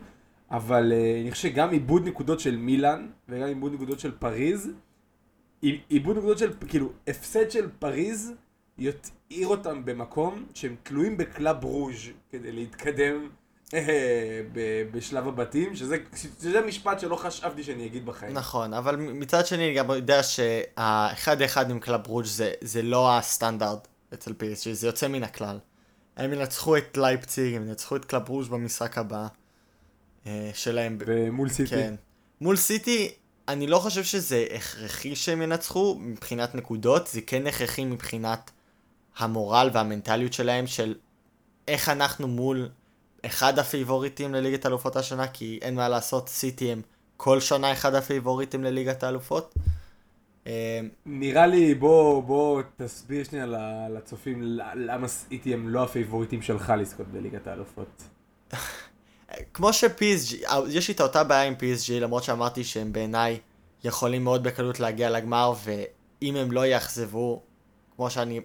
אבל 0.51 0.93
אה, 0.93 1.21
אני 1.23 1.31
חושב 1.31 1.49
שגם 1.49 1.71
איבוד 1.71 2.09
נקודות 2.09 2.41
של 2.41 2.57
מילאן 2.57 3.09
וגם 3.29 3.47
איבוד 3.47 3.73
נקודות 3.75 4.01
של 4.01 4.11
פריז, 4.19 4.71
איבוד 5.89 6.16
נקודות 6.17 6.39
של, 6.39 6.53
כאילו, 6.69 6.93
הפסד 7.09 7.51
של 7.51 7.69
פריז 7.79 8.33
יותיר 8.79 9.47
אותם 9.47 9.85
במקום 9.85 10.47
שהם 10.55 10.77
תלויים 10.83 11.17
בקלאב 11.17 11.65
ברוז' 11.64 11.95
כדי 12.31 12.53
להתקדם 12.53 13.29
אה, 13.75 14.43
בשלב 14.93 15.29
הבתים, 15.29 15.77
שזה, 15.77 15.97
שזה 16.17 16.61
משפט 16.61 17.01
שלא 17.01 17.17
חשבתי 17.17 17.63
שאני 17.63 17.87
אגיד 17.87 18.07
בחיים. 18.07 18.33
נכון, 18.33 18.75
אבל 18.75 18.97
מצד 18.97 19.47
שני 19.47 19.65
אני 19.67 19.75
גם 19.75 19.91
יודע 19.91 20.23
שהאחד 20.23 21.43
אחד 21.43 21.71
עם 21.71 21.79
קלאב 21.79 22.07
ברוז' 22.07 22.25
זה, 22.25 22.53
זה 22.61 22.83
לא 22.83 23.19
הסטנדרט 23.19 23.89
אצל 24.15 24.31
PSG, 24.31 24.73
זה 24.73 24.87
יוצא 24.87 25.09
מן 25.09 25.23
הכלל. 25.23 25.59
הם 26.17 26.33
ינצחו 26.33 26.77
את 26.77 26.97
לייפציג, 26.97 27.55
הם 27.55 27.69
ינצחו 27.69 27.97
את 27.97 28.05
קלאב 28.05 28.29
ברוז' 28.29 28.49
במשחק 28.49 28.99
הבא 28.99 29.27
שלהם. 30.55 30.99
ב- 30.99 31.05
ומול 31.07 31.49
סיטי. 31.49 31.71
כן. 31.71 31.95
מול 32.41 32.57
סיטי, 32.57 33.11
אני 33.49 33.66
לא 33.66 33.79
חושב 33.79 34.05
שזה 34.05 34.47
הכרחי 34.55 35.16
שהם 35.16 35.43
ינצחו 35.43 35.97
מבחינת 36.01 36.55
נקודות, 36.55 37.07
זה 37.07 37.21
כן 37.21 37.47
הכרחי 37.47 37.85
מבחינת 37.85 38.51
המורל 39.18 39.71
והמנטליות 39.73 40.33
שלהם, 40.33 40.66
של 40.66 40.95
איך 41.68 41.89
אנחנו 41.89 42.29
מול 42.29 42.68
אחד 43.27 43.59
הפייבוריטים 43.59 44.35
לליגת 44.35 44.64
האלופות 44.64 44.97
השנה, 44.97 45.29
כי 45.29 45.59
אין 45.62 45.75
מה 45.75 45.89
לעשות, 45.89 46.29
סיטי 46.29 46.73
הם 46.73 46.83
כל 47.16 47.41
שנה 47.41 47.73
אחד 47.73 47.95
הפייבוריטים 47.95 48.64
לליגת 48.64 49.03
האלופות. 49.03 49.55
אה, 50.47 50.81
נראה 51.07 51.47
לי, 51.47 51.75
בוא, 51.75 52.23
בוא 52.23 52.62
תסביר 52.77 53.25
שנייה 53.25 53.47
לצופים 53.91 54.43
למה 54.75 55.09
סיטי 55.09 55.55
הם 55.55 55.68
לא 55.68 55.83
הפייבוריטים 55.83 56.43
שלך 56.43 56.73
לזכות 56.79 57.07
בליגת 57.07 57.47
האלופות. 57.47 58.03
כמו 59.55 59.72
ש-PSG, 59.72 60.55
יש 60.68 60.89
לי 60.89 60.95
את 60.95 61.01
אותה 61.01 61.24
בעיה 61.24 61.43
עם 61.43 61.55
PSG, 61.55 61.93
למרות 61.93 62.24
שאמרתי 62.24 62.64
שהם 62.64 62.93
בעיניי 62.93 63.41
יכולים 63.85 64.24
מאוד 64.24 64.43
בקלות 64.43 64.81
להגיע 64.81 65.11
לגמר, 65.11 65.53
ואם 65.64 66.37
הם 66.37 66.53
לא 66.53 66.66
יאכזבו, 66.66 67.43
כמו 67.97 68.11
שאני 68.11 68.41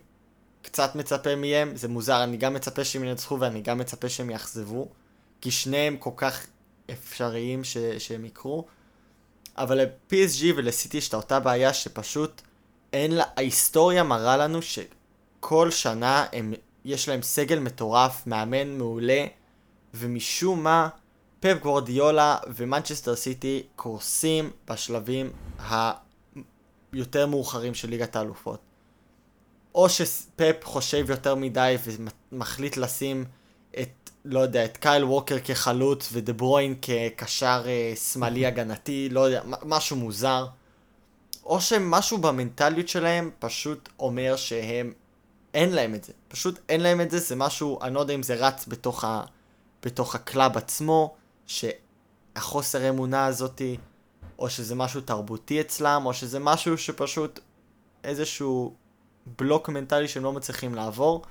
קצת 0.62 0.96
מצפה 0.96 1.36
מהם, 1.36 1.76
זה 1.76 1.88
מוזר, 1.88 2.24
אני 2.24 2.38
גם 2.38 2.54
מצפה 2.54 2.84
שהם 2.84 3.04
ינצחו 3.04 3.40
ואני 3.40 3.62
גם 3.62 3.78
מצפה 3.78 4.10
שהם 4.10 4.30
יאכזבו, 4.30 4.88
כי 5.42 5.52
שניהם 5.52 5.98
כל 5.98 6.10
כך 6.18 6.48
אפשריים 6.92 7.64
ש- 7.64 7.78
שהם 7.78 8.26
יקרו, 8.26 8.66
אבל 9.58 9.82
ל-PSG 9.82 10.44
ולסיטי 10.56 10.98
יש 10.98 11.10
את 11.10 11.14
אותה 11.14 11.40
בעיה 11.40 11.74
שפשוט 11.74 12.42
אין 12.94 13.12
לה, 13.12 13.24
ההיסטוריה 13.38 14.04
מראה 14.04 14.38
לנו 14.38 14.60
שכל 14.62 15.72
שנה 15.72 16.26
הם, 16.34 16.54
יש 16.86 17.10
להם 17.10 17.22
סגל 17.22 17.60
מטורף, 17.60 18.28
מאמן 18.28 18.78
מעולה, 18.78 19.26
ומשום 19.96 20.64
מה 20.64 20.90
פפ 21.40 21.58
גוורדיולה 21.62 22.38
ומנצ'סטר 22.48 23.16
סיטי 23.16 23.64
קורסים 23.76 24.52
בשלבים 24.68 25.32
יותר 26.94 27.28
מאוחרים 27.28 27.74
של 27.74 27.90
ליגת 27.90 28.16
האלופות. 28.16 28.60
או 29.76 29.90
שפפ 29.90 30.56
חושב 30.64 31.10
יותר 31.10 31.36
מדי 31.36 31.76
ומחליט 31.84 32.78
לשים 32.78 33.26
את, 33.82 34.10
לא 34.26 34.40
יודע, 34.40 34.66
את 34.66 34.78
קייל 34.78 35.04
ווקר 35.04 35.40
כחלוץ 35.40 36.10
ודה 36.12 36.34
ברוין 36.34 36.76
כקשר 36.82 37.64
אה, 37.66 37.94
שמאלי 37.96 38.46
הגנתי, 38.46 39.10
לא 39.12 39.20
יודע, 39.20 39.42
משהו 39.64 39.96
מוזר. 39.96 40.48
או 41.46 41.62
שמשהו 41.62 42.18
במנטליות 42.18 42.88
שלהם 42.88 43.32
פשוט 43.40 43.90
אומר 44.00 44.36
שהם, 44.36 44.94
אין 45.54 45.70
להם 45.70 45.96
את 45.96 46.04
זה. 46.04 46.14
פשוט 46.28 46.60
אין 46.70 46.82
להם 46.82 47.02
את 47.02 47.12
זה, 47.12 47.20
זה 47.20 47.36
משהו, 47.36 47.82
אני 47.82 47.94
לא 47.94 48.00
יודע 48.00 48.14
אם 48.14 48.24
זה 48.24 48.36
רץ 48.36 48.66
בתוך, 48.68 49.04
ה, 49.04 49.24
בתוך 49.86 50.16
ה 50.16 50.24
club 50.24 50.58
עצמו, 50.58 51.16
שהחוסר 51.48 52.90
אמונה 52.90 53.26
הזאתי, 53.26 53.78
או 54.40 54.50
שזה 54.50 54.76
משהו 54.76 55.02
תרבותי 55.02 55.62
אצלם, 55.62 56.02
או 56.06 56.14
שזה 56.14 56.40
משהו 56.40 56.78
שפשוט 56.78 57.40
איזשהו 58.04 58.74
בלוק 59.38 59.70
מנטלי 59.70 60.08
שהם 60.08 60.24
לא 60.24 60.34
מצליחים 60.34 60.76
לעבור. 60.76 61.22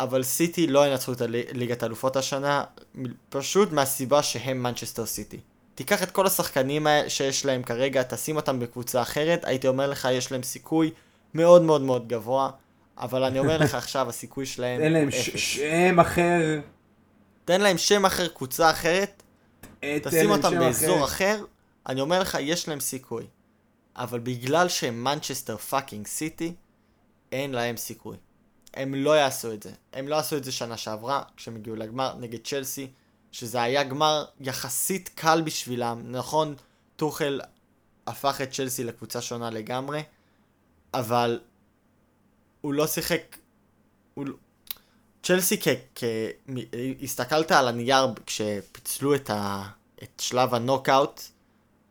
אבל 0.00 0.22
סיטי 0.22 0.66
לא 0.66 0.86
ינצחו 0.86 1.12
את 1.12 1.22
ליגת 1.52 1.82
האלופות 1.82 2.16
השנה, 2.16 2.64
פשוט 3.28 3.72
מהסיבה 3.72 4.22
שהם 4.22 4.62
מנצ'סטר 4.62 5.06
סיטי. 5.06 5.40
תיקח 5.74 6.02
את 6.02 6.10
כל 6.10 6.26
השחקנים 6.26 6.86
שיש 7.08 7.46
להם 7.46 7.62
כרגע, 7.62 8.02
תשים 8.02 8.36
אותם 8.36 8.60
בקבוצה 8.60 9.02
אחרת, 9.02 9.44
הייתי 9.44 9.68
אומר 9.68 9.86
לך, 9.90 10.08
יש 10.12 10.32
להם 10.32 10.42
סיכוי 10.42 10.90
מאוד 11.34 11.62
מאוד 11.62 11.82
מאוד 11.82 12.08
גבוה, 12.08 12.50
אבל 12.98 13.22
אני 13.24 13.38
אומר 13.38 13.58
לך 13.58 13.74
עכשיו, 13.84 14.08
הסיכוי 14.08 14.46
שלהם 14.46 14.80
אין 14.80 14.92
להם. 14.92 15.10
שם 15.36 16.00
אחר. 16.00 16.60
תן 17.44 17.60
להם 17.60 17.78
שם 17.78 18.06
אחר, 18.06 18.28
קבוצה 18.28 18.70
אחרת, 18.70 19.22
אה, 19.82 19.98
תשים 20.02 20.30
אותם 20.30 20.58
באזור 20.58 21.04
אחר, 21.04 21.44
אני 21.86 22.00
אומר 22.00 22.20
לך, 22.20 22.38
יש 22.40 22.68
להם 22.68 22.80
סיכוי. 22.80 23.26
אבל 23.96 24.18
בגלל 24.18 24.68
שהם 24.68 25.04
מנצ'סטר 25.04 25.56
fucking 25.56 26.06
סיטי, 26.06 26.54
אין 27.32 27.52
להם 27.52 27.76
סיכוי. 27.76 28.16
הם 28.74 28.94
לא 28.94 29.10
יעשו 29.10 29.52
את 29.52 29.62
זה. 29.62 29.70
הם 29.92 30.08
לא 30.08 30.18
עשו 30.18 30.36
את 30.36 30.44
זה 30.44 30.52
שנה 30.52 30.76
שעברה, 30.76 31.22
כשהם 31.36 31.56
הגיעו 31.56 31.76
לגמר 31.76 32.14
נגד 32.14 32.38
צ'לסי, 32.44 32.90
שזה 33.32 33.62
היה 33.62 33.84
גמר 33.84 34.24
יחסית 34.40 35.08
קל 35.14 35.42
בשבילם. 35.44 36.02
נכון, 36.04 36.54
טוחל 36.96 37.40
הפך 38.06 38.40
את 38.40 38.50
צ'לסי 38.50 38.84
לקבוצה 38.84 39.20
שונה 39.20 39.50
לגמרי, 39.50 40.02
אבל 40.94 41.40
הוא 42.60 42.74
לא 42.74 42.86
שיחק... 42.86 43.36
הוא... 44.14 44.26
צ'לסי 45.24 45.60
כ... 45.60 45.68
כ... 45.94 46.04
מ- 46.48 47.02
הסתכלת 47.02 47.52
על 47.52 47.68
הנייר 47.68 48.06
כשפיצלו 48.26 49.14
את, 49.14 49.30
ה... 49.30 49.62
את 50.02 50.20
שלב 50.20 50.54
הנוקאוט, 50.54 51.20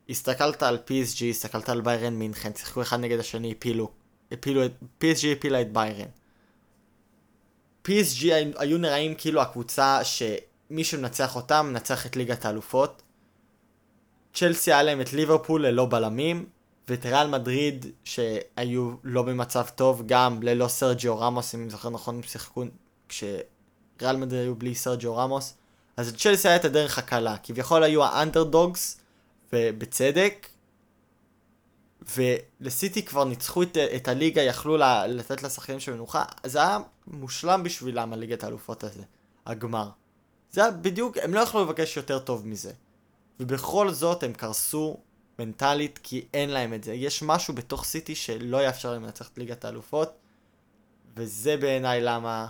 הסתכלת 0.08 0.62
על 0.62 0.78
PSG, 0.88 1.24
הסתכלת 1.30 1.68
על 1.68 1.80
ביירן 1.80 2.14
מינכן, 2.14 2.54
שיחקו 2.54 2.82
אחד 2.82 3.00
נגד 3.00 3.18
השני, 3.18 3.52
הפילו, 3.52 3.90
הפילו 4.32 4.64
את... 4.64 4.72
PSG 5.00 5.26
הפילה 5.36 5.60
את 5.60 5.72
ביירן. 5.72 6.08
PSG 7.88 8.24
היו 8.56 8.78
נראים 8.78 9.14
כאילו 9.14 9.40
הקבוצה 9.42 10.00
שמי 10.04 10.84
שמנצח 10.84 11.36
אותם 11.36 11.66
מנצח 11.70 12.06
את 12.06 12.16
ליגת 12.16 12.44
האלופות. 12.44 13.02
צ'לסי 14.34 14.72
היה 14.72 14.82
להם 14.82 15.00
את 15.00 15.12
ליברפול 15.12 15.66
ללא 15.66 15.86
בלמים, 15.86 16.46
ואת 16.88 17.06
ריאל 17.06 17.26
מדריד 17.26 17.86
שהיו 18.04 18.94
לא 19.04 19.22
במצב 19.22 19.66
טוב, 19.74 20.02
גם 20.06 20.42
ללא 20.42 20.68
סרג'יו 20.68 21.18
רמוס, 21.18 21.54
אם 21.54 21.62
אני 21.62 21.70
זוכר 21.70 21.90
נכון, 21.90 22.14
הם 22.14 22.22
שיחקו 22.22 22.64
כשריאל 23.08 24.16
מדריד 24.16 24.40
היו 24.40 24.54
בלי 24.54 24.74
סרג'יו 24.74 25.16
רמוס. 25.16 25.54
אז 25.96 26.14
צ'לסי 26.16 26.48
היה 26.48 26.56
את 26.56 26.64
הדרך 26.64 26.98
הקלה, 26.98 27.36
כביכול 27.42 27.82
היו 27.82 28.04
האנדרדוגס, 28.04 29.00
ובצדק, 29.52 30.48
ולסיטי 32.16 33.04
כבר 33.04 33.24
ניצחו 33.24 33.62
את, 33.62 33.76
את 33.76 34.08
הליגה, 34.08 34.42
יכלו 34.42 34.76
לה, 34.76 35.06
לתת 35.06 35.42
לשחקנים 35.42 35.80
של 35.80 35.94
מנוחה, 35.94 36.24
זה 36.44 36.58
היה 36.58 36.78
מושלם 37.06 37.62
בשבילם 37.62 38.12
הליגת 38.12 38.44
האלופות 38.44 38.84
הזה, 38.84 39.02
הגמר. 39.46 39.88
זה 40.50 40.60
היה 40.60 40.70
בדיוק, 40.70 41.16
הם 41.22 41.34
לא 41.34 41.40
יכלו 41.40 41.64
לבקש 41.64 41.96
יותר 41.96 42.18
טוב 42.18 42.46
מזה. 42.46 42.72
ובכל 43.40 43.90
זאת 43.90 44.22
הם 44.22 44.32
קרסו 44.32 44.96
מנטלית 45.38 45.98
כי 46.02 46.26
אין 46.34 46.50
להם 46.50 46.74
את 46.74 46.84
זה. 46.84 46.94
יש 46.94 47.22
משהו 47.22 47.54
בתוך 47.54 47.84
סיטי 47.84 48.14
שלא 48.14 48.64
יאפשר 48.64 48.92
להם 48.92 49.04
לנצח 49.04 49.28
את 49.28 49.38
ליגת 49.38 49.64
האלופות, 49.64 50.12
וזה 51.16 51.56
בעיניי 51.56 52.00
למה, 52.00 52.48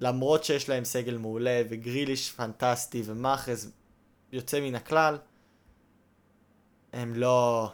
למרות 0.00 0.44
שיש 0.44 0.68
להם 0.68 0.84
סגל 0.84 1.16
מעולה, 1.16 1.62
וגריליש 1.68 2.32
פנטסטי, 2.32 3.02
ומאחז 3.06 3.72
יוצא 4.32 4.60
מן 4.60 4.74
הכלל, 4.74 5.18
הם 6.92 7.14
לא, 7.14 7.70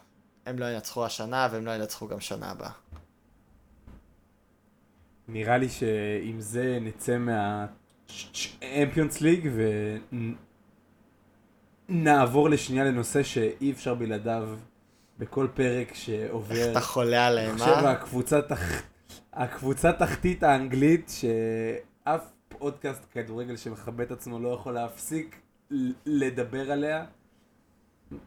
הם 0.47 0.59
לא 0.59 0.64
ינצחו 0.64 1.07
השנה, 1.07 1.49
והם 1.53 1.66
לא 1.66 1.70
ינצחו 1.70 2.09
גם 2.09 2.20
שנה 2.20 2.51
הבאה. 2.51 2.70
נראה 5.29 5.59
לי 5.59 5.68
שעם 5.68 6.41
זה 6.41 6.79
נצא 6.81 7.18
מהאמפיונס 7.18 9.20
ליג 9.20 9.49
ונעבור 11.89 12.51
לשנייה 12.51 12.85
לנושא 12.85 13.23
שאי 13.23 13.73
אפשר 13.73 13.95
בלעדיו 13.95 14.49
בכל 15.18 15.47
פרק 15.55 15.95
שעובר. 15.95 16.55
איך 16.55 16.70
אתה 16.70 16.81
חולה 16.81 17.16
אני 17.29 17.37
עליהם, 17.41 17.59
חושב 17.59 17.70
אה? 17.70 17.91
הקבוצה 17.91 18.43
תח- 18.43 18.83
הקבוצה 19.33 19.93
תחתית 19.93 20.43
האנגלית 20.43 21.11
שאף 22.05 22.21
פודקאסט 22.49 23.03
כדורגל 23.13 23.57
שמכבד 23.57 24.01
את 24.01 24.11
עצמו 24.11 24.39
לא 24.39 24.49
יכול 24.49 24.75
להפסיק 24.75 25.37
לדבר 26.07 26.73
עליה. 26.73 27.05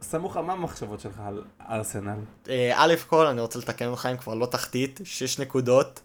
סמוכה, 0.01 0.41
מה 0.41 0.53
המחשבות 0.53 0.99
שלך 0.99 1.21
על 1.25 1.43
ארסנל? 1.69 2.17
אה, 2.49 2.71
א' 2.75 2.93
כל, 3.07 3.25
אני 3.25 3.41
רוצה 3.41 3.59
לתקן 3.59 3.85
אותך, 3.85 4.05
הם 4.05 4.17
כבר 4.17 4.35
לא 4.35 4.45
תחתית, 4.45 4.99
6 5.03 5.39
נקודות. 5.39 6.01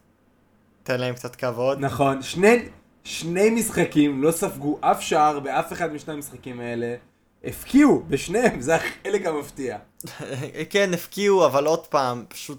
תן 0.83 1.01
להם 1.01 1.15
קצת 1.15 1.37
כבוד. 1.37 1.79
נכון, 1.81 2.23
שני, 2.23 2.69
שני 3.05 3.51
משחקים 3.51 4.23
לא 4.23 4.31
ספגו 4.31 4.79
אף 4.81 5.03
שער 5.03 5.41
באף 5.41 5.73
אחד 5.73 5.93
משני 5.93 6.15
המשחקים 6.15 6.61
האלה. 6.61 6.97
הפקיעו 7.45 8.03
בשניהם, 8.09 8.61
זה 8.61 8.75
החלק 8.77 9.27
המפתיע. 9.27 9.79
כן, 10.71 10.95
הפקיעו, 10.95 11.47
אבל 11.47 11.67
עוד 11.67 11.87
פעם, 11.87 12.25
פשוט... 12.29 12.59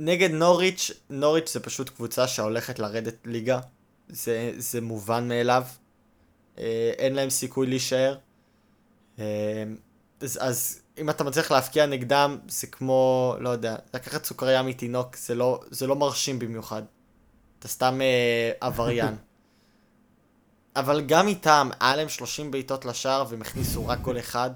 נגד 0.00 0.30
נוריץ', 0.30 0.90
נוריץ' 1.10 1.52
זה 1.52 1.60
פשוט 1.60 1.88
קבוצה 1.88 2.28
שהולכת 2.28 2.78
לרדת 2.78 3.14
ליגה. 3.24 3.60
זה, 4.08 4.52
זה 4.56 4.80
מובן 4.80 5.28
מאליו. 5.28 5.62
אה, 6.58 6.92
אין 6.98 7.14
להם 7.14 7.30
סיכוי 7.30 7.66
להישאר. 7.66 8.18
אה, 9.18 9.64
אז, 10.20 10.38
אז 10.40 10.82
אם 10.98 11.10
אתה 11.10 11.24
מצליח 11.24 11.50
להפקיע 11.50 11.86
נגדם, 11.86 12.38
זה 12.48 12.66
כמו, 12.66 13.34
לא 13.40 13.48
יודע, 13.48 13.76
לקחת 13.94 14.24
סוכריה 14.24 14.62
מתינוק, 14.62 15.16
זה 15.16 15.34
לא, 15.34 15.60
זה 15.70 15.86
לא 15.86 15.96
מרשים 15.96 16.38
במיוחד. 16.38 16.82
אתה 17.58 17.68
סתם 17.68 18.00
אה, 18.00 18.52
עבריין. 18.60 19.16
אבל 20.76 21.00
גם 21.00 21.28
איתם, 21.28 21.70
היה 21.80 21.96
להם 21.96 22.08
30 22.08 22.50
בעיטות 22.50 22.84
לשער 22.84 23.24
והם 23.28 23.42
הכניסו 23.42 23.86
רק 23.86 24.00
גול 24.00 24.18
אחד. 24.18 24.50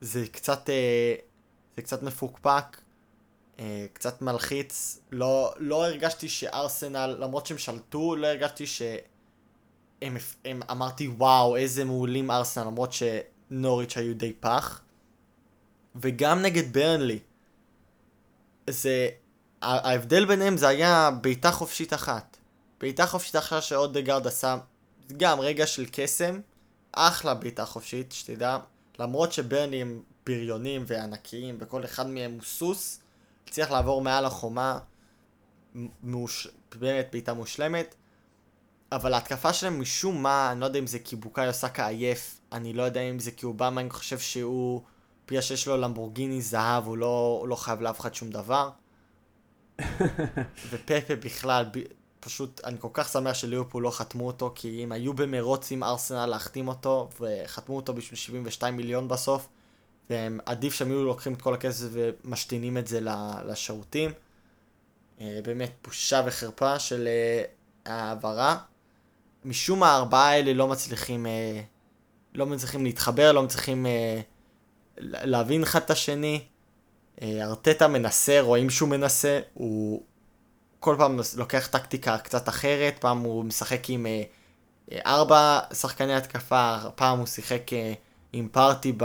זה 0.00 0.24
קצת, 0.32 0.70
אה, 0.70 1.14
זה 1.76 1.82
קצת 1.82 2.02
מפוקפק, 2.02 2.80
קצת 3.92 4.22
מלחיץ. 4.22 4.98
לא, 5.12 5.54
לא 5.58 5.86
הרגשתי 5.86 6.28
שארסנל, 6.28 7.16
למרות 7.20 7.46
שהם 7.46 7.58
שלטו, 7.58 8.16
לא 8.16 8.26
הרגשתי 8.26 8.66
שהם, 8.66 10.16
הם, 10.44 10.60
אמרתי 10.70 11.08
וואו, 11.08 11.56
איזה 11.56 11.84
מעולים 11.84 12.30
ארסנל, 12.30 12.64
למרות 12.64 12.90
שנוריץ' 12.92 13.96
היו 13.96 14.14
די 14.14 14.32
פח. 14.32 14.80
וגם 15.96 16.42
נגד 16.42 16.72
ברנלי. 16.72 17.18
זה, 18.70 19.08
ההבדל 19.62 20.24
ביניהם 20.24 20.56
זה 20.56 20.68
היה 20.68 21.10
בעיטה 21.20 21.50
חופשית 21.50 21.92
אחת. 21.92 22.36
בעיטה 22.80 23.06
חופשית 23.06 23.36
אחת 23.36 23.62
שאודגרד 23.62 24.26
עשה, 24.26 24.58
גם 25.16 25.40
רגע 25.40 25.66
של 25.66 25.86
קסם, 25.92 26.40
אחלה 26.92 27.34
בעיטה 27.34 27.64
חופשית, 27.64 28.12
שתדע. 28.12 28.58
למרות 28.98 29.32
שברני 29.32 29.82
הם 29.82 30.02
בריונים 30.26 30.84
וענקיים, 30.86 31.56
וכל 31.60 31.84
אחד 31.84 32.06
מהם 32.06 32.32
הוא 32.32 32.42
סוס, 32.42 33.00
הצליח 33.48 33.70
לעבור 33.70 34.02
מעל 34.02 34.24
החומה, 34.24 34.78
מוש... 36.02 36.48
באמת 36.78 37.08
בעיטה 37.12 37.34
מושלמת. 37.34 37.94
אבל 38.92 39.14
ההתקפה 39.14 39.52
שלהם 39.52 39.80
משום 39.80 40.22
מה, 40.22 40.52
אני 40.52 40.60
לא 40.60 40.66
יודע 40.66 40.78
אם 40.78 40.86
זה 40.86 40.98
כי 40.98 41.16
בוקאיו 41.16 41.52
סאקה 41.52 41.86
עייף, 41.86 42.40
אני 42.52 42.72
לא 42.72 42.82
יודע 42.82 43.00
אם 43.00 43.18
זה 43.18 43.30
כי 43.30 43.46
אובמה, 43.46 43.80
אני 43.80 43.90
חושב 43.90 44.18
שהוא, 44.18 44.82
בגלל 45.28 45.40
שיש 45.40 45.68
לו 45.68 45.76
למבורגיני 45.76 46.42
זהב, 46.42 46.86
הוא 46.86 46.96
לא, 46.96 47.38
הוא 47.40 47.48
לא 47.48 47.56
חייב 47.56 47.80
לאף 47.80 48.00
אחד 48.00 48.14
שום 48.14 48.30
דבר. 48.30 48.70
ופפה 50.70 51.16
בכלל, 51.20 51.64
ב... 51.72 51.78
פשוט, 52.20 52.60
אני 52.64 52.76
כל 52.80 52.88
כך 52.92 53.08
שמח 53.08 53.34
שליברפול 53.34 53.82
לא 53.82 53.90
חתמו 53.90 54.26
אותו, 54.26 54.52
כי 54.54 54.84
אם 54.84 54.92
היו 54.92 55.14
במרוץ 55.14 55.72
עם 55.72 55.82
ארסנל 55.82 56.26
להחתים 56.26 56.68
אותו, 56.68 57.08
וחתמו 57.20 57.76
אותו 57.76 57.94
בשביל 57.94 58.16
72 58.16 58.76
מיליון 58.76 59.08
בסוף, 59.08 59.48
ועדיף 60.10 60.74
שהם 60.74 60.90
היו 60.90 61.04
לוקחים 61.04 61.34
את 61.34 61.42
כל 61.42 61.54
הכסף 61.54 61.86
ומשתינים 61.92 62.78
את 62.78 62.86
זה 62.86 63.00
לשירותים. 63.46 64.10
אה, 65.20 65.38
באמת 65.44 65.70
בושה 65.84 66.22
וחרפה 66.26 66.78
של 66.78 67.08
אה, 67.08 67.42
העברה. 67.92 68.56
משום 69.44 69.80
מה 69.80 69.90
הארבעה 69.90 70.28
האלה 70.28 70.52
לא 70.52 70.68
מצליחים, 70.68 71.26
אה, 71.26 71.60
לא 72.34 72.46
מצליחים 72.46 72.84
להתחבר, 72.84 73.32
לא 73.32 73.42
מצליחים 73.42 73.86
להבין 74.98 75.62
אחד 75.62 75.80
את 75.80 75.90
השני. 75.90 76.44
ארטטה 77.22 77.88
מנסה, 77.88 78.40
רואים 78.40 78.70
שהוא 78.70 78.88
מנסה, 78.88 79.40
הוא 79.54 80.02
כל 80.80 80.94
פעם 80.98 81.20
לוקח 81.36 81.66
טקטיקה 81.66 82.18
קצת 82.18 82.48
אחרת, 82.48 82.96
פעם 83.00 83.18
הוא 83.18 83.44
משחק 83.44 83.90
עם 83.90 84.06
ארבע 85.06 85.60
שחקני 85.72 86.14
התקפה, 86.14 86.76
פעם 86.94 87.18
הוא 87.18 87.26
שיחק 87.26 87.62
עם 88.32 88.48
פארטי 88.52 88.92
ב... 88.96 89.04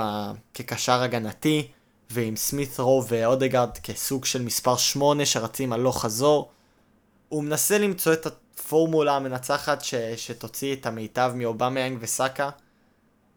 כקשר 0.54 1.02
הגנתי, 1.02 1.68
ועם 2.10 2.36
סמית 2.36 2.80
רו 2.80 3.04
ואודגרד 3.08 3.78
כסוג 3.84 4.26
של 4.26 4.42
מספר 4.42 4.78
8 4.78 5.26
שרצים 5.26 5.74
הלוך 5.74 6.02
חזור. 6.02 6.52
הוא 7.30 7.44
מנסה 7.44 7.78
למצוא 7.78 8.14
את 8.14 8.26
הפורמולה 8.26 9.16
המנצחת 9.16 9.82
ש... 9.82 9.96
שתוציא 9.96 10.76
את 10.76 10.86
המיטב 10.86 11.32
מאובמיאנג 11.36 11.98
וסאקה. 12.02 12.50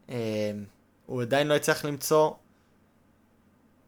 אה, 0.09 0.51
הוא 1.05 1.21
עדיין 1.21 1.47
לא 1.47 1.53
הצליח 1.55 1.85
למצוא. 1.85 2.31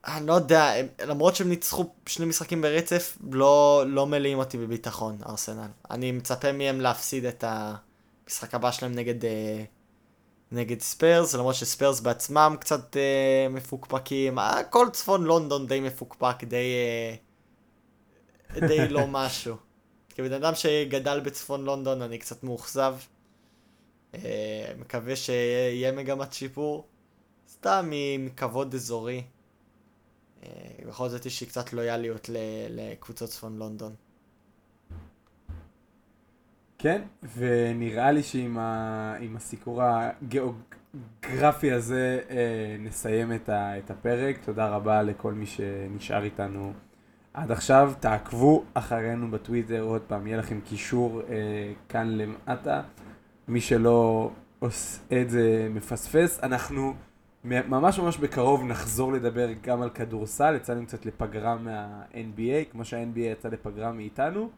אני 0.06 0.28
לא 0.28 0.34
יודע, 0.34 0.64
הם- 0.64 0.88
למרות 1.06 1.36
שהם 1.36 1.50
ניצחו 1.50 1.89
שני 2.06 2.26
משחקים 2.26 2.62
ברצף, 2.62 3.18
לא, 3.32 3.84
לא 3.88 4.08
מלאים 4.08 4.38
אותי 4.39 4.58
בביטחון, 4.58 5.18
ארסנל. 5.30 5.68
אני 5.91 6.12
מצפה 6.12 6.52
מהם 6.52 6.82
להפסיד 6.82 7.26
את 7.26 7.43
המשחק 7.48 8.54
הבא 8.56 8.72
שלהם 8.72 8.91
נגד, 8.95 9.26
אה, 9.26 9.64
נגד 10.52 10.82
ספיירס, 10.82 11.36
למרות 11.36 11.56
שספיירס 11.56 12.00
בעצמם 12.00 12.56
קצת 12.60 12.98
אה, 12.98 13.48
מפוקפקים. 13.50 14.39
אה, 14.39 14.64
כל 14.64 14.88
צפון 14.93 15.24
לונדון 15.24 15.68
די 15.68 15.80
מפוקפק, 15.80 16.43
די, 16.43 16.74
אה, 18.56 18.68
די 18.68 18.89
לא 18.89 19.02
משהו. 19.18 19.56
כבן 20.10 20.34
אדם 20.34 20.56
שגדל 20.56 21.20
בצפון 21.20 21.66
לונדון 21.66 22.02
אני 22.02 22.18
קצת 22.18 22.43
מאוכזב. 22.43 22.95
אה, 24.16 24.72
מקווה 24.78 25.16
שיהיה 25.16 25.91
מגמת 25.91 26.34
שיפור. 26.34 26.88
סתם 27.50 27.91
מכבוד 28.20 28.74
אזורי. 28.74 29.24
אה, 30.43 30.50
בכל 30.88 31.10
זאת 31.10 31.26
יש 31.26 31.41
לי 31.41 31.48
קצת 31.48 31.74
לויאליות 31.74 32.30
לקבוצות 32.70 33.30
צפון 33.30 33.58
לונדון. 33.58 33.95
כן, 36.80 37.01
ונראה 37.38 38.11
לי 38.11 38.23
שעם 38.23 38.57
ה... 38.57 39.15
הסיקור 39.36 39.82
הגיאוגרפי 39.84 41.71
הזה 41.71 42.19
אה, 42.30 42.75
נסיים 42.80 43.34
את, 43.34 43.49
ה... 43.49 43.78
את 43.78 43.91
הפרק. 43.91 44.38
תודה 44.45 44.67
רבה 44.67 45.01
לכל 45.03 45.34
מי 45.34 45.45
שנשאר 45.45 46.23
איתנו 46.23 46.73
עד 47.34 47.51
עכשיו. 47.51 47.93
תעקבו 47.99 48.63
אחרינו 48.73 49.32
בטוויטר, 49.32 49.82
עוד 49.82 50.01
פעם, 50.01 50.28
יהיה 50.28 50.38
לכם 50.38 50.59
קישור 50.61 51.21
אה, 51.30 51.73
כאן 51.89 52.07
למטה. 52.07 52.82
מי 53.47 53.61
שלא 53.61 54.32
עושה 54.59 55.01
את 55.21 55.30
זה 55.30 55.67
מפספס. 55.71 56.39
אנחנו 56.43 56.93
ממש 57.43 57.99
ממש 57.99 58.17
בקרוב 58.17 58.63
נחזור 58.63 59.13
לדבר 59.13 59.49
גם 59.61 59.82
על 59.82 59.89
כדורסל. 59.89 60.55
יצאנו 60.55 60.86
קצת 60.86 61.05
לפגרה 61.05 61.55
מה-NBA, 61.55 62.71
כמו 62.71 62.86
שה-NBA 62.86 63.19
יצא 63.19 63.49
לפגרה 63.49 63.91
מאיתנו. 63.91 64.49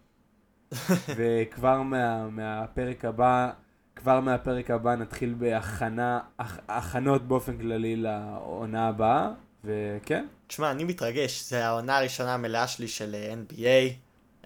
וכבר 1.16 1.82
מה, 1.82 2.28
מהפרק 2.28 3.06
הבא, 3.06 3.52
כבר 3.96 4.20
מהפרק 4.20 4.72
הבא 4.72 4.96
נתחיל 4.96 5.36
בהכנה, 5.38 6.20
הכ, 6.40 6.58
הכנות 6.68 7.28
באופן 7.28 7.58
כללי 7.58 7.96
לעונה 7.96 8.88
הבאה, 8.88 9.30
וכן, 9.64 10.28
תשמע, 10.48 10.72
אני 10.72 10.84
מתרגש, 10.84 11.50
זו 11.50 11.56
העונה 11.56 11.98
הראשונה 11.98 12.34
המלאה 12.34 12.68
שלי 12.68 12.88
של 12.88 13.16
אה, 13.16 13.34
NBA. 13.34 13.94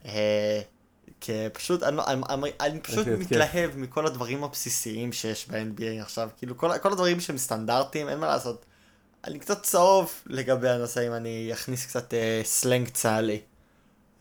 אה, 0.05 0.61
כי 1.21 1.31
פשוט, 1.53 1.83
אני, 1.83 2.01
אני, 2.29 2.51
אני, 2.61 2.79
פשוט 2.79 3.07
להיות 3.07 3.19
כיף. 3.19 3.31
מתלהב 3.31 3.77
מכל 3.77 4.07
הדברים 4.07 4.43
הבסיסיים 4.43 5.13
שיש 5.13 5.47
ב-NBA 5.49 6.01
עכשיו. 6.01 6.29
כאילו, 6.37 6.57
כל, 6.57 6.77
כל 6.81 6.91
הדברים 6.91 7.19
שהם 7.19 7.37
סטנדרטיים, 7.37 8.09
אין 8.09 8.19
מה 8.19 8.27
לעשות. 8.27 8.65
אני 9.23 9.39
קצת 9.39 9.63
צהוב 9.63 10.13
לגבי 10.25 10.69
הנושא, 10.69 11.07
אם 11.07 11.13
אני 11.13 11.49
אכניס 11.53 11.85
קצת 11.85 12.13
אה, 12.13 12.41
סלנג 12.43 12.89
צה"לי. 12.89 13.41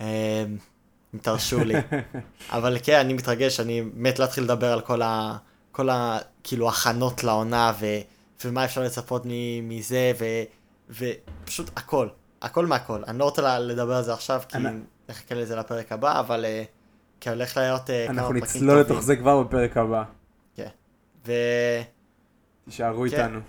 אה, 0.01 0.45
אם 1.15 1.19
תרשו 1.19 1.65
לי. 1.65 1.75
אבל 2.51 2.77
כן, 2.83 2.99
אני 2.99 3.13
מתרגש, 3.13 3.61
אני 3.61 3.83
מת 3.95 4.19
להתחיל 4.19 4.45
לדבר 4.45 4.73
על 4.73 4.81
כל 4.81 5.03
ה... 5.03 5.37
כל 5.73 5.89
ה... 5.91 6.19
כאילו, 6.45 6.69
הכנות 6.69 7.25
לעונה, 7.25 7.73
ו... 7.81 7.87
ומה 8.45 8.65
אפשר 8.65 8.83
לצפות 8.83 9.23
מ... 9.27 9.31
מזה, 9.69 10.13
ו... 10.19 10.25
ופשוט 10.91 11.71
הכל. 11.77 12.09
הכל 12.43 12.67
מהכל. 12.67 13.03
אני 13.09 13.19
לא 13.19 13.25
רוצה 13.25 13.59
לדבר 13.59 13.95
על 13.95 14.03
זה 14.03 14.13
עכשיו, 14.13 14.43
כי 14.49 14.57
אני- 14.57 14.81
נחכה 15.09 15.35
לזה 15.35 15.57
לפרק 15.57 15.93
הבא, 15.93 16.21
אבל... 16.21 16.45
אה, 16.45 16.65
כי 17.21 17.29
הולך 17.31 17.57
להיות 17.57 17.91
אה, 17.91 18.07
כמה 18.09 18.21
אנחנו 18.21 18.41
פרקים 18.41 18.63
נצלול 18.63 18.79
לתוך 18.79 18.89
טובים. 18.89 19.03
זה 19.03 19.17
כבר 19.17 19.43
בפרק 19.43 19.77
הבא. 19.77 20.05
ונתראה. 21.27 21.83
תישארו 22.65 22.99
כן. 22.99 23.05
איתנו. 23.05 23.41